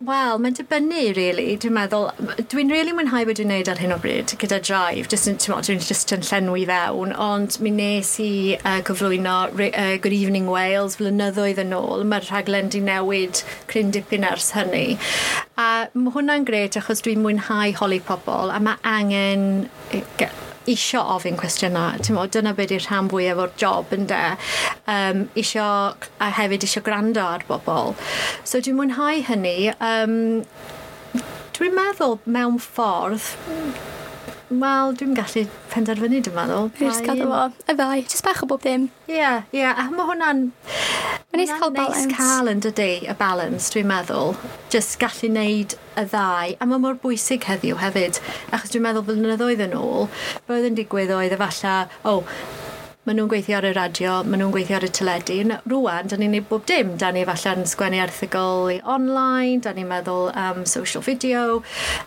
Wel, 0.00 0.38
mae'n 0.42 0.56
dibynnu, 0.58 1.14
really. 1.14 1.54
Dwi'n 1.62 1.74
meddwl, 1.76 2.08
dwi'n 2.50 2.72
really 2.72 2.92
mwynhau 2.92 3.28
wedi 3.28 3.44
wneud 3.46 3.68
ar 3.70 3.78
hyn 3.78 3.94
o 3.94 3.98
bryd 4.02 4.34
gyda 4.40 4.58
Drive, 4.58 5.06
just 5.12 5.28
yn, 5.30 5.38
ti'n 5.38 5.54
dwi'n 5.54 5.84
just 5.86 6.10
yn 6.16 6.24
llenwi 6.26 6.64
fewn, 6.66 7.14
ond 7.14 7.60
mi 7.62 7.70
nes 7.70 8.10
i 8.22 8.30
uh, 8.58 8.80
cyflwyno 8.88 9.36
uh, 9.54 9.96
Good 10.02 10.16
Evening 10.16 10.50
Wales 10.50 10.98
flynyddoedd 10.98 11.62
yn 11.62 11.76
ôl. 11.78 12.02
Mae'r 12.10 12.26
rhaglen 12.26 12.72
di 12.74 12.82
newid 12.82 13.44
cryn 13.70 13.94
dipyn 13.94 14.26
ers 14.26 14.50
hynny. 14.58 14.98
A 15.54 15.86
mae 15.94 16.16
hwnna'n 16.16 16.48
gret 16.48 16.80
achos 16.80 17.04
dwi'n 17.06 17.22
mwynhau 17.22 17.78
holi 17.78 18.02
pobl, 18.02 18.50
a 18.50 18.58
mae 18.58 18.82
angen 18.96 19.62
isio 20.70 21.02
ofyn 21.14 21.38
cwestiynau. 21.40 22.00
Mo, 22.16 22.26
dyna 22.26 22.54
beth 22.56 22.74
yw'r 22.74 22.86
rhan 22.88 23.10
fwyaf 23.12 23.42
o'r 23.44 23.54
job 23.60 23.94
yn 23.96 24.06
de. 24.10 24.22
Um, 24.90 25.26
isio, 25.40 25.66
a 26.20 26.30
hefyd 26.38 26.66
isio 26.66 26.84
gwrando 26.84 27.24
ar 27.24 27.46
bobl. 27.48 27.94
So 28.44 28.60
dwi'n 28.60 28.78
mwynhau 28.80 29.24
hynny. 29.28 29.58
Um, 29.78 30.44
dwi'n 31.54 31.76
meddwl 31.76 32.18
mewn 32.26 32.60
ffordd 32.62 33.93
Wel, 34.50 34.92
dwi'n 35.00 35.14
gallu 35.16 35.46
penderfynu, 35.72 36.18
dwi'n 36.26 36.34
meddwl. 36.36 36.66
Dwi'n 36.76 36.90
just 36.90 37.04
cadw 37.06 37.28
fo. 37.30 37.44
Y 37.64 37.76
ddau. 37.78 38.02
Just 38.04 38.24
bach 38.26 38.42
o 38.44 38.48
bob 38.50 38.60
dim. 38.64 38.90
Ie, 39.08 39.16
yeah, 39.16 39.46
ie. 39.54 39.62
Yeah. 39.62 39.78
A 39.80 39.86
mae 39.88 40.04
hwnna'n... 40.10 40.42
Mae'n 41.32 41.40
neis 41.40 41.52
cael 41.54 41.72
balance. 41.74 42.02
Mae'n 42.02 42.12
cael 42.18 42.50
yn 42.52 42.60
dydy, 42.66 42.90
y 43.08 43.14
balance, 43.18 43.70
dwi'n 43.72 43.88
meddwl. 43.88 44.36
Just 44.74 44.98
gallu 45.00 45.32
neud 45.32 45.76
y 45.96 46.04
ddau. 46.12 46.52
A 46.60 46.68
mae 46.68 46.82
mor 46.82 47.00
bwysig 47.00 47.48
heddiw 47.48 47.80
hefyd. 47.80 48.20
Achos 48.52 48.74
dwi'n 48.74 48.84
meddwl 48.84 49.06
bod 49.08 49.22
yn 49.22 49.32
y 49.32 49.38
ddoedd 49.40 49.64
yn 49.70 49.78
ôl, 49.80 50.10
roedd 50.50 50.68
yn 50.68 50.76
digwydd 50.78 51.14
oedd 51.16 51.34
efallai, 51.38 51.78
o, 52.04 52.18
oh, 52.18 52.36
Maen 53.04 53.18
nhw'n 53.20 53.28
gweithio 53.28 53.58
ar 53.58 53.66
y 53.68 53.70
radio, 53.76 54.12
maen 54.24 54.40
nhw'n 54.40 54.52
gweithio 54.54 54.78
ar 54.78 54.84
y 54.86 54.88
teledu. 54.96 55.34
Rwan, 55.68 56.06
da 56.08 56.16
ni'n 56.16 56.30
neud 56.32 56.46
bob 56.48 56.62
dim. 56.70 56.94
Da 56.96 57.10
ni 57.12 57.26
falle'n 57.28 57.66
sgwennu 57.68 57.98
erthigol 58.00 58.78
online, 58.94 59.58
da 59.66 59.74
ni'n 59.76 59.90
meddwl 59.90 60.30
am 60.32 60.62
um, 60.62 60.64
social 60.64 61.04
video. 61.04 61.58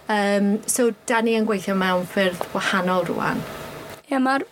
Um, 0.10 0.55
so, 0.65 0.88
da 1.05 1.21
ni 1.21 1.36
yn 1.38 1.45
gweithio 1.45 1.77
mewn 1.77 2.10
ffyrdd 2.10 2.49
wahanol 2.55 3.05
rwan. 3.12 3.45
Ie, 4.07 4.15
yeah, 4.15 4.23
mae'r 4.25 4.47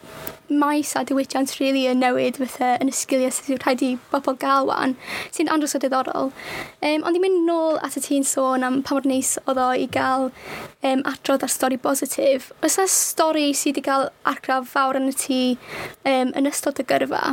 maes 0.50 0.96
a 0.96 1.06
diwydiant 1.06 1.56
rili 1.60 1.86
really 1.86 1.94
yn 1.94 2.02
newid 2.02 2.42
fatha 2.42 2.74
yn 2.82 2.90
y 2.90 2.96
sgiliau 2.96 3.34
sydd 3.34 3.62
rhaid 3.62 3.86
i 3.86 3.94
bobl 4.12 4.38
gael 4.42 4.70
wan 4.72 4.98
sy'n 5.36 5.52
andros 5.54 5.78
o 5.78 5.82
diddorol 5.84 6.32
um, 6.32 7.06
ond 7.06 7.16
i 7.18 7.22
mynd 7.22 7.46
nôl 7.48 7.80
at 7.86 7.98
y 8.00 8.04
ti'n 8.06 8.26
sôn 8.28 8.66
am 8.66 8.82
pa 8.86 8.96
mor 8.96 9.08
neis 9.10 9.36
oedd 9.46 9.60
o 9.60 9.70
i 9.76 9.88
gael 9.92 10.30
um, 10.30 11.02
adrodd 11.10 11.44
ar 11.44 11.52
stori 11.52 11.78
positif, 11.82 12.52
oes 12.64 12.78
yna 12.80 12.88
stori 12.92 13.50
sydd 13.52 13.76
wedi 13.76 13.84
cael 13.90 14.10
argraf 14.32 14.70
fawr 14.72 15.02
yn 15.02 15.12
y 15.12 15.16
tŷ 15.20 15.40
um, 16.08 16.32
yn 16.32 16.48
ystod 16.48 16.80
y 16.80 16.86
gyrfa? 16.88 17.24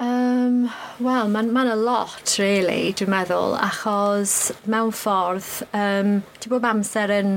Um, 0.00 0.70
Wel, 1.04 1.28
mae'n 1.30 1.52
ma, 1.52 1.66
a 1.70 1.76
lot, 1.76 2.34
really, 2.40 2.94
dwi'n 2.96 3.12
meddwl, 3.12 3.54
achos 3.60 4.50
mewn 4.66 4.90
ffordd, 4.96 5.50
um, 5.76 6.14
ti'n 6.40 6.54
bod 6.54 6.66
amser 6.66 7.12
yn 7.20 7.36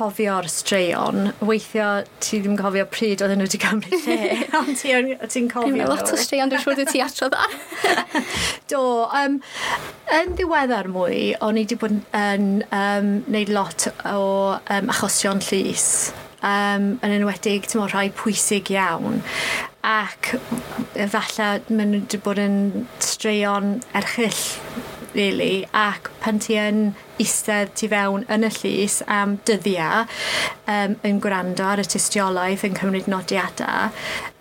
cofio'r 0.00 0.48
straeon. 0.50 1.30
Weithio, 1.44 1.88
ti 2.24 2.40
ddim 2.40 2.56
cofio 2.58 2.86
pryd 2.90 3.24
oedden 3.24 3.42
nhw 3.42 3.48
wedi 3.48 3.60
cymryd 3.60 4.06
lle, 4.06 4.38
ond 4.60 4.72
ti'n 4.80 5.12
ti 5.28 5.44
cofio 5.50 5.74
nhw. 5.76 5.88
lot 5.90 6.14
o 6.14 6.20
straeon, 6.20 6.52
dwi'n 6.52 6.64
siŵr 6.64 6.80
dy 6.80 6.86
ti 6.88 7.04
atro 7.04 7.28
dda. 7.32 7.46
Do, 8.72 8.82
um, 9.20 9.38
yn 10.16 10.34
ddiweddar 10.38 10.88
mwy, 10.92 11.34
o'n 11.44 11.60
i 11.60 11.66
wedi 11.66 11.78
bod 11.80 12.00
yn 12.16 12.50
um, 12.72 13.12
neud 13.30 13.52
lot 13.52 13.90
o 14.08 14.24
um, 14.56 14.92
achosion 14.94 15.42
llys 15.50 15.88
um, 16.42 16.94
yn 17.04 17.16
enwedig 17.18 17.68
ti'n 17.68 17.88
rhai 17.90 18.08
pwysig 18.16 18.72
iawn 18.74 19.20
ac 19.86 20.34
efallai 21.00 21.52
maen 21.68 21.92
nhw 21.94 22.02
wedi 22.04 22.22
bod 22.24 22.40
yn 22.42 22.86
straeon 23.04 23.78
erchill 23.96 24.42
really, 25.14 25.66
ac 25.76 26.10
pan 26.20 26.38
ti 26.42 26.56
yn 26.60 26.92
eistedd 27.20 27.72
tu 27.78 27.88
fewn 27.92 28.24
yn 28.32 28.46
y 28.46 28.50
llys 28.54 29.00
am 29.10 29.36
dyddiau 29.48 30.06
um, 30.70 30.96
yn 31.06 31.20
gwrando 31.22 31.66
ar 31.68 31.82
y 31.82 31.86
tystiolaeth 31.88 32.64
yn 32.68 32.78
cymryd 32.78 33.10
nodiadau, 33.12 33.90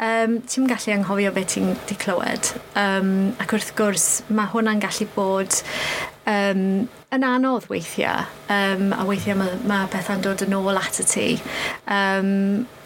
um, 0.06 0.38
ti'n 0.46 0.70
gallu 0.70 0.96
anghofio 0.96 1.34
beth 1.36 1.56
ti'n 1.56 1.74
di 1.90 2.00
clywed. 2.00 2.54
Um, 2.80 3.34
ac 3.42 3.58
wrth 3.58 3.74
gwrs, 3.80 4.08
mae 4.30 4.52
hwnna'n 4.54 4.84
gallu 4.86 5.10
bod 5.16 5.62
um, 6.30 6.88
yn 7.16 7.24
anodd 7.26 7.66
weithiau, 7.72 8.28
um, 8.54 8.92
a 8.94 9.02
weithiau 9.08 9.38
mae 9.40 9.56
ma 9.70 9.80
pethau'n 9.90 10.22
dod 10.22 10.44
yn 10.46 10.54
ôl 10.54 10.78
at 10.78 11.00
y 11.02 11.06
ti, 11.10 11.26
um, 11.90 12.30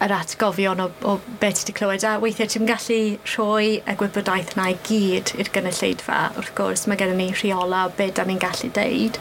yr 0.04 0.14
atgofion 0.16 0.80
o, 0.80 0.88
o 1.04 1.18
beth 1.42 1.60
ti 1.60 1.66
wedi 1.66 1.76
clywed, 1.76 2.06
a 2.08 2.14
weithiau 2.22 2.48
ti'n 2.48 2.68
gallu 2.70 2.98
rhoi 3.34 3.82
y 3.84 3.96
gwybodaeth 4.00 4.54
yna 4.56 4.70
i 4.72 4.78
gyd 4.88 5.34
i'r 5.36 5.52
gynulleidfa, 5.52 6.22
wrth 6.40 6.54
gwrs, 6.56 6.86
mae 6.88 7.00
gennym 7.00 7.20
ni 7.20 7.30
rheola 7.36 7.84
o 7.90 7.94
beth 7.98 8.16
da 8.16 8.24
ni'n 8.28 8.40
gallu 8.40 8.72
deud. 8.78 9.20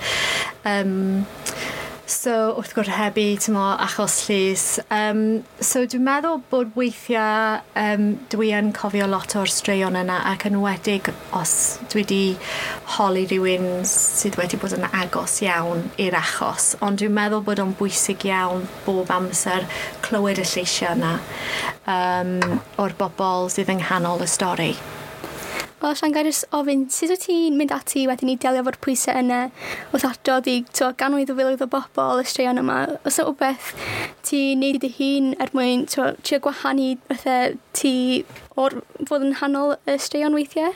Um, 0.63 0.95
So, 2.13 2.53
wrth 2.59 2.75
gwrs 2.75 2.91
hebu, 2.93 3.23
tymo, 3.41 3.63
achos 3.81 4.19
llys. 4.27 4.63
Um, 4.93 5.41
so, 5.57 5.81
dwi'n 5.89 6.03
meddwl 6.05 6.43
bod 6.51 6.75
weithiau 6.77 7.63
um, 7.79 8.05
dwi 8.29 8.51
yn 8.53 8.69
cofio 8.75 9.07
lot 9.09 9.33
o'r 9.39 9.49
straeon 9.49 9.97
yna 9.97 10.19
ac 10.29 10.45
yn 10.49 10.59
wedig 10.61 11.09
os 11.33 11.55
dwi 11.89 12.03
wedi 12.03 12.21
holi 12.97 13.25
rhywun 13.31 13.85
sydd 13.89 14.37
wedi 14.37 14.59
bod 14.61 14.77
yn 14.77 14.85
agos 14.91 15.39
iawn 15.47 15.87
i'r 16.05 16.19
achos. 16.19 16.73
Ond 16.85 17.01
dwi'n 17.01 17.17
meddwl 17.17 17.45
bod 17.47 17.63
o'n 17.63 17.73
bwysig 17.79 18.27
iawn 18.29 18.67
bob 18.85 19.09
amser 19.17 19.65
clywed 20.05 20.43
y 20.43 20.49
lleisiau 20.53 20.93
yna 20.93 21.15
um, 21.97 22.59
o'r 22.83 22.99
bobl 22.99 23.49
sydd 23.55 23.73
yng 23.73 23.81
nghanol 23.81 24.21
y 24.21 24.29
stori. 24.29 24.73
Wel, 25.83 25.95
Sian 25.99 26.13
Gairys 26.15 26.45
ofyn, 26.55 26.85
sut 26.95 27.09
wyt 27.11 27.25
ti'n 27.25 27.57
mynd 27.59 27.73
ati 27.75 28.05
wedyn 28.07 28.29
i 28.31 28.37
delio 28.39 28.61
efo'r 28.61 28.77
pwysau 28.85 29.19
yna 29.19 29.39
wrth 29.89 30.05
adrodd 30.07 30.45
i 30.47 30.53
to, 30.79 30.87
ganwydd 31.01 31.33
o 31.33 31.35
filoedd 31.35 31.63
o 31.65 31.67
bobl 31.73 32.21
y 32.21 32.29
straeon 32.29 32.61
yma? 32.61 32.77
Os 33.03 33.17
yw 33.19 33.33
beth 33.41 33.73
ti'n 34.23 34.63
neud 34.63 34.77
i 34.77 34.81
dy 34.85 34.91
hun 34.95 35.27
er 35.43 35.51
mwyn 35.51 35.83
to, 35.91 36.05
trio 36.23 36.39
gwahanu 36.45 36.87
fatha 37.09 37.35
ti 37.75 37.91
o'r 38.55 38.77
fod 39.09 39.27
yn 39.27 39.35
hanol 39.41 39.75
y 39.83 39.97
straeon 39.99 40.39
weithiau? 40.39 40.71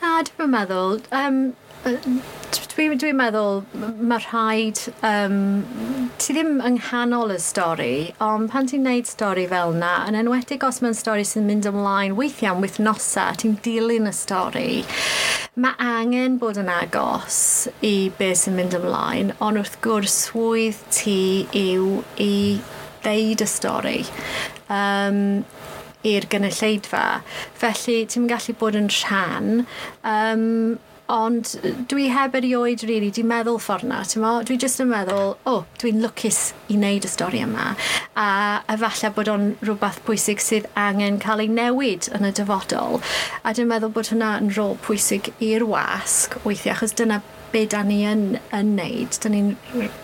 Na, 0.00 0.14
dwi'n 0.24 0.54
meddwl, 0.56 1.02
um, 1.12 1.42
Dwi'n 1.82 3.00
dwi 3.00 3.10
meddwl, 3.18 3.64
mae 3.74 4.22
rhaid, 4.22 4.78
um, 5.02 5.38
ti 6.22 6.34
ddim 6.36 6.60
yng 6.62 6.76
nghanol 6.76 7.32
y 7.34 7.38
stori, 7.42 7.94
ond 8.22 8.52
pan 8.52 8.68
ti'n 8.70 8.84
neud 8.86 9.08
stori 9.10 9.48
fel 9.50 9.74
na, 9.74 9.90
yn 10.06 10.18
enwedig 10.20 10.62
os 10.62 10.78
mae'n 10.84 10.94
stori 10.94 11.24
sy'n 11.26 11.48
mynd 11.48 11.66
ymlaen 11.66 12.14
weithiau 12.18 12.54
am 12.54 12.62
wythnosa, 12.62 13.24
ti'n 13.40 13.56
dilyn 13.64 14.06
y 14.06 14.12
stori, 14.14 14.84
mae 15.58 15.74
angen 15.82 16.38
bod 16.38 16.60
yn 16.62 16.70
agos 16.70 17.40
i 17.82 18.12
beth 18.20 18.44
sy'n 18.44 18.54
mynd 18.60 18.78
ymlaen, 18.78 19.34
ond 19.42 19.58
wrth 19.64 19.80
gwrs 19.82 20.20
swydd 20.28 20.78
ti 20.94 21.18
yw 21.64 21.98
i 22.22 22.36
ddeud 23.02 23.42
y 23.42 23.50
stori. 23.50 23.98
Um, 24.70 25.42
i'r 26.06 26.30
gynulleidfa. 26.30 27.04
Felly, 27.58 27.98
ti'n 28.06 28.30
gallu 28.30 28.54
bod 28.58 28.78
yn 28.78 28.88
rhan 29.02 29.66
um, 30.06 30.78
ond 31.12 31.52
dwi 31.90 32.08
heb 32.12 32.36
erioed 32.38 32.82
rili, 32.82 32.94
really. 32.94 33.10
dwi'n 33.12 33.28
meddwl 33.28 33.58
ffordd 33.60 33.88
na, 33.88 34.00
ti'n 34.08 34.22
mo? 34.24 34.32
Dwi 34.48 34.56
jyst 34.60 34.80
yn 34.82 34.88
meddwl, 34.92 35.34
o, 35.36 35.52
oh, 35.52 35.66
dwi'n 35.82 36.00
lwcus 36.04 36.40
i 36.72 36.78
wneud 36.78 37.06
y 37.06 37.10
stori 37.12 37.42
yma, 37.44 37.72
a 38.16 38.28
efallai 38.72 39.12
bod 39.16 39.30
o'n 39.32 39.46
rhywbeth 39.60 40.00
pwysig 40.06 40.40
sydd 40.42 40.70
angen 40.78 41.20
cael 41.22 41.44
ei 41.44 41.52
newid 41.52 42.08
yn 42.16 42.28
y 42.28 42.32
dyfodol, 42.38 43.02
a 43.44 43.52
dwi'n 43.52 43.70
meddwl 43.74 43.92
bod 43.92 44.12
hwnna 44.12 44.34
yn 44.40 44.50
rôl 44.56 44.78
pwysig 44.86 45.32
i'r 45.44 45.66
wasg 45.68 46.38
weithiau, 46.46 46.76
achos 46.78 46.96
dyna 46.96 47.20
be 47.52 47.66
da 47.66 47.82
ni 47.84 48.00
yn, 48.08 48.38
yn 48.56 48.74
neud. 48.78 49.16
Da 49.20 49.30
ni'n 49.32 49.52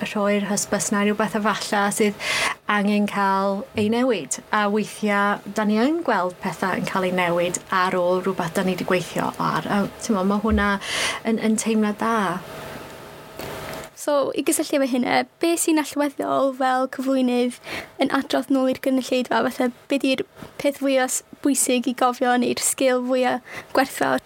rhoi'r 0.04 0.48
hysbys 0.50 0.90
na 0.92 1.04
rhywbeth 1.06 1.38
efallai 1.38 1.86
sydd 1.96 2.28
angen 2.68 3.06
cael 3.08 3.64
ei 3.80 3.88
newid. 3.88 4.38
A 4.52 4.68
weithiau, 4.70 5.40
da 5.54 5.64
ni 5.64 5.78
yn 5.80 6.02
gweld 6.04 6.36
pethau 6.42 6.76
yn 6.76 6.88
cael 6.88 7.08
ei 7.08 7.14
newid 7.16 7.60
ar 7.72 7.96
ôl 7.96 8.22
rhywbeth 8.22 8.54
da 8.58 8.64
ni 8.66 8.76
wedi 8.76 8.86
gweithio 8.88 9.32
ar. 9.40 9.68
A 9.72 9.78
ti'n 10.04 10.18
mae 10.18 10.42
hwnna 10.44 10.70
yn, 11.24 11.40
yn 11.40 11.56
teimlad 11.60 12.00
da. 12.02 12.40
So, 13.98 14.30
i 14.38 14.44
gysylltu 14.46 14.78
efo 14.78 14.86
hynny, 14.92 15.14
be 15.42 15.54
sy'n 15.58 15.80
allweddol 15.82 16.52
fel 16.60 16.86
cyflwynydd 16.94 17.56
yn 18.04 18.12
adrodd 18.14 18.52
nôl 18.54 18.70
i'r 18.70 18.78
gynulleidfa? 18.84 19.40
Fatha, 19.48 19.70
be 19.90 19.98
di'r 20.04 20.22
peth 20.60 20.78
fwyaf 20.84 21.22
bwysig 21.42 21.88
i 21.90 21.96
gofio 21.98 22.36
neu'r 22.38 22.62
sgil 22.62 23.02
fwyaf 23.08 23.58
gwerthfawr? 23.74 24.22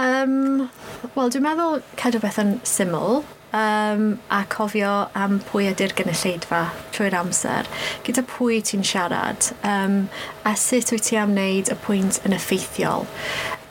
Um, 0.00 0.70
Wel, 1.14 1.30
dwi'n 1.30 1.44
meddwl 1.44 1.80
cadw 2.00 2.20
beth 2.24 2.40
yn 2.42 2.56
syml 2.66 3.22
um, 3.52 4.18
a 4.30 4.44
cofio 4.48 5.10
am 5.14 5.38
pwy 5.50 5.68
ydy'r 5.70 5.94
gynulleidfa 5.98 6.62
trwy'r 6.94 7.16
amser. 7.20 7.68
Gyda 8.06 8.24
pwy 8.30 8.60
ti'n 8.66 8.84
siarad 8.86 9.50
um, 9.66 10.02
a 10.46 10.54
sut 10.58 10.92
wyt 10.94 11.08
ti 11.10 11.18
am 11.20 11.34
wneud 11.34 11.72
y 11.72 11.78
pwynt 11.84 12.20
yn 12.26 12.36
effeithiol. 12.36 13.06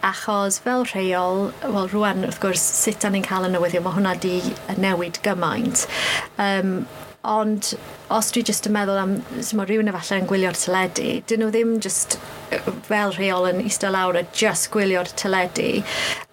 Achos 0.05 0.61
fel 0.63 0.85
rheol, 0.87 1.49
wel 1.75 1.89
rwan 1.91 2.23
wrth 2.27 2.39
gwrs 2.43 2.63
sut 2.63 3.01
da 3.03 3.11
ni'n 3.11 3.25
cael 3.25 3.49
y 3.49 3.53
newyddion, 3.53 3.83
mae 3.83 3.97
hwnna 3.97 4.15
di 4.23 4.37
newid 4.79 5.19
gymaint. 5.25 5.87
Um, 6.39 6.83
ond 7.27 7.73
os 8.09 8.31
dwi 8.33 8.43
jyst 8.47 8.65
yn 8.69 8.73
meddwl 8.73 8.97
am 8.97 9.15
mo, 9.57 9.65
rhywun 9.65 9.91
efallai 9.91 10.23
yn 10.23 10.29
gwylio'r 10.29 10.57
teledu, 10.57 11.09
dyn 11.29 11.43
nhw 11.43 11.51
ddim 11.53 11.75
jyst 11.83 12.17
fel 12.87 13.13
rheol 13.13 13.45
yn 13.49 13.61
eistedd 13.61 13.93
lawr 13.93 14.17
a 14.17 14.23
just 14.33 14.69
gwylio'r 14.73 15.11
teledu. 15.19 15.83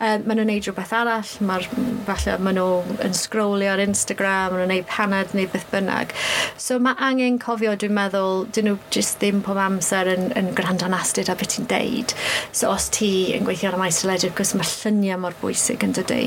Um, 0.01 0.25
maen 0.25 0.41
nhw'n 0.41 0.49
neud 0.49 0.65
rhywbeth 0.65 0.95
arall, 0.97 1.33
mae'r 1.49 1.67
falle 2.07 2.37
maen 2.45 2.57
nhw 2.57 2.97
yn 3.05 3.17
scrollio 3.17 3.75
ar 3.75 3.83
Instagram, 3.85 4.55
maen 4.55 4.63
nhw'n 4.63 4.73
neud 4.73 4.89
paned 4.89 5.35
neu 5.37 5.51
beth 5.53 5.67
bynnag. 5.73 6.15
So 6.61 6.79
mae 6.83 6.97
angen 7.05 7.37
cofio, 7.43 7.75
dwi'n 7.77 7.97
meddwl, 7.97 8.47
dyn 8.57 8.71
nhw 8.71 8.79
jyst 8.95 9.21
ddim 9.21 9.43
pob 9.45 9.61
amser 9.61 10.09
yn, 10.15 10.31
yn 10.39 10.53
gwrando'n 10.57 10.97
astyd 10.97 11.31
a 11.33 11.37
beth 11.37 11.53
ti'n 11.57 11.69
deud. 11.73 12.17
So 12.57 12.73
os 12.73 12.89
ti 12.97 13.11
yn 13.37 13.45
gweithio 13.49 13.73
ar 13.73 13.79
y 13.79 13.83
maes 13.85 14.01
teledu, 14.01 14.33
gwrs 14.37 14.55
mae 14.57 14.73
lluniau 14.73 15.21
mor 15.27 15.37
bwysig 15.43 15.85
yn 15.85 15.93
dydy. 16.01 16.23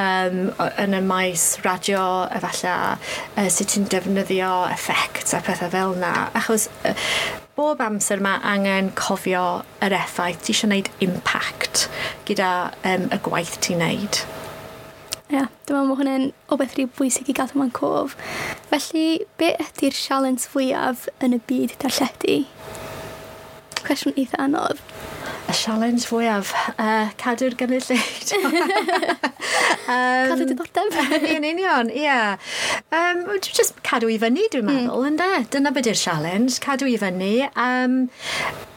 Um, 0.00 0.40
yn 0.80 0.96
y 0.96 1.02
maes 1.04 1.46
radio, 1.66 2.00
efallai, 2.36 2.96
uh, 3.36 3.48
sut 3.52 3.74
ti'n 3.74 3.88
defnyddio 3.92 4.52
effect 4.86 5.34
a 5.34 5.40
pethau 5.42 5.70
fel 5.70 5.94
yna. 5.96 6.12
Achos 6.38 6.68
bob 7.56 7.80
amser 7.82 8.20
mae 8.22 8.38
angen 8.46 8.92
cofio 8.94 9.62
yr 9.82 9.94
effaith. 9.96 10.44
Ti 10.44 10.54
eisiau 10.54 10.70
gwneud 10.70 10.90
impact 11.02 11.86
gyda 12.28 12.50
um, 12.86 13.08
y 13.10 13.18
gwaith 13.26 13.56
ti'n 13.64 13.82
gwneud. 13.82 14.20
Ie, 15.26 15.34
yeah, 15.34 15.48
dwi'n 15.66 15.80
meddwl 15.80 15.90
bod 15.90 15.98
hwnna'n 15.98 16.28
o 16.54 16.58
beth 16.60 16.76
rhyw 16.76 16.90
bwysig 17.00 17.32
i 17.32 17.34
gadw 17.34 17.58
mewn 17.58 17.72
cof. 17.74 18.14
Felly, 18.70 19.24
be 19.40 19.50
ydy'r 19.58 19.96
sialens 19.98 20.46
fwyaf 20.52 21.08
yn 21.18 21.34
y 21.34 21.40
byd 21.50 21.74
darlledu? 21.82 22.44
Cwestiwn 23.82 24.14
eitha 24.14 24.38
anodd 24.44 24.78
sialens 25.56 26.06
fwyaf, 26.08 26.52
uh, 26.76 27.08
cadw'r 27.20 27.56
gynulleid. 27.58 28.32
um, 28.36 28.56
Cadw 30.30 30.46
diddordeb. 30.50 30.96
Yn 31.36 31.46
union, 31.48 31.90
ia. 31.90 32.36
Um, 32.94 33.24
just 33.46 33.80
cadw 33.86 34.10
i 34.12 34.18
fyny, 34.22 34.46
dwi'n 34.52 34.66
mm. 34.66 34.72
meddwl, 34.72 35.02
mm. 35.02 35.10
ynde? 35.12 35.30
Dyna 35.54 35.72
beth 35.76 35.90
yw'r 35.92 36.00
sialens, 36.00 36.60
cadw 36.62 36.88
i 36.90 36.96
fyny. 37.00 37.32
Um, 37.54 38.06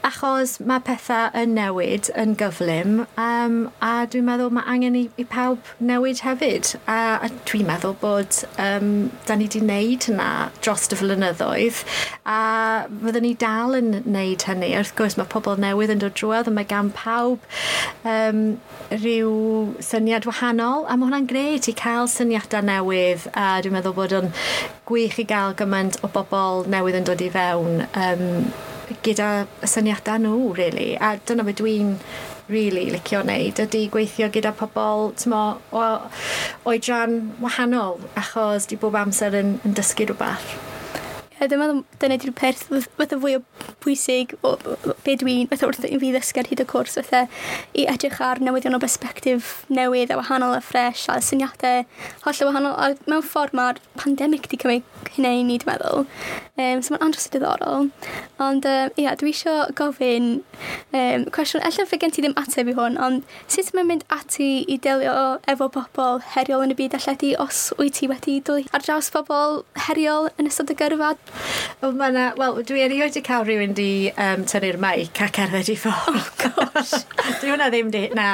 achos 0.06 0.58
mae 0.64 0.82
pethau 0.86 1.30
yn 1.38 1.56
newid 1.58 2.10
yn 2.20 2.36
gyflym 2.40 3.02
um, 3.20 3.58
a 3.84 3.92
dwi'n 4.12 4.28
meddwl 4.28 4.54
mae 4.56 4.68
angen 4.72 4.98
i, 4.98 5.04
i 5.20 5.26
pawb 5.28 5.68
newid 5.84 6.22
hefyd. 6.26 6.74
A, 6.90 7.20
a 7.26 7.30
dwi'n 7.50 7.68
meddwl 7.68 7.96
bod 8.02 8.42
um, 8.62 9.10
da 9.28 9.38
ni 9.38 9.50
wedi 9.50 9.62
wneud 9.64 10.08
hynna 10.10 10.30
dros 10.62 10.88
y 10.94 11.00
flynyddoedd 11.00 11.84
a 12.30 12.40
fyddwn 12.90 13.28
ni 13.28 13.34
dal 13.42 13.78
yn 13.80 13.92
wneud 14.06 14.46
hynny. 14.48 14.72
Wrth 14.80 14.96
gwrs 15.00 15.18
mae 15.20 15.30
pobl 15.32 15.60
newydd 15.60 15.96
yn 15.96 16.04
dod 16.04 16.18
drwodd 16.20 16.52
a 16.52 16.56
mae 16.56 16.70
gan 16.70 16.94
pawb 16.96 17.44
um, 18.08 18.44
rhyw 18.94 19.34
syniad 19.84 20.28
wahanol 20.30 20.88
a 20.88 20.98
mae 20.98 21.10
hwnna'n 21.10 21.30
gret 21.30 21.70
i 21.72 21.76
cael 21.78 22.10
syniadau 22.12 22.66
newydd 22.66 23.30
a 23.34 23.52
dwi'n 23.64 23.78
meddwl 23.78 23.98
bod 23.98 24.16
o'n 24.22 24.34
gwych 24.90 25.20
i 25.22 25.28
gael 25.30 25.56
gymaint 25.60 26.00
o 26.06 26.12
bobl 26.14 26.66
newydd 26.72 27.02
yn 27.02 27.08
dod 27.10 27.24
i 27.24 27.30
fewn 27.34 27.84
um, 27.94 28.28
gyda 29.06 29.30
y 29.64 29.70
syniadau 29.70 30.22
nhw, 30.24 30.54
really. 30.58 30.94
A 30.96 31.16
dyna 31.26 31.46
beth 31.48 31.60
dwi'n 31.62 31.96
really 32.50 32.88
licio 32.94 33.22
wneud, 33.24 33.62
ydy 33.66 33.86
gweithio 33.94 34.32
gyda 34.34 34.54
pobl 34.58 35.14
tymo, 35.20 35.44
o 35.72 35.86
oedran 36.70 37.20
wahanol, 37.44 38.02
achos 38.20 38.70
di 38.70 38.80
bob 38.82 38.98
amser 39.00 39.38
yn, 39.42 39.58
yn 39.66 39.78
dysgu 39.78 40.10
rhywbeth. 40.10 40.69
Dwi'n 41.40 41.62
meddwl 41.62 41.84
dyna 42.02 42.18
di'r 42.20 42.34
peth 42.36 42.66
fatha 42.68 43.18
fwy 43.22 43.38
o 43.38 43.42
bwysig 43.80 44.34
o 44.44 44.58
be 45.06 45.14
dwi'n 45.22 45.48
fatha 45.48 45.70
wrth 45.70 45.86
i 45.88 46.00
fi 46.02 46.10
ddysgu'r 46.12 46.50
hyd 46.52 46.64
y 46.64 46.66
cwrs 46.68 46.98
fatha 47.00 47.22
e, 47.24 47.30
i 47.80 47.86
edrych 47.88 48.20
ar 48.26 48.42
newyddion 48.44 48.76
o 48.76 48.80
perspektif 48.84 49.54
newydd 49.72 50.12
a 50.12 50.18
wahanol 50.20 50.58
a 50.58 50.60
ffres 50.60 51.06
a 51.08 51.16
syniadau 51.24 51.86
holl 52.26 52.44
wahanol 52.50 52.76
a 52.76 52.90
mewn 53.06 53.24
ffordd 53.24 53.56
mae'r 53.56 53.80
pandemig 54.02 54.50
di 54.52 54.60
cymryd 54.60 55.14
hynny 55.16 55.40
i 55.40 55.46
ni 55.48 55.56
dwi'n 55.62 55.72
meddwl. 55.72 56.04
Um, 56.60 56.82
so 56.84 56.92
mae'n 56.92 57.06
andros 57.08 57.30
y 57.30 57.32
diddorol. 57.38 57.88
Ond 58.44 58.68
um, 58.68 58.92
ia 59.00 59.16
dwi 59.20 59.32
eisiau 59.32 59.72
gofyn 59.80 60.28
um, 60.92 61.26
cwestiwn 61.32 61.64
ella 61.64 61.88
fe 61.88 62.02
gen 62.04 62.12
ti 62.12 62.26
ddim 62.26 62.36
ateb 62.42 62.74
i 62.74 62.76
hwn 62.76 63.00
ond 63.00 63.24
sut 63.48 63.72
mae'n 63.78 63.88
mynd 63.94 64.04
ati 64.12 64.50
i 64.68 64.76
delio 64.84 65.16
efo 65.48 65.70
pobl 65.72 66.20
heriol 66.36 66.68
yn 66.68 66.76
y 66.76 66.80
byd 66.82 67.00
alledi 67.00 67.32
os 67.40 67.70
wyt 67.80 68.02
ti 68.02 68.12
wedi 68.12 68.42
dod 68.44 68.68
ar 68.76 68.84
draws 68.84 69.08
pobl 69.16 69.62
heriol 69.88 70.28
yn 70.36 70.52
ystod 70.52 70.76
y 70.76 70.78
gyrfa 70.84 71.14
Wel, 71.80 71.96
mae 71.96 72.14
yna... 72.14 72.26
Wel, 72.40 72.60
dwi 72.68 72.84
erioed 72.86 73.18
i 73.20 73.24
cael 73.26 73.46
rhywun 73.48 73.76
di 73.78 73.90
um, 74.16 74.46
tynnu'r 74.50 74.80
maic 74.82 75.22
ac 75.24 75.38
cerdded 75.40 75.72
i 75.72 75.78
ffôn. 75.80 76.20
Oh, 76.20 76.30
gosh. 76.42 77.06
dwi 77.40 77.54
hwnna 77.54 77.70
ddim 77.72 77.92
di... 77.94 78.06
Na. 78.18 78.30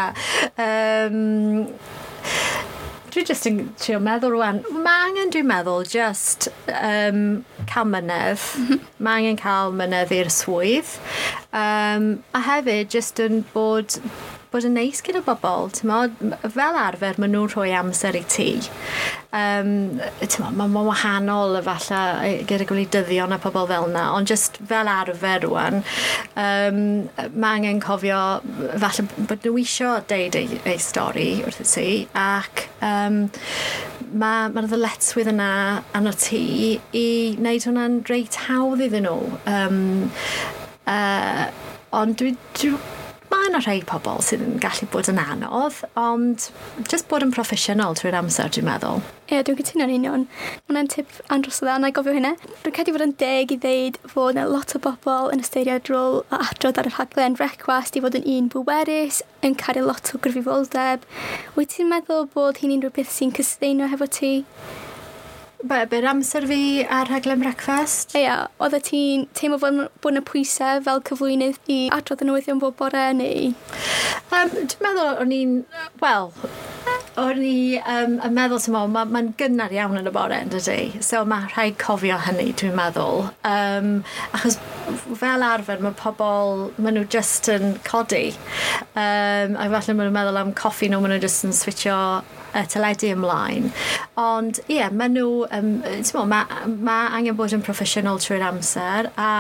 Um, 0.58 1.68
dwi 3.16 3.24
just 3.28 3.48
yn 3.48 3.62
trio 3.80 4.02
meddwl 4.04 4.34
rwan. 4.34 4.62
Mae 4.84 5.10
angen 5.10 5.32
dwi'n 5.32 5.48
meddwl 5.48 5.86
just 5.88 6.50
um, 6.74 7.46
cael 7.70 7.88
mynedd. 7.88 8.42
Mm. 8.60 8.82
Mae 9.06 9.22
angen 9.22 9.40
cael 9.40 9.76
mynedd 9.78 10.12
i'r 10.16 10.32
swydd. 10.34 10.96
Um, 11.56 12.10
a 12.36 12.42
hefyd 12.50 12.92
just 12.92 13.22
yn 13.24 13.46
bod 13.54 14.00
bod 14.56 14.66
yn 14.70 14.78
neis 14.78 15.02
gyda 15.04 15.20
bobl, 15.26 15.68
mod, 15.88 16.14
fel 16.56 16.78
arfer 16.80 17.18
maen 17.20 17.34
nhw'n 17.36 17.52
rhoi 17.52 17.72
amser 17.76 18.16
i 18.16 18.22
ti. 18.32 18.50
Um, 19.36 19.98
tymod, 20.22 20.56
mae'n 20.56 20.72
ma 20.72 20.84
wahanol 20.88 21.58
efallai 21.60 22.46
gyda 22.48 22.68
gwleidyddion 22.70 23.36
a 23.36 23.40
pobl 23.44 23.68
fel 23.68 23.90
yna, 23.90 24.06
ond 24.16 24.32
just 24.32 24.62
fel 24.70 24.88
arfer 24.88 25.44
rwan, 25.44 25.82
um, 26.40 26.80
mae 27.36 27.60
angen 27.60 27.84
cofio 27.84 28.22
falle 28.80 29.08
bod 29.18 29.44
nhw 29.44 29.60
eisiau 29.60 30.00
deud 30.08 30.40
ei, 30.40 30.62
ei 30.64 30.80
stori 30.80 31.30
wrth 31.44 31.60
y 31.66 31.68
ti, 31.74 31.90
ac 32.16 32.66
um, 32.80 33.26
mae'r 34.16 34.56
ma 34.56 34.64
ddyletswydd 34.64 35.34
yna 35.34 35.50
anno 35.98 36.16
ti 36.16 36.78
i 36.96 37.08
wneud 37.36 37.68
hwnna'n 37.68 38.04
reit 38.08 38.40
hawdd 38.48 38.88
iddyn 38.88 39.10
nhw. 39.10 39.20
Um, 39.52 39.82
uh, 40.88 41.48
ond 41.96 42.16
dwi, 42.20 42.38
dwi 42.56 42.78
mae 43.46 43.52
yna 43.54 43.62
rhai 43.62 43.82
pobl 43.86 44.24
sydd 44.26 44.42
yn 44.42 44.56
gallu 44.62 44.88
bod 44.90 45.06
yn 45.12 45.20
anodd, 45.22 45.76
ond 46.02 46.48
just 46.90 47.06
bod 47.12 47.22
yn 47.22 47.34
proffesiynol 47.34 47.94
trwy'r 47.98 48.18
amser, 48.18 48.50
dwi'n 48.50 48.66
meddwl. 48.66 49.04
Ie, 49.26 49.36
yeah, 49.36 49.44
dwi'n 49.46 49.60
cytuno'n 49.60 49.94
union. 49.94 50.24
Mae'n 50.72 50.90
tip 50.90 51.12
andros 51.34 51.62
o 51.62 51.68
dda, 51.68 51.76
na 51.82 51.92
i 51.92 51.94
gofio 51.94 52.16
hynna. 52.16 52.32
Dwi'n 52.64 52.74
credu 52.74 52.96
fod 52.96 53.06
yn 53.06 53.14
deg 53.22 53.54
i 53.54 53.60
ddeud 53.62 54.00
fod 54.10 54.34
yna 54.34 54.48
lot 54.50 54.74
o 54.74 54.82
bobl 54.82 55.30
yn 55.34 55.44
ystyried 55.46 55.92
rôl 55.94 56.24
a 56.34 56.42
adrodd 56.48 56.82
ar 56.82 56.90
y 56.90 56.94
rhaglen 56.96 57.38
frecwast 57.38 58.00
i 58.00 58.02
fod 58.06 58.18
yn 58.18 58.26
un 58.34 58.50
bwerus, 58.56 59.22
yn 59.46 59.58
cario 59.62 59.86
lot 59.86 60.14
o 60.16 60.22
gryfifoldeb. 60.26 61.06
Wyt 61.60 61.76
ti'n 61.76 61.92
meddwl 61.92 62.26
bod 62.34 62.64
hi'n 62.64 62.74
unrhyw 62.80 62.96
beth 62.98 63.14
sy'n 63.14 63.36
cysydeino 63.36 63.92
hefo 63.94 64.10
ti? 64.10 64.34
Be, 65.64 65.80
byr 65.90 66.06
amser 66.12 66.46
fi 66.50 66.84
ar 66.92 67.08
rhaglen 67.10 67.42
brecfast. 67.42 68.16
Ia, 68.20 68.46
oedd 68.62 68.76
ti'n 68.86 69.26
teimlo 69.38 69.58
bod, 69.62 69.80
bod 70.04 70.14
yna 70.14 70.22
pwysau 70.28 70.82
fel 70.86 71.02
cyflwynydd 71.08 71.72
i 71.72 71.80
adrodd 71.96 72.22
yn 72.26 72.32
newyddion 72.32 72.62
bob 72.62 72.76
bore 72.82 73.08
neu? 73.16 73.54
Um, 74.36 74.52
dwi'n 74.52 74.84
meddwl 74.84 75.24
o'n 75.24 75.34
i'n, 75.34 75.56
wel, 76.04 76.30
o'n 77.24 77.42
i 77.48 77.80
um, 77.80 78.18
yn 78.28 78.36
meddwl 78.36 78.62
sy'n 78.62 78.76
meddwl, 78.76 78.94
mae'n 78.94 79.12
ma, 79.16 79.24
ma 79.24 79.36
gynnar 79.40 79.74
iawn 79.74 79.98
yn 80.02 80.12
y 80.12 80.14
bore 80.14 80.40
yn 80.44 80.52
dydy. 80.54 80.80
So 81.06 81.24
mae 81.30 81.48
rhaid 81.54 81.80
cofio 81.82 82.20
hynny, 82.28 82.52
dwi'n 82.60 82.76
meddwl. 82.78 83.30
Um, 83.48 83.92
achos 84.36 84.60
fel 85.18 85.46
arfer, 85.48 85.82
mae 85.82 85.96
pobl, 85.98 86.68
maen 86.78 87.00
nhw 87.00 87.08
just 87.16 87.50
yn 87.54 87.78
codi. 87.88 88.28
Um, 88.94 89.56
a 89.56 89.70
falle 89.72 89.96
maen 89.96 90.10
nhw'n 90.10 90.18
meddwl 90.20 90.42
am 90.44 90.58
coffi 90.58 90.92
nhw, 90.92 91.02
maen 91.02 91.16
nhw 91.16 91.24
just 91.24 91.48
yn 91.48 91.56
switcho 91.56 92.00
y 92.56 92.64
teledu 92.72 93.12
ymlaen. 93.14 93.70
Ond 94.22 94.62
ie, 94.66 94.80
yeah, 94.80 94.92
maen 94.94 95.16
nhw, 95.18 95.46
um, 95.58 95.72
mo, 96.16 96.26
mae 96.32 96.74
ma 96.88 96.98
angen 97.18 97.38
bod 97.38 97.56
yn 97.56 97.64
proffesiynol 97.66 98.22
trwy'r 98.24 98.48
amser 98.50 99.12
a 99.20 99.32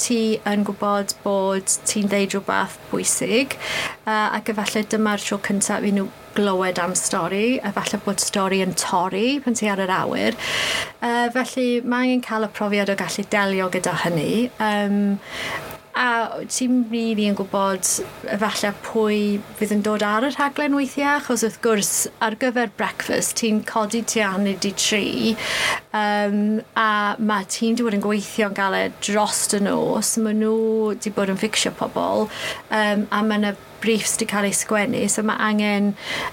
ti 0.00 0.20
yn 0.48 0.66
gwybod 0.66 1.16
bod 1.24 1.78
ti'n 1.88 2.10
deud 2.12 2.34
rhywbeth 2.34 2.78
bwysig 2.90 3.56
uh, 3.56 4.36
ac 4.36 4.52
efallai 4.52 4.86
dyma'r 4.90 5.22
tro 5.22 5.40
cyntaf 5.46 5.86
i 5.86 5.94
nhw 5.94 6.08
glywed 6.36 6.78
am 6.82 6.92
stori, 6.98 7.56
a 7.64 7.72
falle 7.72 8.00
bod 8.04 8.20
stori 8.20 8.60
yn 8.64 8.74
torri 8.76 9.38
pan 9.44 9.56
ti 9.56 9.70
ar 9.72 9.80
yr 9.80 9.92
awyr. 10.02 10.36
Uh, 11.00 11.30
felly 11.32 11.80
mae 11.80 12.10
angen 12.10 12.26
cael 12.26 12.48
y 12.48 12.52
profiad 12.58 12.92
o 12.92 12.98
gallu 12.98 13.24
delio 13.32 13.70
gyda 13.72 13.96
hynny. 14.04 14.50
Um, 14.60 15.16
a 15.96 16.44
ti'n 16.44 16.82
rili 16.90 17.14
really 17.14 17.26
yn 17.30 17.36
gwybod 17.38 17.88
efallai 18.34 18.72
pwy 18.84 19.20
fydd 19.56 19.72
yn 19.78 19.84
dod 19.86 20.04
ar 20.04 20.26
y 20.28 20.32
rhaglen 20.34 20.76
weithiau, 20.76 21.16
achos 21.16 21.44
wrth 21.46 21.58
gwrs 21.64 21.92
ar 22.24 22.36
gyfer 22.42 22.72
breakfast 22.76 23.38
ti'n 23.40 23.62
codi 23.68 24.02
ti 24.04 24.20
anid 24.24 24.68
i 24.68 24.74
tri. 24.76 25.06
Um, 25.96 26.60
a 26.76 27.16
mae 27.18 27.46
tîm 27.48 27.74
wedi 27.76 27.86
bod 27.86 27.96
yn 27.96 28.04
gweithio'n 28.04 28.56
galed 28.56 28.96
dros 29.04 29.46
y 29.56 29.62
nos. 29.64 30.16
maen 30.20 30.42
nhw 30.42 30.56
wedi 30.90 31.12
bod 31.14 31.32
yn 31.32 31.40
fixio 31.40 31.72
pobl. 31.78 32.26
Um, 32.74 33.06
a 33.10 33.22
mae 33.24 33.40
yna 33.40 33.54
briefs 33.80 34.16
wedi 34.16 34.28
cael 34.30 34.48
ei 34.48 34.56
sgwennu, 34.56 35.04
so 35.12 35.22
mae 35.26 35.38
angen 35.50 35.92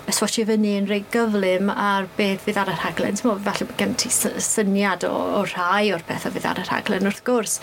swatio 0.10 0.46
fyny 0.50 0.78
yn 0.80 0.90
rei 0.90 1.04
gyflym 1.14 1.72
ar 1.74 2.10
beth 2.18 2.48
fydd 2.48 2.60
ar 2.62 2.72
y 2.74 2.78
rhaglen. 2.80 3.20
So, 3.20 3.36
falle 3.46 3.70
bod 3.70 3.80
gen 3.80 3.96
ti 4.00 4.12
syniad 4.14 5.06
o, 5.08 5.14
o 5.40 5.46
rhai 5.52 5.92
o'r 5.94 6.06
pethau 6.08 6.34
fydd 6.34 6.50
ar 6.50 6.64
y 6.64 6.68
rhaglen 6.68 7.10
wrth 7.10 7.24
gwrs. 7.28 7.60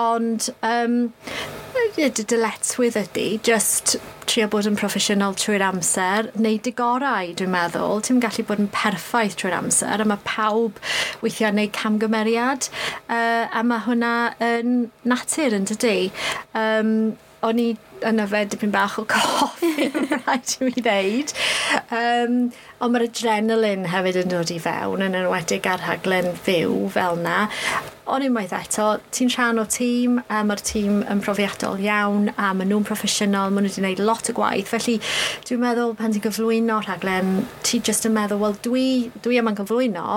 Ond 0.00 0.50
um, 0.66 1.00
y 1.96 2.24
dyletswydd 2.28 2.96
ydy, 3.00 3.26
just 3.46 3.96
trio 4.28 4.48
bod 4.52 4.66
yn 4.68 4.76
proffesiynol 4.78 5.36
trwy'r 5.38 5.64
amser, 5.70 6.28
neu 6.36 6.58
y 6.58 6.72
gorau, 6.76 7.32
dwi'n 7.38 7.52
meddwl. 7.52 8.02
Ti'n 8.04 8.20
gallu 8.22 8.44
bod 8.48 8.60
yn 8.62 8.68
perffaith 8.74 9.38
trwy'r 9.40 9.56
amser, 9.58 10.02
a 10.02 10.06
mae 10.08 10.20
pawb 10.26 10.78
weithiau 11.22 11.54
neu 11.56 11.70
camgymeriad, 11.72 12.68
uh, 13.08 13.46
a 13.48 13.64
mae 13.64 13.84
hwnna 13.86 14.12
yn 14.44 14.76
natur 15.08 15.56
yn 15.56 15.68
dydy. 15.70 16.10
Um, 16.58 16.92
o'n 17.46 17.60
i 17.62 17.68
yn 18.08 18.22
yfed 18.22 18.52
dipyn 18.52 18.72
bach 18.74 18.96
o 19.00 19.04
coffi 19.10 19.88
rhaid 20.12 20.54
i 20.58 20.66
mi 20.66 20.82
ddeud. 20.82 21.34
Um, 21.94 22.40
ond 22.82 22.94
mae'r 22.94 23.06
adrenalin 23.08 23.86
hefyd 23.92 24.20
yn 24.24 24.34
dod 24.34 24.52
i 24.54 24.58
fewn 24.62 25.04
yn 25.06 25.16
enwedig 25.18 25.66
ar 25.70 25.82
rhaglen 25.84 26.34
fyw 26.46 26.88
fel 26.94 27.18
na. 27.22 27.46
Ond 28.08 28.24
unwaith 28.24 28.54
eto, 28.56 28.84
ti'n 29.12 29.28
rhan 29.34 29.60
o 29.60 29.66
tîm, 29.68 30.14
a 30.32 30.38
mae'r 30.48 30.62
tîm 30.64 31.02
yn 31.12 31.18
profiadol 31.20 31.76
iawn, 31.84 32.30
a 32.40 32.54
maen 32.56 32.70
nhw'n 32.72 32.86
proffesiynol, 32.88 33.52
maen 33.52 33.66
nhw 33.66 33.72
wedi 33.74 33.82
gwneud 33.82 34.00
lot 34.00 34.30
o 34.32 34.34
gwaith. 34.38 34.70
Felly, 34.72 34.94
dwi'n 35.44 35.60
meddwl 35.60 35.92
pan 35.98 36.14
ti'n 36.14 36.24
gyflwyno 36.24 36.78
rhaglen, 36.86 37.42
ti 37.68 37.82
jyst 37.84 38.08
yn 38.08 38.16
meddwl, 38.16 38.40
wel, 38.40 38.56
dwi, 38.64 38.86
dwi 39.26 39.36
yma'n 39.42 39.60
gyflwyno, 39.60 40.16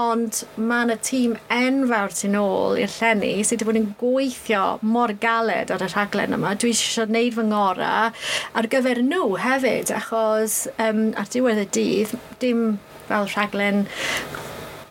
ond 0.00 0.42
mae 0.58 0.88
yna 0.88 0.98
tîm 1.06 1.38
enfawr 1.54 2.18
tu 2.18 2.32
ôl 2.42 2.82
i'r 2.82 2.98
llenni 2.98 3.32
sydd 3.46 3.62
wedi 3.62 3.70
bod 3.70 3.80
yn 3.84 3.88
gweithio 4.02 4.66
mor 4.82 5.14
galed 5.22 5.70
ar 5.70 5.86
y 5.86 5.90
rhaglen 5.94 6.34
yma. 6.34 6.56
Dwi 6.58 6.74
eisiau 6.74 7.06
gwneud 7.06 7.38
fy 7.38 7.48
ngora 7.54 7.94
ar 8.10 8.72
gyfer 8.74 9.04
nhw 9.06 9.36
hefyd, 9.46 9.94
achos 10.02 10.64
um, 10.82 11.12
ar 11.14 11.30
diwedd 11.30 11.62
y 11.62 11.72
dydd, 11.78 12.18
dim 12.42 12.70
fel 13.06 13.30
rhaglen 13.30 13.84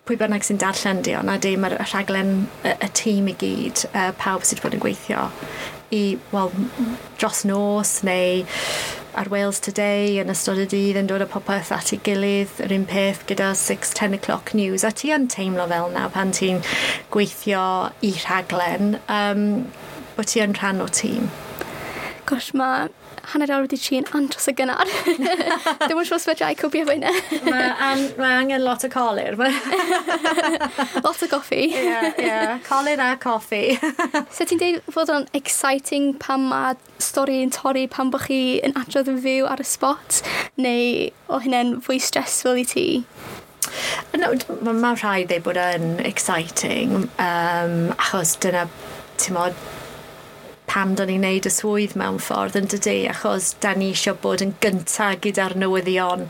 pwy 0.10 0.18
bynnag 0.18 0.42
sy'n 0.42 0.58
darllen 0.58 1.04
di, 1.06 1.14
ond 1.14 1.30
na 1.30 1.36
di, 1.38 1.52
mae'r 1.54 1.76
rhaglen 1.84 2.48
y, 2.66 2.72
y 2.74 2.88
tîm 2.98 3.28
i 3.30 3.36
gyd, 3.38 3.84
y 3.94 4.08
pawb 4.18 4.42
sydd 4.42 4.64
wedi 4.64 4.66
bod 4.66 4.78
yn 4.80 4.82
gweithio 4.88 5.26
i, 5.94 6.18
wel, 6.32 6.50
dros 7.22 7.44
nos 7.46 7.92
neu 8.08 8.42
ar 9.20 9.30
Wales 9.30 9.60
Today 9.62 10.18
yn 10.22 10.32
ystod 10.34 10.62
y 10.62 10.66
dydd 10.70 10.98
yn 11.02 11.10
dod 11.10 11.22
o 11.26 11.28
popeth 11.30 11.70
at 11.76 11.94
ei 11.94 12.02
gilydd, 12.06 12.58
yr 12.66 12.74
un 12.74 12.88
peth 12.90 13.22
gyda 13.30 13.52
6-10 13.58 14.18
o'clock 14.18 14.54
news, 14.58 14.86
a 14.86 14.90
ti 14.90 15.14
yn 15.14 15.28
teimlo 15.30 15.68
fel 15.70 15.94
na 15.94 16.08
pan 16.14 16.34
ti'n 16.34 16.62
gweithio 17.14 17.64
i 18.06 18.16
rhaglen, 18.24 18.96
um, 19.14 19.46
bod 20.18 20.34
ti 20.34 20.42
yn 20.46 20.58
rhan 20.58 20.82
o 20.82 20.90
tîm. 20.90 21.30
Gosh, 22.30 22.50
mae 22.58 22.90
hanner 23.34 23.52
awr 23.54 23.66
wedi 23.66 23.80
trin 23.82 24.08
andros 24.18 24.48
y 24.50 24.54
gynnar. 24.58 24.90
Dwi'n 25.86 25.96
yn 25.96 26.08
siŵr 26.10 26.22
sef 26.24 26.44
i 26.46 26.56
cwbio 26.60 26.86
fwy 26.88 27.00
na. 27.02 27.14
Mae 27.46 28.06
ma 28.20 28.32
angen 28.40 28.64
lot 28.66 28.86
o 28.86 28.90
colir. 28.94 29.38
lot 31.06 31.24
o 31.24 31.30
goffi. 31.32 31.62
Ie, 31.70 31.84
yeah, 31.86 32.08
yeah. 32.18 32.60
colir 32.68 33.02
a 33.04 33.16
coffi. 33.22 33.78
so 34.32 34.48
ti'n 34.48 34.62
deud 34.62 34.94
fod 34.94 35.12
o'n 35.14 35.28
exciting 35.38 36.14
pan 36.22 36.48
mae 36.52 36.78
stori 37.04 37.40
yn 37.44 37.54
torri 37.56 37.88
pan 37.92 38.14
bych 38.14 38.30
chi 38.30 38.42
yn 38.66 38.76
adrodd 38.80 39.12
yn 39.12 39.22
fyw 39.26 39.50
ar 39.50 39.64
y 39.64 39.68
spot? 39.68 40.22
Neu 40.62 41.10
o 41.30 41.42
hynny'n 41.44 41.78
fwy 41.86 42.00
stressful 42.04 42.60
i 42.60 42.66
ti? 42.68 42.88
No, 44.18 44.32
mae 44.66 44.78
ma 44.82 44.94
rhaid 44.98 45.32
ei 45.34 45.42
bod 45.44 45.60
yn 45.62 46.00
exciting 46.08 46.96
um, 47.22 47.76
achos 47.96 48.36
dyna, 48.42 48.66
ti'n 49.22 49.38
modd, 49.38 49.60
pam 50.70 50.94
do'n 50.98 51.10
ni'n 51.10 51.24
neud 51.26 51.48
y 51.50 51.52
swydd 51.54 51.96
mewn 52.00 52.20
ffordd 52.22 52.58
yn 52.60 52.70
dydy, 52.70 52.98
achos 53.10 53.52
da 53.64 53.74
ni 53.78 53.90
eisiau 53.94 54.18
bod 54.22 54.44
yn 54.46 54.54
gynta 54.62 55.10
gyda'r 55.24 55.56
newyddion. 55.60 56.28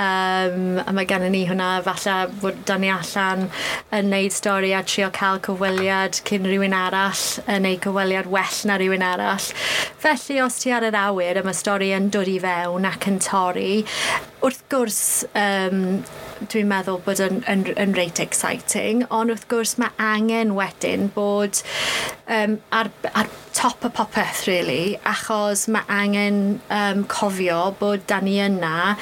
Um, 0.00 0.78
a 0.82 0.94
mae 0.94 1.08
gennym 1.10 1.34
ni 1.34 1.42
hwnna, 1.48 1.70
falle 1.86 2.16
bod 2.42 2.62
da 2.68 2.78
ni 2.78 2.92
allan 2.94 3.48
yn 3.98 4.10
neud 4.12 4.34
stori 4.34 4.72
a 4.76 4.84
trio 4.86 5.10
cael 5.14 5.42
cyfweliad 5.44 6.22
cyn 6.28 6.46
rhywun 6.46 6.76
arall, 6.78 7.24
yn 7.50 7.66
neud 7.66 7.82
cyfweliad 7.84 8.30
well 8.32 8.60
na 8.70 8.78
rhywun 8.78 9.06
arall. 9.06 9.50
Felly, 10.02 10.38
os 10.46 10.60
ti 10.62 10.74
ar 10.74 10.86
yr 10.86 10.98
awyr, 11.02 11.42
y 11.42 11.46
mae 11.46 11.58
stori 11.58 11.92
yn 11.96 12.10
dod 12.14 12.30
i 12.30 12.38
fewn 12.42 12.86
ac 12.88 13.08
yn 13.10 13.18
torri, 13.22 13.72
wrth 14.42 14.62
gwrs, 14.70 15.02
um, 15.38 15.82
dwi'n 16.50 16.68
meddwl 16.70 17.00
bod 17.04 17.20
yn, 17.22 17.42
yn, 17.50 17.64
yn 17.78 17.94
reit 17.96 18.20
exciting, 18.22 19.04
ond 19.10 19.32
wrth 19.32 19.46
gwrs 19.50 19.76
mae 19.80 19.92
angen 20.02 20.54
wedyn 20.56 21.08
bod 21.14 21.62
um, 22.26 22.58
ar, 22.74 22.90
ar 23.12 23.30
top 23.52 23.84
y 23.84 23.90
popeth, 23.92 24.46
really, 24.48 24.96
achos 25.08 25.66
mae 25.72 25.84
angen 25.92 26.38
um, 26.72 27.04
cofio 27.10 27.60
bod 27.78 28.06
da 28.10 28.20
ni 28.24 28.38
yna 28.42 28.96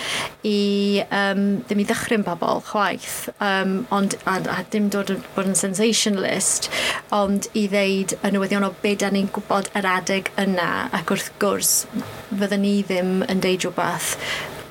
i 0.46 1.02
um, 1.06 1.44
ddim 1.64 1.82
i 1.84 1.86
ddychryn 1.88 2.26
bobl 2.26 2.62
chwaith, 2.68 3.30
um, 3.38 3.80
ond 3.94 4.18
a, 4.24 4.38
a 4.56 4.60
dim 4.72 4.90
dod 4.92 5.14
yn 5.14 5.24
bod 5.36 5.50
yn 5.52 5.58
sensationalist, 5.58 6.70
ond 7.14 7.50
i 7.54 7.66
ddeud 7.70 8.16
y 8.20 8.32
newyddion 8.34 8.66
o 8.66 8.72
beth 8.82 9.02
da 9.04 9.12
ni'n 9.14 9.30
gwybod 9.34 9.70
yr 9.78 9.90
adeg 9.96 10.32
yna, 10.40 10.70
ac 10.96 11.14
wrth 11.14 11.30
gwrs, 11.42 11.76
fyddwn 12.30 12.66
ni 12.66 12.80
ddim 12.86 13.20
yn 13.30 13.44
deud 13.44 13.68
rhywbeth 13.68 14.16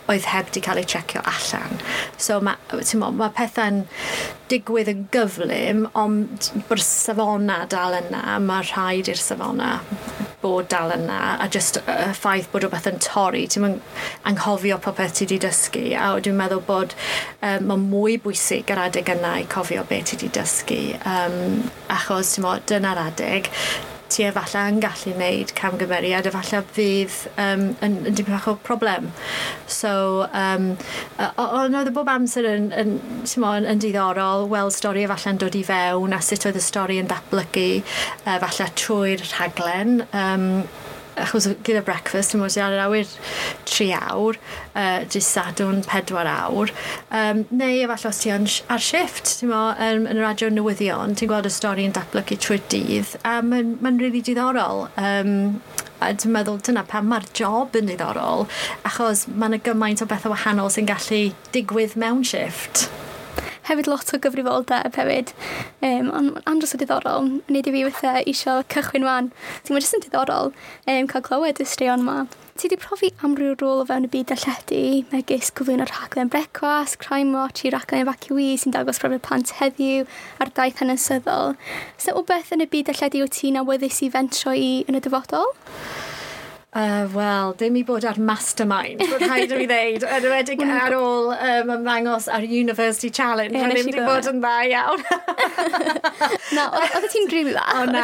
oedd 0.10 0.28
heb 0.32 0.52
di 0.54 0.63
cael 0.65 0.82
ei 0.82 0.88
checio 0.89 1.22
allan. 1.30 1.82
So 2.17 2.39
mae 2.41 2.58
ma, 3.02 3.10
ma 3.12 3.30
pethau'n 3.36 3.84
digwydd 4.50 4.89
yn 4.89 5.04
gyflym, 5.13 5.84
ond 5.98 6.50
bod 6.69 6.82
safona 6.84 7.62
dal 7.69 7.98
yna, 8.00 8.39
mae 8.41 8.65
rhaid 8.72 9.12
i'r 9.12 9.22
safona 9.22 9.76
bod 10.41 10.69
dal 10.72 10.93
yna, 10.95 11.19
a 11.43 11.48
just 11.52 11.78
y 11.82 11.84
uh, 11.91 12.13
ffaith 12.15 12.48
bod 12.52 12.63
rhywbeth 12.63 12.88
yn 12.89 13.02
torri, 13.04 13.43
ti'n 13.52 13.65
mynd 13.65 14.02
anghofio 14.30 14.80
popeth 14.82 15.17
ti 15.17 15.28
wedi 15.28 15.39
dysgu, 15.43 15.84
a 16.00 16.13
dwi'n 16.24 16.39
meddwl 16.39 16.63
bod 16.67 16.95
um, 16.95 17.69
mae 17.69 17.84
mwy 17.84 18.17
bwysig 18.24 18.72
yr 18.72 18.86
adeg 18.88 19.12
yna 19.17 19.36
i 19.43 19.48
cofio 19.52 19.84
beth 19.89 20.10
ti 20.10 20.17
wedi 20.17 20.32
dysgu, 20.39 20.82
um, 21.04 21.69
achos 21.91 22.34
ti'n 22.36 22.48
mo, 22.48 22.56
dyna'r 22.72 23.04
adeg, 23.10 23.52
ti 24.12 24.26
efallai 24.28 24.65
yn 24.74 24.82
gallu 24.84 25.13
wneud 25.15 25.54
camgymeriad, 25.58 26.30
efallai 26.30 26.62
fydd 26.76 27.15
um, 27.36 27.65
yn, 27.86 27.98
yn 28.10 28.17
dipyn 28.17 28.36
bach 28.36 28.50
o 28.52 28.56
problem. 28.65 29.10
So, 29.69 30.26
um, 30.34 30.72
ond 31.19 31.80
oedd 31.80 31.91
y 31.91 31.95
bob 31.95 32.12
amser 32.12 32.48
yn, 32.50 32.69
yn, 32.74 32.95
yn, 33.24 33.69
yn 33.74 33.84
diddorol, 33.84 34.48
weld 34.52 34.76
stori 34.76 35.06
efallai'n 35.08 35.41
dod 35.41 35.58
i 35.60 35.63
fewn 35.67 36.15
a 36.17 36.22
sut 36.26 36.50
oedd 36.50 36.60
y 36.60 36.65
stori 36.65 37.00
yn 37.02 37.10
datblygu, 37.10 37.69
efallai 38.38 38.72
trwy'r 38.84 39.26
rhaglen. 39.34 40.00
Um, 40.13 40.50
achos 41.23 41.49
gyda 41.65 41.84
breakfast, 41.86 42.36
yn 42.36 42.43
mwyn 42.43 42.79
awyr 42.84 43.10
3 43.69 43.89
awr, 43.99 44.39
uh, 44.73 45.01
jyst 45.12 45.36
sadwn 45.36 45.84
4 45.88 46.29
awr, 46.34 46.73
um, 47.21 47.43
neu 47.51 47.84
efallai 47.86 48.12
os 48.12 48.21
ti 48.23 48.34
ar 48.34 48.84
shift, 48.84 49.36
ti'n 49.39 49.51
mo, 49.51 49.65
um, 49.75 50.08
yn 50.10 50.19
y 50.19 50.23
radio 50.23 50.51
newyddion, 50.53 51.17
ti'n 51.19 51.32
gweld 51.32 51.49
y 51.49 51.53
stori 51.53 51.88
yn 51.88 51.95
datblygu 51.97 52.39
trwy'r 52.39 52.65
dydd, 52.71 53.17
a 53.23 53.39
mae'n 53.45 53.77
ma 53.84 53.93
really 53.99 54.23
diddorol. 54.25 54.88
Um, 54.99 55.62
a 55.99 56.13
dwi'n 56.15 56.32
meddwl 56.32 56.62
dyna 56.63 56.86
pam 56.88 57.10
mae'r 57.12 57.27
job 57.36 57.75
yn 57.75 57.89
ddiddorol, 57.89 58.47
achos 58.88 59.25
mae'n 59.29 59.58
y 59.58 59.62
gymaint 59.65 60.03
o 60.05 60.08
bethau 60.10 60.32
wahanol 60.36 60.71
sy'n 60.71 60.88
gallu 60.89 61.25
digwydd 61.55 61.97
mewn 61.99 62.23
shift 62.27 62.88
hefyd 63.69 63.89
lot 63.89 64.13
o 64.13 64.19
gyfrifoldeb 64.21 64.97
hefyd. 64.99 65.34
Um, 65.86 66.12
ond 66.15 66.41
andros 66.49 66.75
o 66.75 66.82
diddorol, 66.82 67.32
wneud 67.47 67.69
i 67.69 67.73
fi 67.75 67.86
wrtha 67.88 68.13
eisiau 68.25 68.65
cychwyn 68.73 69.08
wan. 69.08 69.32
Ti'n 69.63 69.77
ma 69.77 69.82
jyst 69.84 69.97
yn 69.97 70.05
diddorol 70.05 70.51
um, 70.51 71.10
cael 71.10 71.25
clywed 71.25 71.62
y 71.62 71.67
straeon 71.69 72.05
yma. 72.05 72.19
Ti 72.60 72.67
wedi 72.67 72.75
profi 72.82 73.10
amryw 73.23 73.53
rôl 73.62 73.86
o 73.86 73.88
fewn 73.88 74.03
y 74.03 74.12
byd 74.12 74.34
darlledu, 74.34 74.82
megis 75.13 75.53
cyflwyno 75.55 75.86
rhaglen 75.88 76.27
brecwas, 76.34 76.97
crime 76.99 77.32
watch 77.32 77.63
i 77.63 77.71
rhaglen 77.71 78.03
evacuee 78.03 78.58
sy'n 78.60 78.75
dangos 78.75 78.99
profiad 78.99 79.23
plant 79.23 79.53
heddiw 79.62 80.03
a'r 80.43 80.51
daith 80.58 80.84
hanesyddol. 80.84 81.55
Sa 81.95 82.10
so, 82.10 82.19
o 82.19 82.27
beth 82.27 82.51
yn 82.51 82.65
y 82.65 82.67
byd 82.73 82.91
darlledu 82.91 83.23
o 83.23 83.32
ti'n 83.32 83.62
awyddus 83.63 84.03
i 84.03 84.12
fentro 84.12 84.51
i 84.51 84.71
yn 84.91 84.99
y 84.99 85.05
dyfodol? 85.05 85.53
Uh, 86.71 87.08
Wel, 87.15 87.55
dim 87.58 87.75
i 87.75 87.82
bod 87.82 88.05
ar 88.05 88.19
mastermind, 88.21 88.99
bod 89.10 89.23
rhaid 89.25 89.49
i 89.49 89.58
mi 89.58 89.65
ddeud, 89.65 90.03
yn 90.05 90.25
ymwedig 90.27 90.60
ar 90.69 90.93
ôl 90.93 91.32
um, 91.34 91.71
ymddangos 91.73 92.27
ar 92.29 92.43
University 92.45 93.10
Challenge, 93.10 93.55
yeah, 93.58 93.71
ddim 93.73 93.88
wedi 93.89 94.03
bod 94.05 94.27
yn 94.29 94.38
dda 94.43 94.51
iawn. 94.69 95.01
na, 96.55 96.67
oedd 96.77 97.08
ti'n 97.10 97.25
dream 97.32 97.49
i 97.49 97.55
dda? 97.55 97.63
O 97.73 97.88
na, 97.89 98.03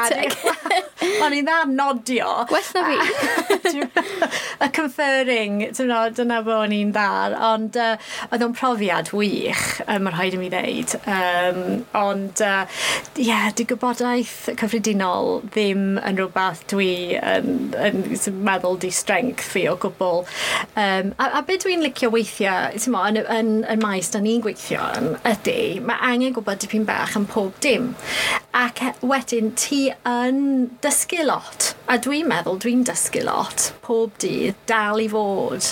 o'n 1.28 1.36
i'n 1.38 1.46
dda 1.46 1.60
nodio. 1.70 2.32
Gwell 2.50 2.72
na 2.74 2.88
fi. 2.90 3.86
Y 4.66 4.70
conferring, 4.74 5.62
dyna 5.76 6.40
bod 6.42 6.56
o'n 6.56 6.74
i'n 6.74 6.96
dda, 6.96 7.38
ond 7.52 7.78
uh, 7.78 7.94
oedd 8.32 8.48
o'n 8.48 8.58
profiad 8.58 9.14
wych, 9.14 9.64
um, 9.86 10.10
rhaid 10.10 10.40
i 10.40 10.42
mi 10.42 10.50
ddeud. 10.50 10.98
Um, 11.06 11.62
ond, 12.02 12.42
ie, 12.42 12.50
uh, 12.50 13.22
yeah, 13.22 13.52
di 13.54 13.70
gwybodaeth 13.70 14.56
cyffredinol 14.58 15.44
ddim 15.52 16.00
yn 16.02 16.18
rhywbeth 16.18 16.66
dwi 16.74 16.90
yn, 17.20 17.70
yn, 17.78 18.02
yn 18.10 18.54
meddwl 18.56 18.80
di 18.82 18.92
strength 18.96 19.46
fi 19.54 19.68
o 19.70 19.76
gwbl. 19.82 20.26
Um, 20.74 21.14
a, 21.20 21.30
a 21.40 21.44
beth 21.46 21.66
dwi'n 21.66 21.84
licio 21.86 22.12
weithiau, 22.14 22.74
ti'n 22.80 22.96
mo, 22.96 23.06
yn, 23.12 23.22
yn, 23.38 23.54
yn 23.76 23.84
maes 23.84 24.12
da 24.14 24.24
ni'n 24.24 24.44
gweithio 24.46 24.90
yn, 25.00 25.14
ydy, 25.36 25.60
mae 25.86 26.02
angen 26.12 26.36
gwybod 26.36 26.64
dipyn 26.64 26.88
bach 26.88 27.18
yn 27.20 27.30
pob 27.30 27.56
dim. 27.64 27.94
Ac 28.56 28.84
e, 28.84 28.94
wedyn 29.06 29.54
ti 29.60 29.88
yn 30.10 30.70
dysgu 30.84 31.26
lot 31.28 31.75
A 31.86 32.00
dwi'n 32.02 32.26
meddwl 32.26 32.56
dwi'n 32.58 32.80
dysgu 32.88 33.22
lot 33.28 33.68
pob 33.86 34.16
dydd 34.18 34.58
dal 34.66 34.98
i 35.04 35.06
fod. 35.12 35.68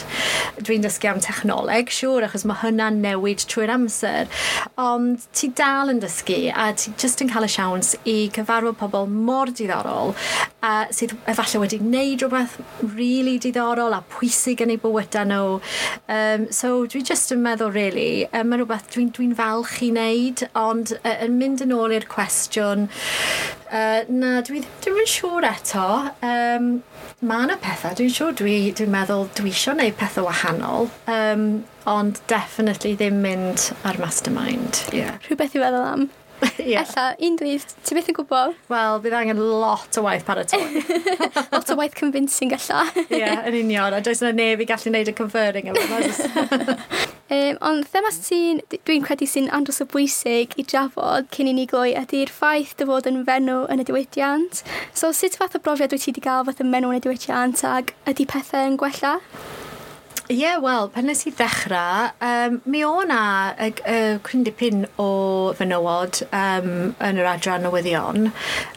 Dwi'n 0.61 0.83
dysgu 0.85 1.09
am 1.09 1.21
technoleg, 1.25 1.89
siŵr, 1.89 2.27
achos 2.27 2.43
mae 2.45 2.59
hynna'n 2.61 2.99
newid 3.01 3.41
trwy'r 3.49 3.73
amser. 3.73 4.29
Ond 4.77 5.25
ti 5.33 5.49
dal 5.57 5.89
yn 5.89 6.03
dysgu 6.03 6.51
a 6.53 6.67
ti 6.77 6.93
just 7.01 7.23
yn 7.25 7.31
cael 7.33 7.47
y 7.47 7.49
siawns 7.49 7.95
i 8.05 8.15
cyfarfod 8.35 8.77
pobl 8.77 9.09
mor 9.09 9.49
diddorol 9.57 10.13
a 10.63 10.85
sydd 10.93 11.15
efallai 11.33 11.63
wedi 11.63 11.81
gwneud 11.81 12.21
rhywbeth 12.21 12.59
really 12.93 13.39
diddorol 13.41 13.97
a 13.97 14.03
pwysig 14.13 14.61
yn 14.63 14.75
eu 14.75 14.83
bywyda 14.85 15.25
nhw. 15.27 15.57
Um, 16.13 16.45
so 16.53 16.85
dwi 16.85 17.01
just 17.09 17.33
yn 17.33 17.41
meddwl, 17.41 17.73
really, 17.73 18.27
um, 18.29 18.53
mae 18.53 18.61
rhywbeth 18.61 18.93
dwi'n 18.93 19.09
dwi 19.17 19.31
falch 19.41 19.81
i 19.81 19.89
wneud, 19.89 20.45
ond 20.61 20.93
uh, 21.01 21.17
yn 21.25 21.41
mynd 21.41 21.65
yn 21.65 21.73
ôl 21.73 21.97
i'r 21.97 22.05
cwestiwn 22.13 22.87
Uh, 23.73 24.03
na, 24.13 24.35
dwi 24.45 24.59
ddim 24.61 24.99
yn 25.01 25.07
siŵr 25.09 25.47
eto. 25.49 25.85
Um, 26.21 26.67
mae 27.25 27.45
yna 27.47 27.55
pethau, 27.61 27.95
dwi'n 27.97 28.11
siŵr, 28.13 28.35
dwi'n 28.37 28.75
dwi 28.77 28.85
meddwl 28.93 29.25
dwi 29.33 29.49
eisiau 29.49 29.73
gwneud 29.73 29.95
pethau 29.97 30.27
wahanol, 30.27 30.91
um, 31.09 31.47
ond 31.89 32.21
definitely 32.29 32.93
ddim 32.99 33.17
mynd 33.25 33.71
ar 33.89 33.97
mastermind. 33.97 34.83
Yeah. 34.93 35.17
Rhywbeth 35.25 35.57
i 35.57 35.63
feddwl 35.63 35.87
am? 35.89 36.05
yeah. 36.59 36.83
Ella, 36.83 37.15
un 37.19 37.37
dydd, 37.39 37.73
ti 37.85 37.95
beth 37.97 38.09
yn 38.11 38.17
gwybod? 38.17 38.55
Wel, 38.71 38.99
bydd 39.03 39.15
angen 39.17 39.39
lot 39.61 39.97
o 39.99 40.03
waith 40.05 40.25
paratoi. 40.27 40.61
lot 41.53 41.71
o 41.71 41.77
waith 41.79 41.95
convincing 41.97 42.53
ella. 42.55 42.83
Ie, 43.05 43.19
yeah, 43.21 43.47
yn 43.49 43.57
union. 43.63 43.95
A 43.95 44.01
does 44.03 44.23
yna 44.23 44.33
neb 44.37 44.63
i 44.63 44.67
gallu 44.69 44.91
gwneud 44.91 45.11
y 45.11 45.15
conferring 45.17 45.71
efo. 45.71 45.99
um, 47.33 47.59
ond 47.69 47.89
thema 47.93 48.13
sy'n, 48.15 48.61
dwi'n 48.75 49.05
credu 49.07 49.27
sy'n 49.29 49.51
andros 49.55 49.81
o 49.83 49.89
bwysig 49.89 50.55
i 50.59 50.67
drafod 50.67 51.29
cyn 51.35 51.51
i 51.51 51.57
ni 51.57 51.67
gloi 51.69 51.91
ydy'r 51.99 52.31
ffaith 52.33 52.75
dy 52.79 52.89
fod 52.89 53.09
yn 53.11 53.23
fenw 53.27 53.63
yn 53.73 53.83
y 53.83 53.87
diwydiant. 53.89 54.63
So 54.93 55.11
sut 55.15 55.39
fath 55.39 55.57
o 55.59 55.63
brofiad 55.63 55.95
wyt 55.95 56.07
ti 56.07 56.13
wedi 56.13 56.25
cael 56.27 56.47
fath 56.49 56.63
yn 56.63 56.73
menw 56.73 56.93
yn 56.93 57.01
y 57.01 57.05
diwydiant 57.07 57.65
ag 57.69 57.95
ydy 58.09 58.27
pethau 58.29 58.71
yn 58.71 58.79
gwella? 58.81 59.19
Ie, 60.29 60.37
yeah, 60.39 60.57
wel, 60.63 60.85
pan 60.87 61.03
nes 61.03 61.25
i 61.27 61.31
ddechrau, 61.35 62.13
um, 62.23 62.53
mi 62.71 62.79
o 62.87 63.01
na 63.03 63.51
y, 63.59 63.73
y 63.83 63.95
cwindipyn 64.23 64.85
o 64.95 65.07
fenywod 65.57 66.21
um, 66.29 66.69
yn 67.03 67.19
yr 67.19 67.27
adran 67.27 67.65
newyddion. 67.67 68.29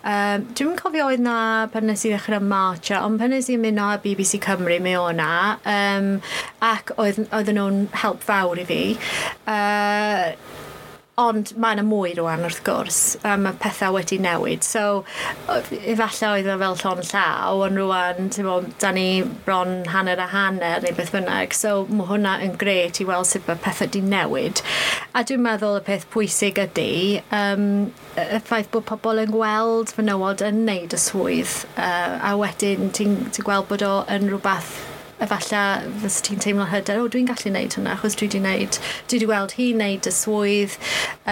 Um, 0.03 0.49
Dwi'n 0.59 0.75
cofio 0.81 1.07
oedd 1.07 1.23
na 1.23 1.37
pan 1.71 1.87
nes 1.87 2.03
i 2.03 2.11
ddechrau 2.11 2.43
marcha, 2.43 2.99
ond 3.07 3.23
pan 3.23 3.31
nes 3.31 3.47
i'n 3.47 3.63
mynd 3.63 3.79
o 3.79 3.93
BBC 4.03 4.43
Cymru, 4.43 4.81
mi 4.83 4.97
o 4.99 5.07
na, 5.15 5.31
um, 5.71 6.17
ac 6.67 6.91
oedd, 6.99 7.23
oedden 7.31 7.61
nhw'n 7.61 7.81
help 8.03 8.27
fawr 8.27 8.59
i 8.59 8.67
fi. 8.67 8.83
Uh, 9.47 10.35
Ond 11.17 11.55
mae 11.57 11.73
yna 11.73 11.83
mwy 11.89 12.11
rwan 12.19 12.43
wrth 12.45 12.59
gwrs, 12.67 12.97
a 13.25 13.39
mae 13.41 13.57
pethau 13.57 13.95
wedi 13.95 14.19
newid. 14.21 14.61
So, 14.67 15.05
efallai 15.49 16.43
oedd 16.43 16.49
e 16.53 16.57
fel 16.61 16.75
llon 16.83 16.99
llaw, 17.09 17.63
ond 17.65 17.81
rwan, 17.81 18.27
ti'n 18.35 18.45
bod, 18.45 18.67
da 18.83 18.91
ni 18.93 19.23
bron 19.47 19.79
hanner 19.95 20.21
a 20.21 20.27
hanner 20.29 20.83
neu 20.85 20.93
beth 20.99 21.15
bynnag. 21.15 21.57
So, 21.57 21.87
mae 21.89 22.11
hwnna 22.11 22.35
yn 22.45 22.59
gret 22.61 23.01
i 23.01 23.07
weld 23.09 23.31
sut 23.31 23.49
mae 23.49 23.57
pethau 23.65 23.87
wedi 23.87 24.03
newid. 24.05 24.61
A 25.17 25.23
dwi'n 25.25 25.41
meddwl 25.47 25.79
y 25.79 25.87
peth 25.87 26.05
pwysig 26.13 26.61
ydy, 26.67 26.91
um, 27.39 27.87
y 28.21 28.43
ffaith 28.45 28.69
bod 28.75 28.85
pobl 28.91 29.23
yn 29.25 29.33
gweld 29.33 29.95
fenywod 29.97 30.45
yn 30.45 30.67
neud 30.69 30.93
y 30.93 31.01
swydd, 31.01 31.63
uh, 31.79 32.21
a 32.21 32.35
wedyn 32.37 32.93
ti'n 32.93 33.17
ti 33.33 33.47
gweld 33.47 33.73
bod 33.73 33.87
o 33.89 33.95
yn 34.13 34.29
rhywbeth 34.29 34.96
efallai 35.23 35.89
fys 36.03 36.19
ti'n 36.27 36.41
teimlo 36.43 36.67
hyder, 36.71 37.01
o 37.01 37.09
dwi'n 37.13 37.29
gallu 37.31 37.51
wneud 37.51 37.77
hwnna, 37.79 37.95
achos 37.97 38.17
dwi 38.19 38.29
wedi 38.29 38.41
wneud, 38.43 38.79
dwi 39.09 39.19
wedi 39.19 39.29
weld 39.31 39.55
hi 39.57 39.69
wneud 39.75 40.09
y 40.09 40.13
swydd. 40.13 40.77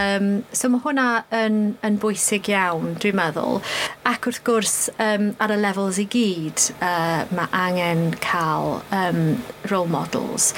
Um, 0.00 0.28
so 0.56 0.70
mae 0.72 0.82
hwnna 0.84 1.06
yn, 1.36 1.58
yn 1.84 1.98
bwysig 2.02 2.48
iawn, 2.52 2.94
dwi'n 3.02 3.18
meddwl. 3.18 3.60
Ac 4.08 4.28
wrth 4.30 4.42
gwrs, 4.46 4.76
um, 5.02 5.30
ar 5.42 5.54
y 5.54 5.58
levels 5.60 6.00
i 6.00 6.06
gyd, 6.14 6.68
uh, 6.78 7.24
mae 7.34 7.50
angen 7.64 8.06
cael 8.24 8.80
um, 8.94 9.22
role 9.70 9.90
models. 9.90 10.52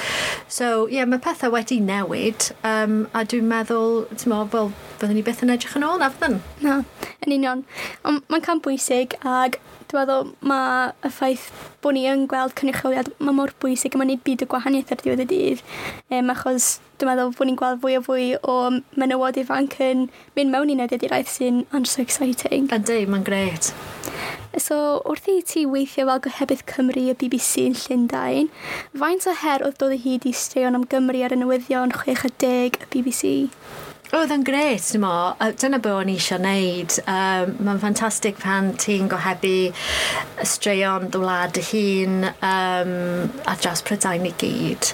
So, 0.49 0.87
ie, 0.87 1.01
yeah, 1.01 1.09
mae 1.11 1.23
pethau 1.23 1.55
wedi 1.55 1.81
newid, 1.83 2.51
um, 2.67 3.05
a 3.15 3.27
dwi'n 3.27 3.51
meddwl, 3.51 4.05
ti'n 4.15 4.33
meddwl, 4.33 4.53
wel, 4.55 4.75
fyddwn 5.01 5.19
ni 5.19 5.25
beth 5.27 5.43
yn 5.45 5.53
edrych 5.57 5.77
yn 5.79 5.85
ôl 5.87 5.99
na 6.01 6.13
fyddwn? 6.15 6.39
Na, 6.65 6.81
yn 7.27 7.35
union. 7.41 7.65
Ond 8.07 8.23
mae'n 8.33 8.45
cam 8.47 8.63
bwysig, 8.65 9.19
ag 9.27 9.59
Dwi'n 9.87 10.01
meddwl 10.03 10.31
mae 10.51 10.89
y 11.07 11.11
ffaith 11.15 11.45
bod 11.85 11.95
ni 11.95 12.01
yn 12.11 12.25
gweld 12.31 12.57
cynrychioliad, 12.59 13.13
mae 13.23 13.37
mor 13.37 13.53
bwysig 13.63 13.95
a 13.95 14.01
mae'n 14.01 14.09
neud 14.11 14.25
byd 14.27 14.43
o 14.43 14.49
gwahaniaeth 14.51 14.91
ar 14.97 15.03
diwedd 15.03 15.23
y 15.23 15.27
dydd. 15.31 15.63
Um, 16.11 16.33
achos 16.35 16.67
dwi'n 16.99 17.13
meddwl 17.13 17.31
bod 17.37 17.47
ni'n 17.47 17.59
gweld 17.61 17.83
fwy 17.85 17.95
o 17.95 18.03
fwy 18.03 18.27
o 18.43 18.57
menywod 18.99 19.39
ifanc 19.39 19.79
yn 19.87 20.09
mynd 20.35 20.55
mewn 20.55 20.73
i 20.75 20.79
newyddiaduraeth 20.81 21.31
sy'n 21.31 21.63
and 21.71 21.87
so 21.87 22.03
exciting. 22.03 22.67
Ydy, 22.75 23.05
mae'n 23.07 23.27
gret. 23.29 23.71
So, 24.59 24.77
wrth 25.05 25.31
i 25.31 25.39
ti 25.47 25.67
weithio 25.71 26.09
fel 26.09 26.23
gohebydd 26.25 26.67
Cymru 26.71 27.07
y 27.13 27.15
BBC 27.21 27.69
yn 27.69 27.79
Llundain, 27.79 28.49
faint 28.97 29.27
o 29.31 29.35
her 29.45 29.63
oedd 29.67 29.79
dod 29.83 29.95
o 29.95 29.99
hyd 30.01 30.27
i 30.27 30.33
straeon 30.35 30.79
am 30.79 30.87
Gymru 30.91 31.23
ar 31.27 31.37
y 31.37 31.39
newyddion 31.45 31.93
60 31.93 32.81
y 32.81 32.89
BBC? 32.95 33.37
Oedd 34.15 34.31
yn 34.31 34.45
gret, 34.47 34.85
dim 34.95 35.05
o. 35.07 35.15
Dyna 35.59 35.81
beth 35.83 35.97
o'n 35.99 36.11
eisiau 36.13 36.39
gwneud. 36.39 36.95
Um, 37.11 37.57
Mae'n 37.67 37.81
ffantastig 37.83 38.39
pan 38.39 38.71
ti'n 38.79 39.09
gohebu 39.11 39.73
straeon 40.47 41.09
ddwlad 41.11 41.59
y 41.59 41.65
hun 41.73 42.29
um, 42.29 42.93
a 43.51 43.57
dras 43.59 43.83
Prydain 43.87 44.29
i 44.29 44.33
gyd. 44.39 44.93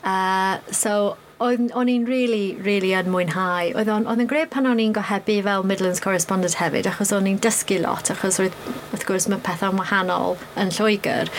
Uh, 0.00 0.56
so, 0.72 1.18
o'n 1.44 1.90
i'n 1.90 2.06
really, 2.08 2.54
really 2.64 2.94
yn 2.96 3.10
mwynhau. 3.12 3.74
Oedd 3.76 3.90
o'n 3.92 4.26
gred 4.30 4.48
pan 4.54 4.68
o'n 4.70 4.80
i'n 4.80 4.94
gohebu 4.96 5.40
fel 5.44 5.66
Midlands 5.68 6.00
Correspondent 6.00 6.56
hefyd, 6.60 6.88
achos 6.88 7.12
o'n 7.12 7.28
i'n 7.28 7.40
dysgu 7.44 7.82
lot, 7.82 8.08
achos 8.14 8.40
wrth, 8.40 8.56
wrth 8.92 9.06
gwrs 9.08 9.28
mae 9.28 9.42
pethau'n 9.44 9.76
wahanol 9.80 10.38
yn 10.60 10.72
Lloegr 10.72 11.32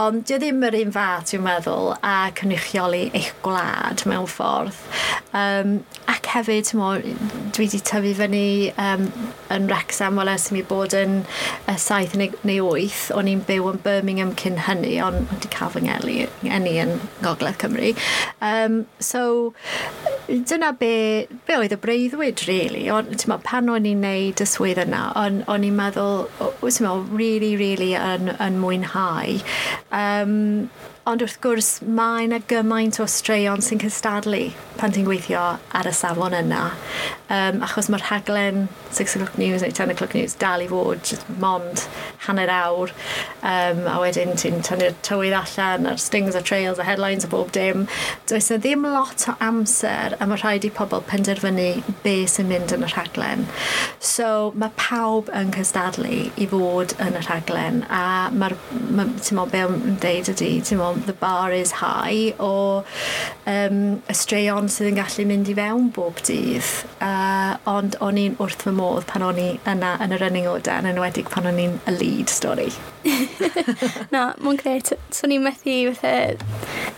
ond 0.00 0.24
dio 0.24 0.38
ddim 0.40 0.62
yr 0.64 0.76
un 0.78 0.92
fath, 0.94 1.26
dwi'n 1.28 1.42
meddwl, 1.44 1.90
a 2.00 2.30
cynrychioli 2.38 3.02
eich 3.12 3.32
gwlad 3.44 4.06
mewn 4.08 4.24
ffordd. 4.30 4.78
Um, 5.36 5.82
ac 6.08 6.30
hefyd, 6.32 6.70
mo, 6.78 6.94
dwi 7.52 7.66
wedi 7.66 7.80
tyfu 7.84 8.14
fyny 8.16 8.72
um, 8.80 9.04
yn 9.52 9.68
Wrexham, 9.68 10.16
wel 10.16 10.32
ers 10.32 10.48
mi 10.54 10.62
bod 10.64 10.96
yn 10.96 11.18
uh, 11.26 11.76
saith 11.76 12.16
neu, 12.16 12.32
neu 12.48 12.64
wyth, 12.70 13.10
o'n 13.12 13.28
i'n 13.28 13.42
byw 13.48 13.68
yn 13.74 13.82
Birmingham 13.84 14.32
cyn 14.40 14.62
hynny, 14.64 14.94
ond 15.04 15.28
wedi 15.34 15.52
cael 15.52 15.74
fy 15.74 15.84
ngeli, 15.84 16.16
ngeni 16.40 16.74
yn 16.86 16.96
Gogledd 17.20 17.60
Cymru. 17.60 17.92
Um, 18.40 18.86
so, 18.96 19.52
dyna 20.28 20.72
be, 20.72 21.28
be 21.44 21.60
oedd 21.60 21.76
y 21.76 21.80
breuddwyd, 21.84 22.46
really. 22.48 22.86
Ond, 22.92 23.12
ti'n 23.20 23.36
pan 23.44 23.68
o'n 23.72 23.88
i'n 23.92 24.00
neud 24.06 24.40
y 24.40 24.48
swydd 24.48 24.80
yna, 24.86 25.04
o'n, 25.20 25.42
on 25.52 25.68
i'n 25.68 25.76
meddwl, 25.76 26.26
ti'n 26.64 26.88
meddwl, 26.88 27.06
really, 27.12 27.54
really 27.60 27.92
yn, 28.00 28.32
yn 28.40 28.60
mwynhau 28.62 29.36
Um, 29.92 30.70
Ond 31.02 31.18
wrth 31.24 31.40
gwrs, 31.42 31.68
mae 31.82 32.28
yna 32.28 32.38
gymaint 32.46 33.00
o 33.02 33.08
straeon 33.10 33.58
sy'n 33.66 33.80
cystadlu 33.82 34.44
pan 34.78 34.92
ti'n 34.94 35.02
gweithio 35.02 35.40
ar 35.74 35.88
y 35.90 35.92
safon 35.98 36.36
yna. 36.38 36.60
Um, 37.32 37.58
achos 37.66 37.88
mae'r 37.90 38.04
rhaglen 38.06 38.68
6 38.94 39.16
o'clock 39.16 39.38
news 39.40 39.64
neu 39.64 39.72
10 39.74 39.90
o'clock 39.94 40.14
news 40.14 40.36
dal 40.38 40.62
i 40.62 40.68
fod 40.70 41.10
mond 41.42 41.82
hanner 42.28 42.52
awr. 42.54 42.92
Um, 43.42 43.80
a 43.90 43.96
wedyn 43.98 44.36
ti'n 44.38 44.62
tynnu'r 44.62 44.94
tywydd 45.02 45.34
allan, 45.40 45.88
a'r 45.90 45.98
stings, 45.98 46.38
a 46.38 46.42
trails, 46.42 46.78
a 46.78 46.86
headlines, 46.86 47.26
a 47.26 47.30
bob 47.32 47.50
dim. 47.56 47.88
Does 48.30 48.52
yna 48.52 48.60
ddim 48.62 48.86
lot 48.86 49.26
o 49.26 49.34
amser 49.42 50.14
a 50.20 50.30
mae 50.30 50.38
rhaid 50.38 50.68
i 50.68 50.72
pobl 50.76 51.02
penderfynu 51.10 51.66
be 52.06 52.14
sy'n 52.30 52.50
mynd 52.52 52.76
yn 52.76 52.86
y 52.86 52.92
rhaglen. 52.92 53.48
So 53.98 54.52
mae 54.54 54.70
pawb 54.78 55.34
yn 55.34 55.50
cystadlu 55.56 56.28
i 56.38 56.48
fod 56.54 56.94
yn 57.02 57.18
y 57.18 57.26
rhaglen 57.26 57.82
a 57.90 58.04
mae'r, 58.30 58.54
ma, 58.94 59.10
ti'n 59.18 59.40
mo, 59.40 59.50
be 59.50 59.66
o'n 59.66 59.98
deud 60.02 60.30
ydy, 60.36 60.52
ti'n 60.62 60.78
mo, 60.78 60.91
the 61.06 61.14
bar 61.22 61.52
is 61.52 61.72
high 61.80 62.34
o 62.38 62.52
um, 63.46 63.78
y 64.10 64.16
straeon 64.16 64.70
sydd 64.72 64.92
yn 64.92 64.98
gallu 65.00 65.26
mynd 65.28 65.50
i 65.52 65.56
fewn 65.58 65.88
bob 65.96 66.20
dydd 66.26 66.70
uh, 67.04 67.56
ond 67.70 67.96
o'n 68.04 68.20
i'n 68.20 68.36
wrth 68.42 68.66
fy 68.66 68.74
modd 68.76 69.06
pan 69.10 69.26
o'n 69.26 69.40
i 69.42 69.48
yna 69.74 69.94
yn 70.04 70.16
y 70.16 70.20
running 70.22 70.50
order 70.50 70.82
yn 70.82 70.92
enwedig 70.92 71.30
pan 71.32 71.48
o'n 71.50 71.60
i'n 71.62 71.78
y 71.88 71.96
lead 71.96 72.32
stori 72.32 72.70
na, 74.14 74.32
mwyn 74.42 74.60
gret. 74.60 74.94
so 75.10 75.30
ni'n 75.30 75.44
methu 75.46 75.78
fatha 75.96 76.36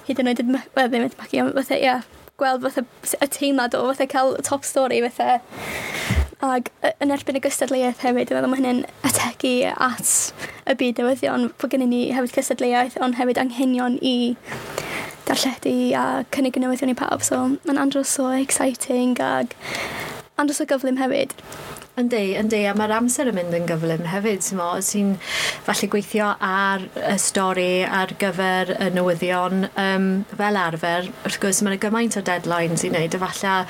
hyd 0.09 0.21
yn 0.21 0.31
oed, 0.35 0.45
wel 0.77 0.91
ddim 0.91 1.07
yn 1.07 1.09
methu, 1.09 1.49
fatha, 1.57 1.81
ia, 1.81 1.99
gweld 2.41 2.65
fatha 2.67 2.85
y 3.21 3.29
teimlad 3.31 3.77
o 3.79 3.85
fatha 3.91 4.07
cael 4.11 4.37
top 4.43 4.65
story 4.67 5.01
fatha. 5.05 5.41
Ac 6.45 6.71
yn 7.01 7.13
erbyn 7.15 7.39
y 7.39 7.43
gystadleuaeth 7.45 8.03
hefyd, 8.05 8.29
dwi'n 8.29 8.41
meddwl 8.41 8.51
mae 8.53 8.61
hynny'n 8.61 8.81
ategu 9.07 9.55
at 9.71 10.11
y 10.69 10.75
byd 10.81 11.01
newyddion 11.01 11.47
bod 11.61 11.73
gennym 11.73 11.93
ni 11.95 12.03
hefyd 12.17 12.35
gystadleuaeth 12.37 12.99
ond 13.05 13.17
hefyd 13.21 13.41
anghenion 13.41 13.97
i 14.03 14.17
darlledu 15.29 15.77
a 15.97 16.05
cynnig 16.35 16.59
newyddion 16.61 16.93
i 16.93 16.99
pawb. 16.99 17.25
So 17.25 17.41
mae'n 17.55 17.81
andros 17.87 18.19
o 18.21 18.29
exciting 18.37 19.17
ag 19.23 19.55
andros 20.37 20.61
o 20.61 20.69
gyflym 20.69 21.01
hefyd. 21.01 21.33
Yndi, 21.95 22.33
yndi, 22.35 22.59
a 22.67 22.73
mae'r 22.75 22.91
amser 22.97 23.29
yn 23.31 23.37
mynd 23.37 23.55
yn 23.55 23.69
gyflym 23.69 24.09
hefyd, 24.11 24.41
sy'n 24.43 24.59
mo, 24.59 24.65
ti'n 24.83 25.13
falle 25.63 25.89
gweithio 25.93 26.33
ar 26.43 26.83
y 26.99 27.13
stori 27.23 27.85
ar 27.87 28.11
gyfer 28.19 28.73
y 28.75 28.89
newyddion 28.97 29.69
um, 29.79 30.09
fel 30.33 30.59
arfer, 30.59 31.07
wrth 31.23 31.39
gwrs 31.45 31.61
mae'n 31.63 31.79
gymaint 31.85 32.17
o 32.19 32.23
deadlines 32.27 32.83
i 32.83 32.91
wneud, 32.91 33.15
efallai 33.15 33.61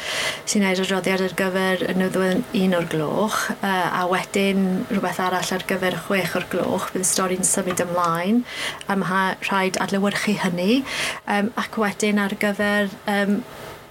sy'n 0.49 0.64
neud 0.64 0.81
adroddiad 0.87 1.27
ar 1.27 1.37
gyfer 1.43 1.85
y 1.85 1.99
newyddion 2.01 2.41
un 2.62 2.79
o'r 2.81 2.89
gloch, 2.95 3.43
uh, 3.59 3.93
a 3.93 4.09
wedyn 4.09 4.64
rhywbeth 4.89 5.20
arall 5.27 5.53
ar 5.59 5.68
gyfer 5.75 6.01
chwech 6.07 6.39
o'r 6.41 6.49
gloch, 6.57 6.89
bydd 6.95 7.05
y 7.05 7.11
stori'n 7.11 7.45
symud 7.51 7.85
ymlaen, 7.85 8.41
a 8.89 8.97
mae 9.05 9.37
rhaid 9.51 9.77
adlewyrchu 9.85 10.39
hynny, 10.47 10.81
um, 11.29 11.53
ac 11.61 11.77
wedyn 11.85 12.25
ar 12.25 12.39
gyfer 12.41 12.89
um, 13.05 13.43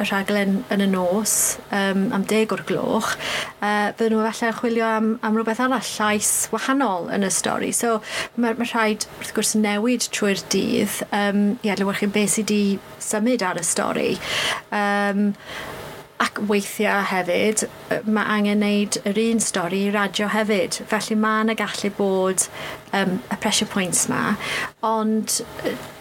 y 0.02 0.08
rhaglen 0.08 0.62
yn 0.74 0.84
y 0.84 0.88
nos 0.90 1.36
um, 1.70 2.08
am 2.16 2.26
deg 2.30 2.54
o'r 2.56 2.64
gloch, 2.68 3.14
uh, 3.60 3.92
bydden 3.98 4.18
nhw 4.18 4.26
efallai 4.30 4.56
chwilio 4.58 4.88
am, 4.88 5.12
am 5.22 5.38
rhywbeth 5.38 5.62
arall 5.64 5.92
llais 5.94 6.32
wahanol 6.54 7.10
yn 7.14 7.28
y 7.28 7.32
stori. 7.34 7.72
So 7.76 8.00
mae 8.36 8.58
ma 8.58 8.68
rhaid 8.68 9.08
wrth 9.20 9.36
gwrs 9.38 9.54
newid 9.60 10.10
trwy'r 10.16 10.42
dydd 10.54 11.00
um, 11.12 11.46
i 11.64 11.74
adlywyrchu 11.74 12.10
beth 12.14 12.38
sydd 12.38 12.54
wedi 12.54 12.80
symud 13.04 13.46
ar 13.46 13.62
y 13.62 13.66
stori. 13.68 14.12
Um, 14.74 15.32
Ac 16.24 16.40
weithiau 16.48 17.02
hefyd, 17.10 17.66
mae 18.08 18.24
angen 18.38 18.62
wneud 18.62 19.00
yr 19.10 19.18
un 19.26 19.42
stori 19.44 19.82
i 19.88 19.92
radio 19.92 20.30
hefyd. 20.32 20.78
Felly 20.92 21.18
mae 21.20 21.42
yna 21.44 21.56
gallu 21.60 21.92
bod 21.98 22.46
um, 22.96 23.18
y 23.28 23.40
pressure 23.44 23.68
points 23.68 24.06
ma, 24.12 24.22
ond 24.88 25.42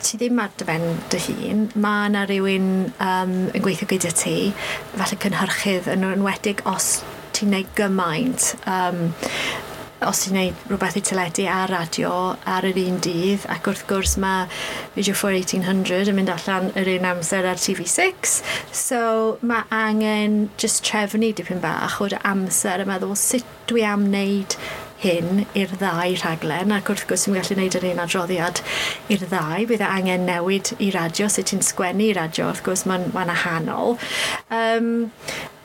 ti 0.04 0.20
ddim 0.20 0.38
ar 0.42 0.52
dy 0.60 0.68
ben 0.68 0.86
dy 1.10 1.22
hun. 1.26 1.64
Mae 1.74 2.06
yna 2.12 2.26
rhywun 2.30 2.70
um, 2.92 3.34
yn 3.50 3.66
gweithio 3.66 3.90
gyda 3.90 4.14
ti, 4.22 4.36
felly 4.94 5.18
cynhyrchydd 5.26 5.90
yn 5.96 6.06
enwedig 6.12 6.62
os 6.70 6.92
ti'n 7.34 7.54
neud 7.56 7.74
gymaint. 7.78 8.52
Um, 8.68 9.08
os 10.08 10.22
ti'n 10.22 10.34
gwneud 10.34 10.62
rhywbeth 10.68 10.96
i 10.98 11.02
teledu 11.06 11.44
a 11.50 11.62
radio 11.70 12.12
ar 12.48 12.66
yr 12.68 12.78
un 12.82 12.98
dydd 13.04 13.46
ac 13.52 13.68
wrth 13.70 13.84
gwrs 13.90 14.16
mae 14.22 14.46
Video 14.96 15.14
4 15.18 15.38
1800 15.40 16.10
yn 16.12 16.18
mynd 16.18 16.32
allan 16.34 16.70
yr 16.78 16.90
un 16.96 17.08
amser 17.12 17.48
ar 17.48 17.60
TV6 17.62 18.38
so 18.82 19.02
mae 19.40 19.66
angen 19.78 20.38
just 20.62 20.84
trefnu 20.88 21.32
dipyn 21.38 21.62
bach 21.62 22.00
o'r 22.04 22.18
amser 22.34 22.82
a 22.82 22.88
meddwl 22.88 23.14
sut 23.18 23.46
dwi 23.70 23.86
am 23.88 24.08
wneud 24.10 24.58
hyn 25.02 25.44
i'r 25.58 25.74
ddau 25.80 26.16
rhaglen 26.22 26.74
ac 26.76 26.90
wrth 26.92 27.06
gwrs 27.10 27.26
ti'n 27.26 27.38
gallu 27.38 27.56
gwneud 27.56 27.78
yr 27.78 27.88
un 27.92 28.02
adroddiad 28.04 28.62
i'r 29.12 29.24
ddau 29.26 29.68
bydd 29.70 29.84
e 29.84 29.88
angen 29.88 30.26
newid 30.28 30.74
i 30.78 30.92
radio 30.94 31.28
sut 31.32 31.50
ti'n 31.50 31.64
sgwennu 31.66 32.10
i 32.10 32.16
radio 32.18 32.50
wrth 32.50 32.62
gwrs 32.66 32.86
mae'n 32.88 33.10
ma, 33.14 33.26
ahanol 33.32 33.96
um, 34.52 34.92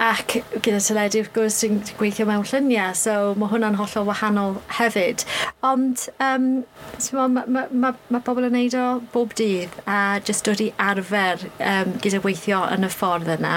ac 0.04 0.38
gyda 0.62 0.80
teledu 0.84 1.24
wrth 1.24 1.34
gwrs 1.36 1.60
ti'n 1.62 1.80
gweithio 2.00 2.28
mewn 2.30 2.46
lluniau 2.46 2.94
so 2.98 3.16
mae 3.40 3.50
hwnna'n 3.54 3.78
hollol 3.80 4.06
wahanol 4.10 4.58
hefyd. 4.78 5.26
Ond 5.66 6.06
um, 6.22 6.48
mae 7.18 7.28
ma, 7.34 7.66
ma, 7.72 7.94
ma, 8.14 8.22
pobl 8.26 8.46
yn 8.50 8.54
neud 8.58 8.78
o 8.78 8.86
bob 9.14 9.34
dydd 9.40 9.74
a 9.90 10.20
jyst 10.28 10.46
dod 10.46 10.62
i 10.62 10.70
arfer 10.82 11.48
um, 11.58 11.96
gyda 12.04 12.22
weithio 12.26 12.62
yn 12.76 12.86
y 12.86 12.92
ffordd 12.94 13.34
yna. 13.40 13.56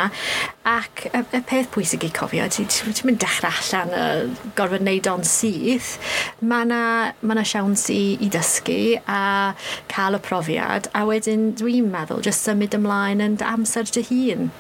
Ac 0.69 1.07
y, 1.09 1.23
y 1.33 1.41
peth 1.49 1.71
pwysig 1.73 2.03
i 2.05 2.11
cofio, 2.13 2.45
ti'n 2.53 2.69
ti, 2.69 2.93
ti 2.93 3.07
mynd 3.09 3.23
dechrau 3.23 3.49
allan 3.63 3.95
y 3.97 4.51
gorfod 4.59 4.85
wneud 4.85 5.09
o'n 5.09 5.25
syth, 5.25 5.95
mae 6.45 6.67
yna 6.67 6.81
ma, 7.23 7.33
ma 7.33 7.45
siawns 7.49 7.87
i, 7.95 8.03
i 8.21 8.29
dysgu 8.33 8.99
a 9.09 9.23
cael 9.89 10.19
y 10.19 10.21
profiad, 10.27 10.91
a 10.93 11.07
wedyn 11.09 11.55
dwi'n 11.57 11.89
meddwl 11.95 12.21
jyst 12.27 12.45
symud 12.45 12.77
ymlaen 12.77 13.25
yn 13.25 13.39
amser 13.55 13.89
dy 13.89 14.05
hun. 14.11 14.51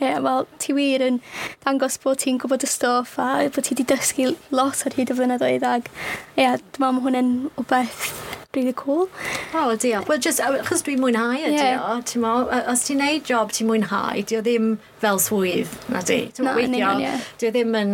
Ie, 0.00 0.06
yeah, 0.06 0.20
wel, 0.24 0.46
ti 0.60 0.72
wir 0.76 1.02
yn 1.04 1.18
dangos 1.64 1.98
bod 2.00 2.20
ti'n 2.20 2.40
gwybod 2.40 2.64
y 2.64 2.70
stoff 2.72 3.18
a 3.20 3.48
bod 3.48 3.64
ti 3.64 3.74
wedi 3.74 3.88
dysgu 3.88 4.30
lot 4.52 4.84
ar 4.88 4.96
hyd 4.96 5.12
y 5.12 5.16
flynyddoedd 5.16 5.66
ag 5.72 5.88
ie, 5.88 6.44
yeah, 6.44 6.60
dwi'n 6.76 6.84
meddwl 6.84 7.00
mae 7.00 7.08
hwn 7.08 7.20
yn 7.20 7.34
o 7.60 7.64
beth 7.68 8.39
really 8.54 8.72
cool. 8.72 9.08
O, 9.54 9.70
oh, 9.70 9.76
diolch. 9.76 10.08
Wel, 10.08 10.18
just, 10.18 10.40
achos 10.40 10.82
dwi'n 10.86 11.00
mwynhau 11.02 11.36
ydi 11.38 11.54
yeah. 11.54 11.82
o, 11.86 11.98
ti'n 12.06 12.22
mo, 12.24 12.32
os 12.70 12.82
ti'n 12.86 12.98
neud 13.02 13.26
job 13.28 13.52
ti'n 13.54 13.68
mwynhau, 13.70 14.24
di 14.26 14.38
o 14.38 14.40
ddim 14.42 14.72
fel 15.02 15.20
swydd, 15.22 15.70
na 15.92 16.02
di. 16.06 16.24
No, 16.42 16.56
weithio, 16.58 16.96
yeah. 17.02 17.20
di 17.38 17.50
o 17.50 17.52
ddim 17.54 17.76
yn, 17.78 17.92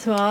ti'n 0.00 0.14
mo, 0.14 0.22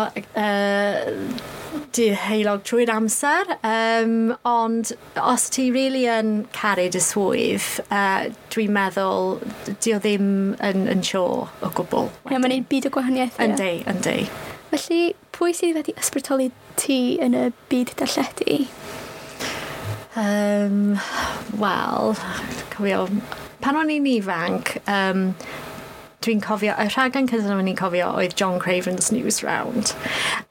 uh, 0.41 1.53
di 1.95 2.07
heilog 2.25 2.63
trwy'r 2.65 2.93
amser, 2.95 3.53
um, 3.67 4.33
ond 4.49 4.95
os 5.21 5.47
ti 5.53 5.67
really 5.75 6.05
yn 6.09 6.33
caru 6.55 6.87
dy 6.91 7.03
swydd, 7.03 7.69
uh, 7.89 8.31
dwi'n 8.55 8.73
meddwl, 8.75 9.37
di 9.69 9.93
o 9.93 10.01
ddim 10.01 10.27
yn, 10.57 10.87
yn 10.95 11.05
sio 11.05 11.25
o 11.45 11.71
gwbl. 11.77 12.09
Ie, 12.31 12.39
mae'n 12.39 12.57
ei 12.57 12.65
byd 12.65 12.89
o 12.89 12.95
gwahaniaeth. 12.97 13.39
Yndi, 13.45 13.71
yndi. 13.93 14.17
Felly, 14.73 15.13
pwy 15.35 15.53
sydd 15.55 15.77
wedi 15.77 15.93
ysbrydoli 15.99 16.49
ti 16.79 16.99
yn 17.23 17.37
y 17.37 17.45
byd 17.69 17.93
darlledu? 18.01 18.65
Um, 20.15 20.99
Wel, 21.59 22.15
cofio, 22.71 23.05
pan 23.59 23.75
o'n 23.75 23.91
i'n 23.91 24.05
ifanc, 24.07 24.77
um, 24.87 25.25
dwi'n 26.25 26.39
cofio, 26.41 26.73
y 26.79 26.85
rhaglen 26.89 27.27
cyntaf 27.29 27.51
o'n 27.51 27.67
i'n 27.67 27.77
cofio 27.77 28.07
oedd 28.17 28.35
John 28.39 28.55
Craven's 28.59 29.11
News 29.11 29.41
Round. 29.43 29.91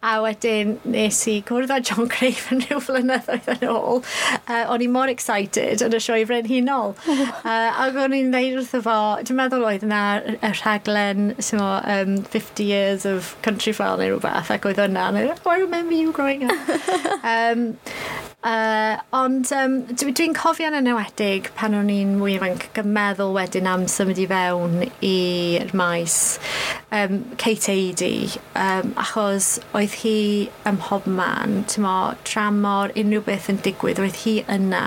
A 0.05 0.19
wedyn 0.23 0.77
nes 0.85 1.23
i 1.33 1.39
gwrdd 1.49 1.73
â 1.73 1.81
John 1.81 2.11
Craven 2.13 2.61
rhyw 2.67 2.83
flynyddoedd 2.85 3.49
yn 3.57 3.65
ôl. 3.73 4.05
Uh, 4.45 4.61
o'n 4.75 4.85
i 4.85 4.91
mor 4.93 5.13
excited 5.13 5.83
yn 5.85 5.97
y 5.97 6.03
sioe 6.05 6.29
frenhinol. 6.29 6.95
uh, 7.09 7.71
ac 7.87 7.99
o'n 8.05 8.17
i'n 8.21 8.31
neud 8.35 8.61
wrtho 8.61 8.83
fo, 8.85 8.99
dwi'n 9.25 9.41
meddwl 9.41 9.67
oedd 9.71 9.89
yna 9.89 10.05
y 10.37 10.53
rhaglen 10.61 11.33
mo, 11.57 11.73
um, 11.97 12.21
50 12.37 12.69
Years 12.69 13.09
of 13.09 13.35
Country 13.47 13.73
file 13.73 13.97
neu 14.01 14.13
rhywbeth, 14.13 14.53
ac 14.55 14.69
oedd 14.69 14.85
yna, 14.91 15.09
and 15.09 15.25
I, 15.25 15.27
oh, 15.33 15.51
I 15.51 15.59
remember 15.65 15.97
you 15.97 16.13
growing 16.13 16.45
up. 16.51 16.73
um, 17.35 17.71
Uh, 18.45 18.99
ond 19.17 19.49
um, 19.57 19.79
dwi'n 19.89 20.13
dwi 20.13 20.25
cofio'n 20.37 20.75
enwedig 20.77 21.47
pan 21.57 21.73
o'n 21.79 21.89
i'n 21.89 22.11
mwy 22.19 22.35
ifanc 22.35 22.67
gymeddwl 22.77 23.33
wedyn 23.33 23.71
am 23.71 23.87
symud 23.89 24.21
i 24.21 24.27
fewn 24.29 24.83
i'r 25.09 25.73
maes 25.81 26.17
um, 26.93 27.23
Kate 27.41 27.73
Eidi 27.73 28.29
um, 28.53 28.93
achos 29.01 29.49
oedd 29.73 29.97
hi 30.03 30.19
ym 30.69 30.77
mhobman 30.77 31.63
tymo, 31.73 31.97
tramor 32.29 32.93
unrhyw 32.93 33.25
beth 33.25 33.49
yn 33.49 33.65
digwydd 33.65 34.05
oedd 34.05 34.23
hi 34.27 34.37
yna 34.59 34.85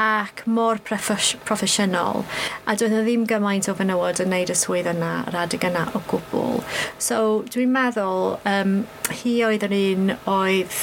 ac 0.00 0.46
mor 0.48 0.80
proffesiynol 0.88 2.24
a 2.64 2.80
dwi'n 2.80 3.02
ddim 3.02 3.26
gymaint 3.28 3.68
o 3.68 3.76
fenywod 3.76 4.24
yn 4.24 4.32
neud 4.32 4.48
y 4.48 4.56
swydd 4.56 4.88
yna 4.94 5.18
yr 5.28 5.42
adeg 5.44 5.68
yna 5.68 5.90
o 5.92 6.00
gwbl 6.08 6.62
so 6.96 7.42
dwi'n 7.52 7.76
meddwl 7.76 8.38
um, 8.48 8.78
hi 9.20 9.42
oedd 9.50 9.68
yr 9.68 9.76
un 9.82 10.16
oedd 10.40 10.80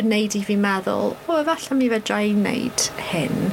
wneud 0.00 0.36
i 0.38 0.42
fi 0.46 0.56
meddwl, 0.56 1.12
o, 1.28 1.38
efallai 1.40 1.76
mi 1.78 1.88
fedra 1.92 2.20
i 2.24 2.32
wneud 2.36 2.86
hyn. 3.10 3.52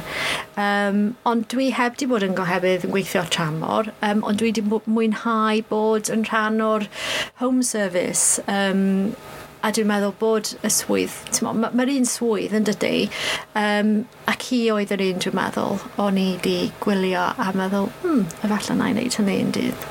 Um, 0.60 1.02
ond 1.28 1.48
dwi 1.52 1.70
heb 1.76 1.98
di 2.00 2.08
bod 2.10 2.24
yn 2.26 2.36
gohebydd 2.38 2.86
yn 2.88 2.94
gweithio 2.94 3.26
tramor, 3.32 3.90
um, 4.06 4.24
ond 4.26 4.40
dwi 4.40 4.54
di 4.56 4.64
mwynhau 4.64 5.60
bod 5.68 6.12
yn 6.12 6.24
rhan 6.30 6.62
o'r 6.64 6.88
home 7.42 7.62
service 7.66 8.40
um, 8.48 9.12
a 9.60 9.70
dwi'n 9.76 9.88
meddwl 9.90 10.14
bod 10.20 10.54
y 10.64 10.70
swydd, 10.72 11.16
mae'r 11.44 11.58
ma, 11.60 11.70
ma 11.76 11.84
un 11.92 12.08
swydd 12.08 12.56
yn 12.56 12.66
dydy, 12.68 13.10
um, 13.60 13.94
ac 14.30 14.46
hi 14.48 14.62
oedd 14.72 14.94
yr 14.96 15.04
un 15.10 15.20
dwi'n 15.20 15.36
meddwl, 15.36 15.80
o'n 16.00 16.20
i 16.20 16.28
wedi 16.32 16.58
gwylio 16.80 17.26
a 17.36 17.50
meddwl, 17.56 17.90
hmm, 18.00 18.24
efallai 18.40 18.78
na 18.78 18.88
i 18.88 18.96
wneud 18.96 19.18
hynny 19.20 19.36
yn 19.44 19.52
dydd. 19.56 19.88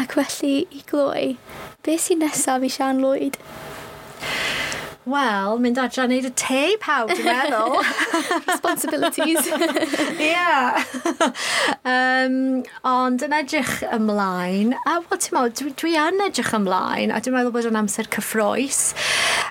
Ac 0.00 0.16
felly, 0.16 0.54
i 0.72 0.80
gloi, 0.88 1.24
beth 1.84 2.06
sy'n 2.06 2.24
nesaf 2.24 2.64
i 2.64 2.72
Sian 2.72 3.04
Lloyd? 3.04 3.36
Wel, 5.10 5.56
mynd 5.58 5.78
adra 5.80 6.04
wneud 6.06 6.26
y 6.28 6.30
te 6.38 6.60
pawb, 6.78 7.10
dwi'n 7.10 7.26
meddwl. 7.26 7.80
Responsibilities. 8.50 9.48
Ie. 10.20 10.28
yeah. 10.28 10.84
um, 11.88 12.36
ond 12.86 13.24
yn 13.26 13.34
edrych 13.40 13.80
ymlaen, 13.88 14.76
a 14.84 14.98
wel, 15.00 15.18
ti'n 15.24 15.34
meddwl, 15.34 15.54
dwi, 15.58 15.72
dwi 15.82 15.96
yn 15.98 16.22
edrych 16.28 16.52
ymlaen, 16.54 17.10
a 17.10 17.18
dwi'n 17.24 17.36
meddwl 17.38 17.54
bod 17.56 17.66
yn 17.72 17.80
amser 17.80 18.10
cyffroes. 18.14 18.82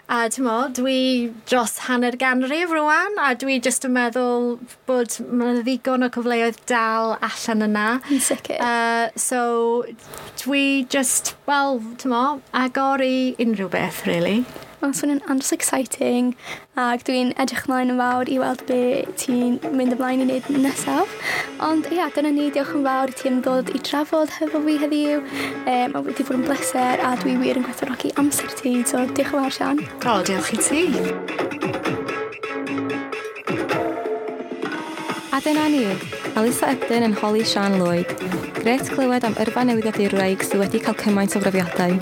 A 0.07 0.21
ti'n 0.31 0.47
meddwl, 0.47 0.71
dwi 0.79 1.01
dros 1.49 1.75
hanner 1.89 2.15
ganrif 2.21 2.71
rwan, 2.71 3.19
a 3.19 3.33
dwi 3.39 3.59
jyst 3.59 3.89
yn 3.89 3.97
meddwl 3.97 4.55
bod 4.87 5.19
mae'n 5.27 5.59
ddigon 5.65 6.07
o 6.07 6.11
cyfleoedd 6.15 6.63
dal 6.71 7.17
allan 7.17 7.67
yna. 7.67 7.89
Yn 8.07 8.23
sicr. 8.29 8.63
Uh, 8.63 9.11
so, 9.19 9.43
dwi 10.45 10.87
just, 10.87 11.35
wel, 11.49 11.83
ti'n 11.99 12.15
meddwl, 12.15 12.41
agor 12.63 13.03
i 13.03 13.13
unrhyw 13.43 13.71
beth, 13.75 14.05
really. 14.07 14.45
Mae'n 14.79 14.93
swnio'n 14.95 15.25
andros 15.27 15.51
exciting 15.51 16.29
ac 16.79 17.01
dwi'n 17.03 17.33
edrych 17.43 17.65
mlaen 17.67 17.89
yn 17.91 17.97
fawr 17.99 18.29
i 18.31 18.37
weld 18.39 18.61
be 18.69 19.03
ti'n 19.19 19.57
mynd 19.75 19.91
ymlaen 19.97 20.21
i 20.23 20.27
wneud 20.27 20.45
nesaf. 20.63 21.11
Ond 21.67 21.89
ia, 21.91 22.05
dyna 22.15 22.31
ni, 22.31 22.45
diolch 22.55 22.71
yn 22.77 22.85
fawr 22.85 23.11
i 23.11 23.17
ti 23.19 23.27
am 23.27 23.41
ddod 23.43 23.73
i 23.75 23.81
drafod 23.83 24.31
hefo 24.37 24.61
fi 24.63 24.77
heddiw. 24.79 25.19
E, 25.67 25.73
mae 25.91 26.05
wedi 26.05 26.23
bod 26.23 26.37
yn 26.37 26.45
bleser 26.47 27.03
a 27.03 27.11
dwi 27.19 27.35
wir 27.41 27.59
yn 27.59 27.67
gwerthfawrogi 27.67 28.13
amser 28.23 28.55
ti, 28.55 28.77
so 28.87 29.03
diolch 29.03 29.33
yn 29.33 29.41
fawr 29.41 29.57
Sian. 29.57 29.83
O, 30.07 30.15
diolch 30.23 30.53
i 30.55 30.61
ti. 30.63 30.81
A 35.35 35.43
dyna 35.43 35.67
ni, 35.75 35.83
Alisa 36.39 36.71
Ebdyn 36.71 37.09
yn 37.09 37.19
holi 37.19 37.43
Sian 37.43 37.75
Lloyd. 37.83 38.15
Gret 38.61 38.87
clywed 38.95 39.27
am 39.27 39.35
yrfa 39.43 39.67
newyddiadurwraig 39.67 40.47
sydd 40.47 40.63
wedi 40.63 40.79
cael 40.87 40.95
cymaint 41.03 41.35
o 41.35 41.43
brofiadau. 41.43 41.99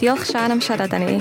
Diolch 0.00 0.24
Sian 0.32 0.56
am 0.56 0.64
siarad 0.64 0.96
â 0.96 1.04
ni. 1.04 1.20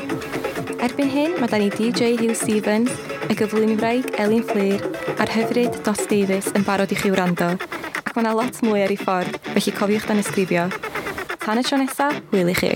Erbyn 0.83 1.07
hyn, 1.07 1.37
mae 1.39 1.47
da 1.47 1.55
ni 1.61 1.69
DJ 1.71 2.17
Hugh 2.19 2.35
Stevens, 2.35 2.91
y 3.31 3.37
gyflwynwraig 3.39 4.09
Elin 4.19 4.43
Fleer, 4.43 4.83
a'r 5.15 5.31
hyfryd 5.31 5.77
Dos 5.85 6.01
Davies 6.11 6.49
yn 6.59 6.65
barod 6.67 6.91
i 6.91 6.97
chi 6.99 7.13
wrando. 7.13 7.53
Ac 8.03 8.11
mae 8.11 8.25
yna 8.25 8.33
lot 8.35 8.59
mwy 8.67 8.83
ar 8.83 8.91
ei 8.91 8.99
ffordd, 8.99 9.39
felly 9.53 9.75
cofiwch 9.79 10.09
dan 10.11 10.19
ysgrifio. 10.19 10.67
Tan 11.39 11.63
y 11.63 11.63
tro 11.63 11.79
nesaf, 11.79 12.19
hwyl 12.35 12.51
i 12.51 12.59
chi. 12.59 12.73